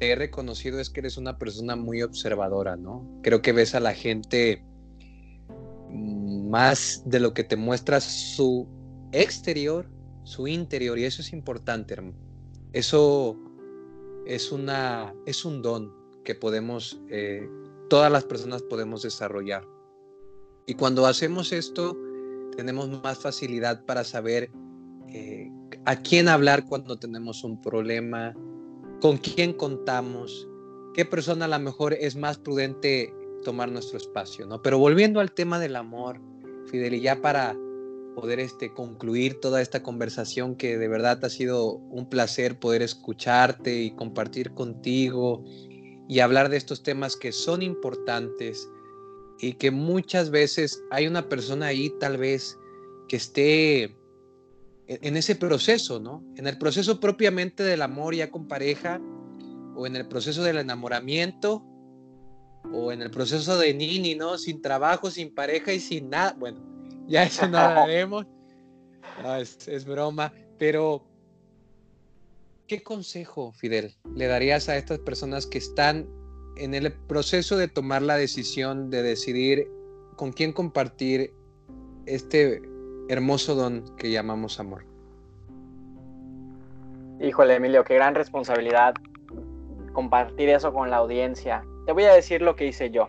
te 0.00 0.12
he 0.12 0.14
reconocido 0.14 0.80
es 0.80 0.88
que 0.88 1.00
eres 1.00 1.18
una 1.18 1.36
persona 1.36 1.76
muy 1.76 2.00
observadora, 2.02 2.74
¿no? 2.74 3.06
Creo 3.22 3.42
que 3.42 3.52
ves 3.52 3.74
a 3.74 3.80
la 3.80 3.92
gente 3.92 4.64
más 5.90 7.02
de 7.04 7.20
lo 7.20 7.34
que 7.34 7.44
te 7.44 7.56
muestra 7.56 8.00
su 8.00 8.66
exterior, 9.12 9.90
su 10.24 10.48
interior, 10.48 10.98
y 10.98 11.04
eso 11.04 11.20
es 11.20 11.34
importante, 11.34 11.92
hermano. 11.92 12.16
Eso 12.72 13.36
es, 14.26 14.50
una, 14.50 15.14
es 15.26 15.44
un 15.44 15.60
don 15.60 15.92
que 16.24 16.34
podemos, 16.34 16.98
eh, 17.10 17.46
todas 17.90 18.10
las 18.10 18.24
personas 18.24 18.62
podemos 18.62 19.02
desarrollar. 19.02 19.66
Y 20.66 20.74
cuando 20.74 21.04
hacemos 21.04 21.52
esto, 21.52 21.94
tenemos 22.56 22.88
más 23.02 23.18
facilidad 23.18 23.84
para 23.84 24.04
saber 24.04 24.50
eh, 25.08 25.52
a 25.84 25.96
quién 25.96 26.26
hablar 26.26 26.64
cuando 26.64 26.96
tenemos 26.96 27.44
un 27.44 27.60
problema, 27.60 28.34
con 29.00 29.18
quién 29.18 29.52
contamos, 29.52 30.48
qué 30.94 31.04
persona 31.04 31.46
a 31.46 31.48
lo 31.48 31.58
mejor 31.58 31.94
es 31.94 32.16
más 32.16 32.38
prudente 32.38 33.14
tomar 33.44 33.70
nuestro 33.70 33.96
espacio, 33.96 34.46
¿no? 34.46 34.60
Pero 34.62 34.78
volviendo 34.78 35.20
al 35.20 35.32
tema 35.32 35.58
del 35.58 35.76
amor, 35.76 36.20
Fidel, 36.66 36.94
y 36.94 37.00
ya 37.00 37.20
para 37.20 37.56
poder 38.14 38.40
este, 38.40 38.72
concluir 38.72 39.40
toda 39.40 39.62
esta 39.62 39.82
conversación 39.82 40.56
que 40.56 40.76
de 40.76 40.88
verdad 40.88 41.24
ha 41.24 41.30
sido 41.30 41.72
un 41.72 42.08
placer 42.08 42.58
poder 42.58 42.82
escucharte 42.82 43.80
y 43.80 43.92
compartir 43.92 44.52
contigo 44.52 45.44
y 46.08 46.20
hablar 46.20 46.48
de 46.48 46.56
estos 46.56 46.82
temas 46.82 47.16
que 47.16 47.32
son 47.32 47.62
importantes 47.62 48.68
y 49.38 49.54
que 49.54 49.70
muchas 49.70 50.30
veces 50.30 50.82
hay 50.90 51.06
una 51.06 51.28
persona 51.28 51.66
ahí 51.66 51.90
tal 51.98 52.18
vez 52.18 52.58
que 53.08 53.16
esté 53.16 53.96
en 54.90 55.16
ese 55.16 55.36
proceso, 55.36 56.00
¿no? 56.00 56.24
En 56.36 56.48
el 56.48 56.58
proceso 56.58 56.98
propiamente 56.98 57.62
del 57.62 57.82
amor 57.82 58.16
ya 58.16 58.28
con 58.28 58.48
pareja 58.48 59.00
o 59.76 59.86
en 59.86 59.94
el 59.94 60.08
proceso 60.08 60.42
del 60.42 60.58
enamoramiento 60.58 61.64
o 62.72 62.90
en 62.90 63.00
el 63.00 63.10
proceso 63.12 63.56
de 63.56 63.72
Nini, 63.72 64.16
¿no? 64.16 64.36
Sin 64.36 64.60
trabajo, 64.60 65.08
sin 65.08 65.32
pareja 65.32 65.72
y 65.72 65.78
sin 65.78 66.10
nada. 66.10 66.34
Bueno, 66.36 66.60
ya 67.06 67.22
eso 67.24 67.46
no 67.46 67.58
haremos. 67.58 68.26
No, 69.22 69.36
es, 69.36 69.68
es 69.68 69.84
broma. 69.84 70.32
Pero, 70.58 71.06
¿qué 72.66 72.82
consejo, 72.82 73.52
Fidel, 73.52 73.94
le 74.16 74.26
darías 74.26 74.68
a 74.68 74.76
estas 74.76 74.98
personas 74.98 75.46
que 75.46 75.58
están 75.58 76.08
en 76.56 76.74
el 76.74 76.92
proceso 76.92 77.56
de 77.56 77.68
tomar 77.68 78.02
la 78.02 78.16
decisión 78.16 78.90
de 78.90 79.02
decidir 79.02 79.68
con 80.16 80.32
quién 80.32 80.52
compartir 80.52 81.32
este 82.06 82.60
hermoso 83.10 83.56
don 83.56 83.84
que 83.96 84.10
llamamos 84.10 84.60
amor? 84.60 84.84
Híjole, 87.20 87.56
Emilio, 87.56 87.82
qué 87.82 87.94
gran 87.94 88.14
responsabilidad 88.14 88.94
compartir 89.92 90.48
eso 90.48 90.72
con 90.72 90.90
la 90.90 90.98
audiencia. 90.98 91.64
Te 91.86 91.92
voy 91.92 92.04
a 92.04 92.14
decir 92.14 92.40
lo 92.40 92.54
que 92.54 92.66
hice 92.68 92.90
yo, 92.90 93.08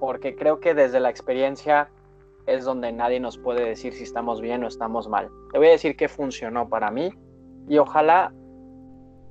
porque 0.00 0.34
creo 0.34 0.58
que 0.58 0.72
desde 0.72 1.00
la 1.00 1.10
experiencia 1.10 1.90
es 2.46 2.64
donde 2.64 2.92
nadie 2.92 3.20
nos 3.20 3.36
puede 3.36 3.64
decir 3.64 3.92
si 3.92 4.04
estamos 4.04 4.40
bien 4.40 4.64
o 4.64 4.68
estamos 4.68 5.06
mal. 5.08 5.30
Te 5.52 5.58
voy 5.58 5.68
a 5.68 5.72
decir 5.72 5.96
qué 5.96 6.08
funcionó 6.08 6.70
para 6.70 6.90
mí 6.90 7.12
y 7.68 7.76
ojalá 7.76 8.32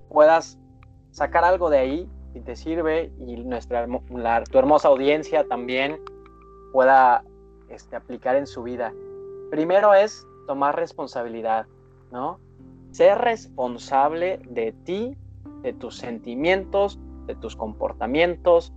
puedas 0.10 0.60
sacar 1.12 1.44
algo 1.44 1.72
de 1.72 1.80
ahí 1.80 2.10
si 2.32 2.42
te 2.42 2.56
sirve 2.56 3.12
y 3.20 3.38
nuestra, 3.38 3.88
tu 4.52 4.58
hermosa 4.60 4.88
audiencia 4.88 5.48
también 5.48 6.00
pueda 6.72 7.24
este, 7.70 7.96
aplicar 7.96 8.36
en 8.36 8.46
su 8.46 8.62
vida. 8.62 8.94
Primero 9.54 9.94
es 9.94 10.28
tomar 10.48 10.76
responsabilidad, 10.76 11.68
¿no? 12.12 12.40
Ser 12.90 13.20
responsable 13.20 14.40
de 14.50 14.72
ti, 14.72 15.16
de 15.62 15.74
tus 15.74 15.96
sentimientos, 15.96 17.00
de 17.28 17.36
tus 17.36 17.56
comportamientos, 17.56 18.74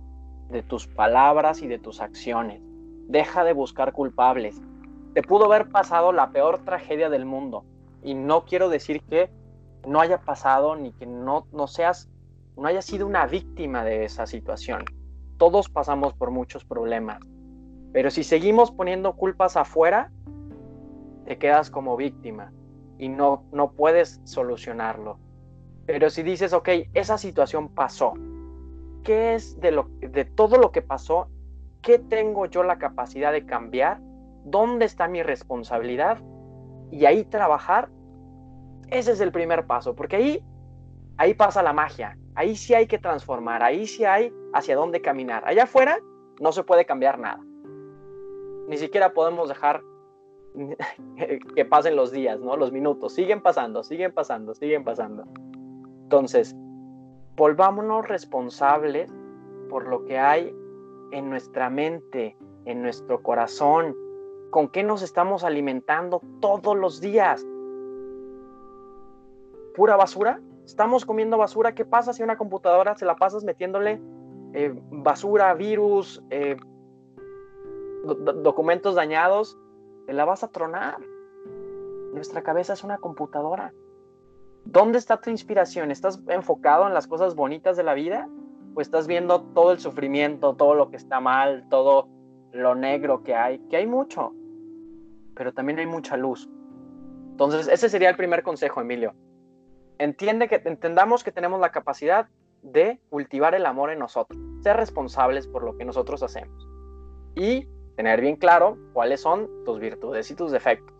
de 0.51 0.61
tus 0.61 0.85
palabras 0.85 1.63
y 1.63 1.67
de 1.67 1.79
tus 1.79 1.99
acciones. 1.99 2.61
Deja 3.07 3.43
de 3.43 3.53
buscar 3.53 3.91
culpables. 3.91 4.61
Te 5.15 5.23
pudo 5.23 5.45
haber 5.45 5.67
pasado 5.69 6.11
la 6.11 6.29
peor 6.29 6.63
tragedia 6.63 7.09
del 7.09 7.25
mundo. 7.25 7.65
Y 8.03 8.13
no 8.13 8.45
quiero 8.45 8.69
decir 8.69 9.01
que 9.01 9.31
no 9.83 9.99
haya 9.99 10.21
pasado 10.21 10.75
ni 10.75 10.91
que 10.91 11.07
no, 11.07 11.47
no 11.53 11.65
seas, 11.65 12.07
no 12.55 12.67
hayas 12.67 12.85
sido 12.85 13.07
una 13.07 13.25
víctima 13.25 13.83
de 13.83 14.05
esa 14.05 14.27
situación. 14.27 14.85
Todos 15.39 15.69
pasamos 15.69 16.13
por 16.13 16.29
muchos 16.29 16.63
problemas. 16.65 17.19
Pero 17.93 18.11
si 18.11 18.23
seguimos 18.23 18.69
poniendo 18.69 19.13
culpas 19.15 19.57
afuera, 19.57 20.11
te 21.27 21.37
quedas 21.37 21.69
como 21.69 21.97
víctima 21.97 22.53
y 22.97 23.09
no, 23.09 23.43
no 23.51 23.73
puedes 23.73 24.21
solucionarlo. 24.23 25.19
Pero 25.85 26.09
si 26.09 26.23
dices, 26.23 26.53
ok, 26.53 26.69
esa 26.93 27.17
situación 27.17 27.67
pasó, 27.69 28.13
¿qué 29.03 29.35
es 29.35 29.59
de, 29.59 29.71
lo, 29.71 29.89
de 29.99 30.23
todo 30.23 30.57
lo 30.57 30.71
que 30.71 30.81
pasó? 30.81 31.27
¿Qué 31.81 31.99
tengo 31.99 32.45
yo 32.45 32.63
la 32.63 32.77
capacidad 32.77 33.33
de 33.33 33.45
cambiar? 33.45 33.99
¿Dónde 34.45 34.85
está 34.85 35.09
mi 35.09 35.21
responsabilidad? 35.21 36.17
Y 36.91 37.05
ahí 37.05 37.25
trabajar, 37.25 37.89
ese 38.87 39.11
es 39.11 39.19
el 39.19 39.33
primer 39.33 39.67
paso, 39.67 39.95
porque 39.95 40.15
ahí, 40.15 40.45
ahí 41.17 41.33
pasa 41.33 41.61
la 41.61 41.73
magia, 41.73 42.17
ahí 42.35 42.55
sí 42.55 42.73
hay 42.73 42.87
que 42.87 42.99
transformar, 42.99 43.63
ahí 43.63 43.85
sí 43.85 44.05
hay 44.05 44.33
hacia 44.53 44.77
dónde 44.77 45.01
caminar. 45.01 45.43
Allá 45.45 45.63
afuera 45.63 45.99
no 46.39 46.53
se 46.53 46.63
puede 46.63 46.85
cambiar 46.85 47.19
nada. 47.19 47.43
Ni 48.69 48.77
siquiera 48.77 49.13
podemos 49.13 49.49
dejar 49.49 49.81
que 51.55 51.65
pasen 51.65 51.95
los 51.95 52.11
días, 52.11 52.39
¿no? 52.39 52.57
Los 52.57 52.71
minutos, 52.71 53.13
siguen 53.13 53.41
pasando, 53.41 53.83
siguen 53.83 54.13
pasando, 54.13 54.53
siguen 54.53 54.83
pasando. 54.83 55.23
Entonces, 56.03 56.55
volvámonos 57.35 58.07
responsables 58.07 59.11
por 59.69 59.87
lo 59.87 60.05
que 60.05 60.17
hay 60.17 60.55
en 61.11 61.29
nuestra 61.29 61.69
mente, 61.69 62.37
en 62.65 62.81
nuestro 62.81 63.21
corazón, 63.21 63.95
con 64.49 64.69
qué 64.69 64.83
nos 64.83 65.01
estamos 65.01 65.43
alimentando 65.43 66.21
todos 66.41 66.75
los 66.75 67.01
días. 67.01 67.45
¿Pura 69.75 69.95
basura? 69.95 70.41
¿Estamos 70.65 71.05
comiendo 71.05 71.37
basura? 71.37 71.75
¿Qué 71.75 71.85
pasa 71.85 72.13
si 72.13 72.23
una 72.23 72.37
computadora 72.37 72.95
se 72.95 73.05
la 73.05 73.15
pasas 73.15 73.43
metiéndole 73.43 74.01
eh, 74.53 74.73
basura, 74.91 75.53
virus, 75.53 76.23
eh, 76.29 76.57
documentos 78.43 78.95
dañados? 78.95 79.57
Te 80.07 80.13
la 80.13 80.25
vas 80.25 80.43
a 80.43 80.47
tronar. 80.47 80.97
Nuestra 82.13 82.41
cabeza 82.41 82.73
es 82.73 82.83
una 82.83 82.97
computadora. 82.97 83.73
¿Dónde 84.65 84.97
está 84.97 85.21
tu 85.21 85.29
inspiración? 85.29 85.91
¿Estás 85.91 86.19
enfocado 86.29 86.87
en 86.87 86.93
las 86.93 87.07
cosas 87.07 87.35
bonitas 87.35 87.77
de 87.77 87.83
la 87.83 87.93
vida? 87.93 88.27
¿O 88.73 88.81
estás 88.81 89.05
viendo 89.05 89.43
todo 89.53 89.71
el 89.71 89.79
sufrimiento, 89.79 90.55
todo 90.55 90.73
lo 90.73 90.89
que 90.89 90.97
está 90.97 91.19
mal, 91.19 91.67
todo 91.69 92.07
lo 92.53 92.73
negro 92.73 93.21
que 93.21 93.35
hay? 93.35 93.59
Que 93.69 93.77
hay 93.77 93.85
mucho, 93.85 94.33
pero 95.35 95.53
también 95.53 95.77
hay 95.77 95.85
mucha 95.85 96.17
luz. 96.17 96.49
Entonces, 97.31 97.67
ese 97.67 97.89
sería 97.89 98.09
el 98.09 98.15
primer 98.15 98.41
consejo, 98.41 98.81
Emilio. 98.81 99.13
Entiende 99.99 100.47
que 100.47 100.61
entendamos 100.65 101.23
que 101.23 101.31
tenemos 101.31 101.59
la 101.59 101.71
capacidad 101.71 102.29
de 102.63 102.99
cultivar 103.09 103.53
el 103.55 103.65
amor 103.65 103.91
en 103.91 103.99
nosotros, 103.99 104.39
ser 104.61 104.77
responsables 104.77 105.47
por 105.47 105.63
lo 105.63 105.77
que 105.77 105.85
nosotros 105.85 106.23
hacemos 106.23 106.67
y 107.37 107.67
tener 107.97 108.21
bien 108.21 108.37
claro 108.37 108.77
cuáles 108.93 109.19
son 109.19 109.49
tus 109.65 109.79
virtudes 109.79 110.31
y 110.31 110.35
tus 110.35 110.51
defectos 110.51 110.97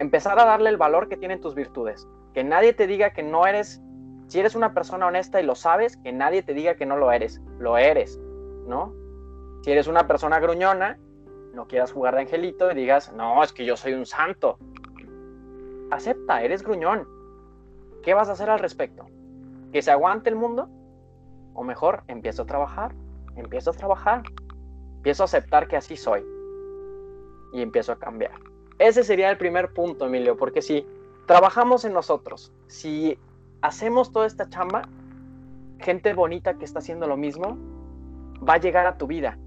empezar 0.00 0.38
a 0.40 0.46
darle 0.46 0.70
el 0.70 0.78
valor 0.78 1.08
que 1.08 1.16
tienen 1.16 1.40
tus 1.40 1.54
virtudes. 1.54 2.08
Que 2.32 2.42
nadie 2.42 2.72
te 2.72 2.86
diga 2.86 3.12
que 3.12 3.22
no 3.22 3.46
eres, 3.46 3.80
si 4.26 4.40
eres 4.40 4.54
una 4.54 4.72
persona 4.72 5.06
honesta 5.06 5.40
y 5.40 5.44
lo 5.44 5.54
sabes, 5.54 5.98
que 5.98 6.10
nadie 6.10 6.42
te 6.42 6.54
diga 6.54 6.74
que 6.74 6.86
no 6.86 6.96
lo 6.96 7.12
eres. 7.12 7.40
Lo 7.58 7.76
eres, 7.76 8.18
¿no? 8.66 8.94
Si 9.62 9.70
eres 9.70 9.86
una 9.86 10.08
persona 10.08 10.40
gruñona, 10.40 10.98
no 11.52 11.68
quieras 11.68 11.92
jugar 11.92 12.14
de 12.14 12.22
angelito 12.22 12.72
y 12.72 12.74
digas, 12.74 13.12
no, 13.12 13.44
es 13.44 13.52
que 13.52 13.66
yo 13.66 13.76
soy 13.76 13.92
un 13.92 14.06
santo. 14.06 14.58
Acepta, 15.90 16.42
eres 16.42 16.62
gruñón. 16.62 17.06
¿Qué 18.02 18.14
vas 18.14 18.30
a 18.30 18.32
hacer 18.32 18.48
al 18.48 18.58
respecto? 18.58 19.04
¿Que 19.70 19.82
se 19.82 19.90
aguante 19.90 20.30
el 20.30 20.36
mundo? 20.36 20.70
O 21.52 21.62
mejor, 21.62 22.04
empiezo 22.08 22.42
a 22.42 22.46
trabajar, 22.46 22.94
empiezo 23.36 23.70
a 23.70 23.74
trabajar, 23.74 24.22
empiezo 25.00 25.22
a 25.22 25.24
aceptar 25.24 25.66
que 25.66 25.78
así 25.78 25.96
soy 25.96 26.22
y 27.54 27.62
empiezo 27.62 27.90
a 27.90 27.98
cambiar. 27.98 28.32
Ese 28.78 29.02
sería 29.02 29.30
el 29.30 29.38
primer 29.38 29.72
punto, 29.72 30.04
Emilio, 30.04 30.36
porque 30.36 30.60
si 30.60 30.86
trabajamos 31.26 31.86
en 31.86 31.94
nosotros, 31.94 32.52
si 32.66 33.18
hacemos 33.62 34.12
toda 34.12 34.26
esta 34.26 34.50
chamba, 34.50 34.82
gente 35.78 36.12
bonita 36.12 36.52
que 36.58 36.66
está 36.66 36.80
haciendo 36.80 37.06
lo 37.06 37.16
mismo 37.16 37.56
va 38.46 38.54
a 38.54 38.58
llegar 38.58 38.86
a 38.86 38.98
tu 38.98 39.06
vida. 39.06 39.38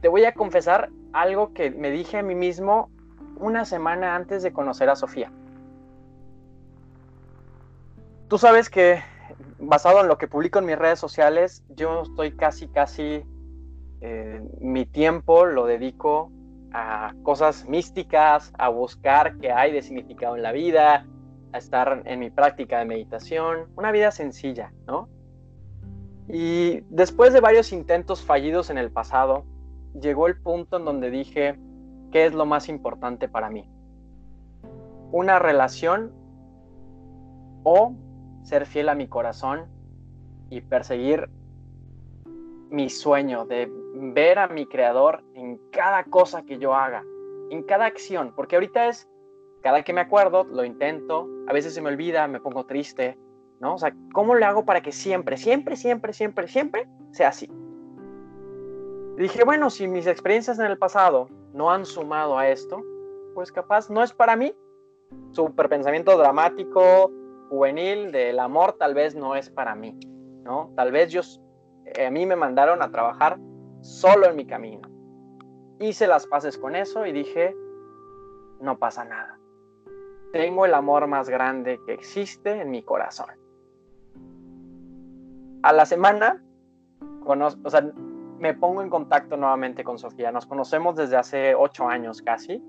Te 0.00 0.08
voy 0.08 0.24
a 0.24 0.32
confesar 0.32 0.88
algo 1.12 1.52
que 1.52 1.70
me 1.70 1.90
dije 1.90 2.16
a 2.16 2.22
mí 2.22 2.34
mismo 2.34 2.88
una 3.36 3.66
semana 3.66 4.16
antes 4.16 4.42
de 4.42 4.54
conocer 4.54 4.88
a 4.88 4.96
Sofía. 4.96 5.30
Tú 8.28 8.38
sabes 8.38 8.70
que 8.70 9.02
basado 9.58 10.00
en 10.00 10.08
lo 10.08 10.16
que 10.16 10.28
publico 10.28 10.60
en 10.60 10.64
mis 10.64 10.78
redes 10.78 10.98
sociales, 10.98 11.62
yo 11.76 12.04
estoy 12.04 12.32
casi, 12.32 12.68
casi, 12.68 13.22
eh, 14.00 14.40
mi 14.60 14.86
tiempo 14.86 15.46
lo 15.46 15.66
dedico 15.66 16.30
a 16.72 17.14
cosas 17.22 17.66
místicas, 17.68 18.52
a 18.58 18.68
buscar 18.68 19.38
qué 19.38 19.52
hay 19.52 19.72
de 19.72 19.82
significado 19.82 20.36
en 20.36 20.42
la 20.42 20.52
vida, 20.52 21.06
a 21.52 21.58
estar 21.58 22.02
en 22.04 22.20
mi 22.20 22.30
práctica 22.30 22.78
de 22.78 22.84
meditación, 22.84 23.68
una 23.76 23.90
vida 23.90 24.10
sencilla, 24.10 24.72
¿no? 24.86 25.08
Y 26.28 26.80
después 26.90 27.32
de 27.32 27.40
varios 27.40 27.72
intentos 27.72 28.22
fallidos 28.22 28.68
en 28.68 28.76
el 28.76 28.90
pasado, 28.90 29.44
llegó 29.98 30.26
el 30.26 30.40
punto 30.40 30.76
en 30.76 30.84
donde 30.84 31.10
dije, 31.10 31.58
¿qué 32.12 32.26
es 32.26 32.34
lo 32.34 32.44
más 32.44 32.68
importante 32.68 33.28
para 33.28 33.48
mí? 33.48 33.68
¿Una 35.10 35.38
relación 35.38 36.12
o 37.62 37.94
ser 38.42 38.66
fiel 38.66 38.90
a 38.90 38.94
mi 38.94 39.08
corazón 39.08 39.66
y 40.50 40.60
perseguir 40.60 41.30
mi 42.70 42.90
sueño 42.90 43.46
de 43.46 43.72
ver 43.98 44.38
a 44.38 44.48
mi 44.48 44.66
creador 44.66 45.22
en 45.34 45.58
cada 45.70 46.04
cosa 46.04 46.42
que 46.42 46.58
yo 46.58 46.74
haga, 46.74 47.04
en 47.50 47.62
cada 47.62 47.86
acción, 47.86 48.32
porque 48.34 48.56
ahorita 48.56 48.88
es, 48.88 49.08
cada 49.62 49.82
que 49.82 49.92
me 49.92 50.00
acuerdo, 50.00 50.44
lo 50.44 50.64
intento, 50.64 51.28
a 51.48 51.52
veces 51.52 51.74
se 51.74 51.82
me 51.82 51.88
olvida, 51.88 52.28
me 52.28 52.40
pongo 52.40 52.64
triste, 52.64 53.18
¿no? 53.60 53.74
O 53.74 53.78
sea, 53.78 53.92
¿cómo 54.12 54.34
le 54.34 54.44
hago 54.44 54.64
para 54.64 54.80
que 54.80 54.92
siempre, 54.92 55.36
siempre, 55.36 55.76
siempre, 55.76 56.12
siempre, 56.12 56.48
siempre 56.48 56.88
sea 57.10 57.28
así? 57.28 57.50
dije, 59.16 59.42
bueno, 59.44 59.68
si 59.68 59.88
mis 59.88 60.06
experiencias 60.06 60.60
en 60.60 60.66
el 60.66 60.78
pasado 60.78 61.28
no 61.52 61.72
han 61.72 61.84
sumado 61.84 62.38
a 62.38 62.48
esto, 62.48 62.80
pues 63.34 63.50
capaz 63.50 63.90
no 63.90 64.02
es 64.02 64.12
para 64.12 64.36
mí. 64.36 64.54
Super 65.32 65.68
pensamiento 65.68 66.16
dramático, 66.16 67.10
juvenil, 67.48 68.12
del 68.12 68.38
amor, 68.38 68.74
tal 68.78 68.94
vez 68.94 69.16
no 69.16 69.34
es 69.34 69.50
para 69.50 69.74
mí, 69.74 69.98
¿no? 70.44 70.72
Tal 70.76 70.92
vez 70.92 71.10
yo, 71.10 71.22
eh, 71.86 72.06
a 72.06 72.10
mí 72.10 72.26
me 72.26 72.36
mandaron 72.36 72.80
a 72.80 72.90
trabajar 72.90 73.38
solo 73.88 74.26
en 74.26 74.36
mi 74.36 74.46
camino. 74.46 74.88
Hice 75.80 76.06
las 76.06 76.26
paces 76.26 76.58
con 76.58 76.76
eso 76.76 77.06
y 77.06 77.12
dije, 77.12 77.56
no 78.60 78.78
pasa 78.78 79.04
nada. 79.04 79.38
Tengo 80.32 80.66
el 80.66 80.74
amor 80.74 81.06
más 81.06 81.28
grande 81.28 81.80
que 81.86 81.94
existe 81.94 82.60
en 82.60 82.70
mi 82.70 82.82
corazón. 82.82 83.30
A 85.62 85.72
la 85.72 85.86
semana, 85.86 86.44
o 87.24 87.70
sea, 87.70 87.90
me 88.38 88.54
pongo 88.54 88.82
en 88.82 88.90
contacto 88.90 89.36
nuevamente 89.36 89.82
con 89.84 89.98
Sofía. 89.98 90.30
Nos 90.32 90.46
conocemos 90.46 90.94
desde 90.94 91.16
hace 91.16 91.54
ocho 91.54 91.88
años 91.88 92.20
casi, 92.20 92.62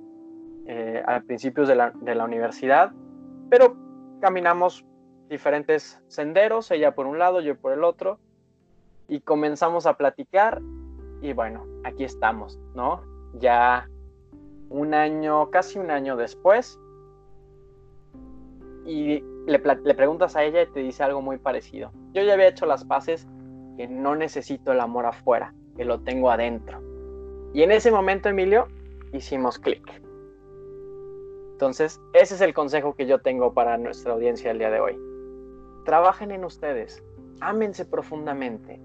eh, 0.68 1.04
a 1.06 1.20
principios 1.20 1.68
de 1.68 1.76
la, 1.76 1.92
de 1.92 2.16
la 2.16 2.24
universidad, 2.24 2.92
pero 3.50 3.76
caminamos 4.22 4.86
diferentes 5.28 6.02
senderos, 6.08 6.72
ella 6.72 6.96
por 6.96 7.06
un 7.08 7.20
lado, 7.20 7.42
yo 7.42 7.58
por 7.58 7.74
el 7.74 7.84
otro, 7.84 8.20
y 9.08 9.22
comenzamos 9.22 9.86
a 9.86 9.98
platicar 9.98 10.62
y 11.22 11.34
bueno, 11.34 11.66
aquí 11.84 12.04
estamos, 12.04 12.60
¿no? 12.76 13.02
Ya 13.34 13.90
un 14.70 14.94
año, 14.94 15.50
casi 15.50 15.80
un 15.80 15.92
año 15.92 16.16
después, 16.16 16.80
y 18.86 19.24
le, 19.46 19.60
preguntas 19.60 20.36
a 20.36 20.44
ella 20.44 20.64
y 20.64 20.68
te 20.68 20.80
dice 20.80 21.04
algo 21.04 21.22
muy 21.22 21.38
parecido. 21.38 21.92
Yo 22.14 22.24
ya 22.24 22.34
había 22.34 22.48
hecho 22.48 22.66
las 22.66 22.86
paces 22.86 23.28
que 23.78 23.88
no 23.88 24.16
necesito 24.16 24.72
el 24.72 24.80
amor 24.80 25.06
afuera, 25.06 25.54
que 25.76 25.86
lo 25.86 26.00
tengo 26.02 26.32
adentro. 26.32 26.82
Y 27.54 27.64
en 27.64 27.72
ese 27.72 27.92
momento, 27.92 28.30
Emilio, 28.30 28.68
hicimos 29.14 29.60
clic. 29.60 30.02
Entonces, 31.52 32.00
ese 32.14 32.36
es 32.36 32.42
el 32.42 32.54
consejo 32.54 32.96
que 32.96 33.06
yo 33.06 33.20
tengo 33.20 33.54
para 33.54 33.78
nuestra 33.78 34.14
audiencia 34.14 34.52
el 34.52 34.60
día 34.60 34.70
de 34.70 34.80
hoy. 34.80 34.98
Trabajen 35.86 36.32
en 36.32 36.46
ustedes, 36.46 37.04
ámense 37.42 37.86
profundamente 37.86 38.80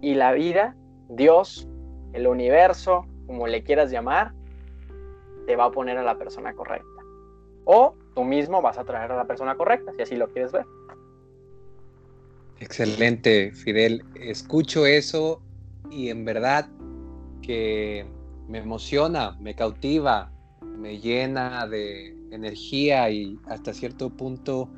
y 0.00 0.14
la 0.14 0.32
vida 0.32 0.76
Dios, 1.08 1.68
el 2.12 2.26
universo, 2.26 3.06
como 3.26 3.46
le 3.46 3.62
quieras 3.62 3.90
llamar, 3.90 4.32
te 5.46 5.56
va 5.56 5.66
a 5.66 5.70
poner 5.70 5.98
a 5.98 6.02
la 6.02 6.18
persona 6.18 6.54
correcta. 6.54 6.86
O 7.64 7.94
tú 8.14 8.24
mismo 8.24 8.62
vas 8.62 8.78
a 8.78 8.84
traer 8.84 9.12
a 9.12 9.16
la 9.16 9.26
persona 9.26 9.56
correcta, 9.56 9.92
si 9.96 10.02
así 10.02 10.16
lo 10.16 10.28
quieres 10.28 10.52
ver. 10.52 10.64
Excelente, 12.58 13.52
Fidel. 13.52 14.02
Escucho 14.14 14.86
eso 14.86 15.42
y 15.90 16.08
en 16.08 16.24
verdad 16.24 16.68
que 17.42 18.06
me 18.48 18.58
emociona, 18.58 19.36
me 19.40 19.54
cautiva, 19.54 20.30
me 20.62 20.98
llena 20.98 21.66
de 21.66 22.16
energía 22.30 23.10
y 23.10 23.38
hasta 23.46 23.72
cierto 23.72 24.10
punto 24.10 24.68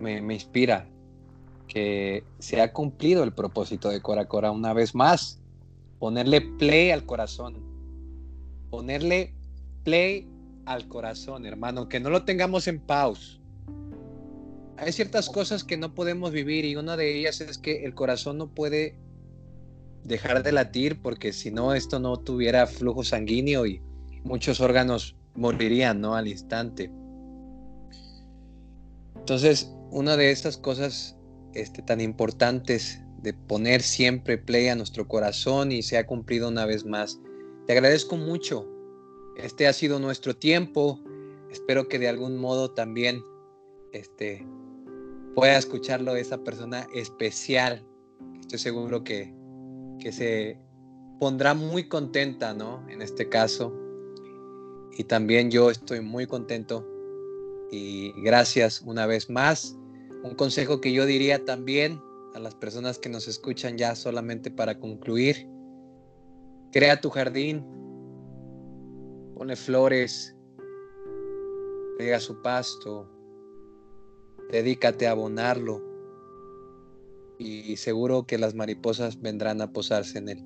me, 0.00 0.18
inspira 0.18 0.86
que 1.68 2.24
se 2.38 2.60
ha 2.60 2.72
cumplido 2.72 3.24
el 3.24 3.32
propósito 3.32 3.88
de 3.88 4.00
Cora 4.00 4.26
Cora 4.26 4.50
una 4.50 4.72
vez 4.72 4.94
más. 4.94 5.40
Ponerle 5.98 6.40
play 6.40 6.90
al 6.90 7.04
corazón. 7.04 7.62
Ponerle 8.70 9.34
play 9.84 10.28
al 10.66 10.88
corazón, 10.88 11.46
hermano. 11.46 11.88
Que 11.88 12.00
no 12.00 12.10
lo 12.10 12.24
tengamos 12.24 12.66
en 12.68 12.80
pause. 12.80 13.40
Hay 14.76 14.92
ciertas 14.92 15.28
cosas 15.28 15.64
que 15.64 15.76
no 15.76 15.94
podemos 15.94 16.32
vivir 16.32 16.64
y 16.64 16.76
una 16.76 16.96
de 16.96 17.16
ellas 17.16 17.40
es 17.40 17.58
que 17.58 17.84
el 17.84 17.94
corazón 17.94 18.38
no 18.38 18.48
puede 18.48 18.96
dejar 20.04 20.42
de 20.42 20.52
latir 20.52 21.00
porque 21.00 21.32
si 21.32 21.50
no 21.50 21.74
esto 21.74 22.00
no 22.00 22.16
tuviera 22.16 22.66
flujo 22.66 23.04
sanguíneo 23.04 23.66
y 23.66 23.80
muchos 24.24 24.60
órganos 24.60 25.14
morirían, 25.34 26.00
¿no? 26.00 26.14
Al 26.14 26.28
instante. 26.28 26.90
Entonces, 29.16 29.72
una 29.90 30.16
de 30.16 30.32
estas 30.32 30.56
cosas 30.56 31.16
este, 31.54 31.82
tan 31.82 32.00
importantes 32.00 33.00
de 33.22 33.34
poner 33.34 33.82
siempre 33.82 34.38
play 34.38 34.68
a 34.68 34.74
nuestro 34.74 35.06
corazón 35.06 35.72
y 35.72 35.82
se 35.82 35.98
ha 35.98 36.06
cumplido 36.06 36.48
una 36.48 36.66
vez 36.66 36.84
más. 36.84 37.20
Te 37.66 37.72
agradezco 37.72 38.16
mucho. 38.16 38.68
Este 39.36 39.66
ha 39.66 39.72
sido 39.72 39.98
nuestro 39.98 40.36
tiempo. 40.36 41.00
Espero 41.50 41.88
que 41.88 41.98
de 41.98 42.08
algún 42.08 42.36
modo 42.38 42.72
también 42.72 43.22
este, 43.92 44.46
pueda 45.34 45.56
escucharlo 45.56 46.16
esa 46.16 46.38
persona 46.38 46.86
especial. 46.94 47.84
Estoy 48.40 48.58
seguro 48.58 49.04
que 49.04 49.32
que 50.02 50.12
se 50.12 50.58
pondrá 51.20 51.54
muy 51.54 51.88
contenta, 51.88 52.52
¿no? 52.52 52.84
En 52.88 53.00
este 53.00 53.28
caso. 53.28 53.72
Y 54.98 55.04
también 55.04 55.50
yo 55.50 55.70
estoy 55.70 56.00
muy 56.00 56.26
contento 56.26 56.86
y 57.70 58.12
gracias 58.22 58.82
una 58.82 59.06
vez 59.06 59.30
más. 59.30 59.76
Un 60.22 60.34
consejo 60.36 60.80
que 60.80 60.92
yo 60.92 61.04
diría 61.04 61.44
también 61.44 62.00
a 62.34 62.38
las 62.38 62.54
personas 62.54 62.98
que 62.98 63.08
nos 63.08 63.26
escuchan 63.28 63.76
ya 63.76 63.94
solamente 63.94 64.50
para 64.50 64.78
concluir. 64.78 65.48
Crea 66.70 67.00
tu 67.00 67.10
jardín, 67.10 67.64
pone 69.34 69.56
flores, 69.56 70.34
pega 71.98 72.20
su 72.20 72.40
pasto, 72.40 73.10
dedícate 74.50 75.06
a 75.06 75.10
abonarlo, 75.10 75.82
y 77.38 77.76
seguro 77.76 78.24
que 78.26 78.38
las 78.38 78.54
mariposas 78.54 79.20
vendrán 79.20 79.60
a 79.60 79.72
posarse 79.72 80.18
en 80.18 80.28
él. 80.28 80.44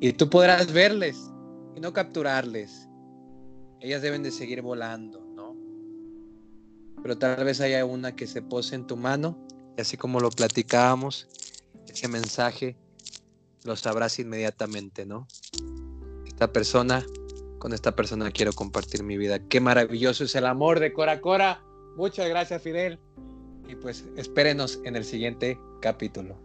Y 0.00 0.12
tú 0.12 0.28
podrás 0.28 0.72
verles 0.72 1.32
y 1.74 1.80
no 1.80 1.92
capturarles. 1.92 2.88
Ellas 3.80 4.02
deben 4.02 4.22
de 4.22 4.30
seguir 4.30 4.60
volando. 4.60 5.23
Pero 7.04 7.16
tal 7.16 7.44
vez 7.44 7.60
haya 7.60 7.84
una 7.84 8.16
que 8.16 8.26
se 8.26 8.42
pose 8.42 8.74
en 8.74 8.88
tu 8.88 8.96
mano 8.96 9.38
y 9.78 9.80
así 9.80 9.96
como 9.96 10.18
lo 10.18 10.30
platicábamos, 10.30 11.28
ese 11.86 12.08
mensaje 12.08 12.76
lo 13.62 13.76
sabrás 13.76 14.18
inmediatamente, 14.18 15.06
¿no? 15.06 15.28
Esta 16.26 16.52
persona, 16.52 17.06
con 17.60 17.72
esta 17.72 17.94
persona 17.94 18.32
quiero 18.32 18.52
compartir 18.52 19.04
mi 19.04 19.16
vida. 19.16 19.38
Qué 19.38 19.60
maravilloso 19.60 20.24
es 20.24 20.34
el 20.34 20.46
amor 20.46 20.80
de 20.80 20.92
Cora 20.92 21.20
Cora. 21.20 21.62
Muchas 21.96 22.28
gracias, 22.28 22.60
Fidel 22.60 22.98
y 23.68 23.74
pues 23.76 24.04
espérenos 24.16 24.80
en 24.84 24.96
el 24.96 25.04
siguiente 25.04 25.58
capítulo. 25.80 26.36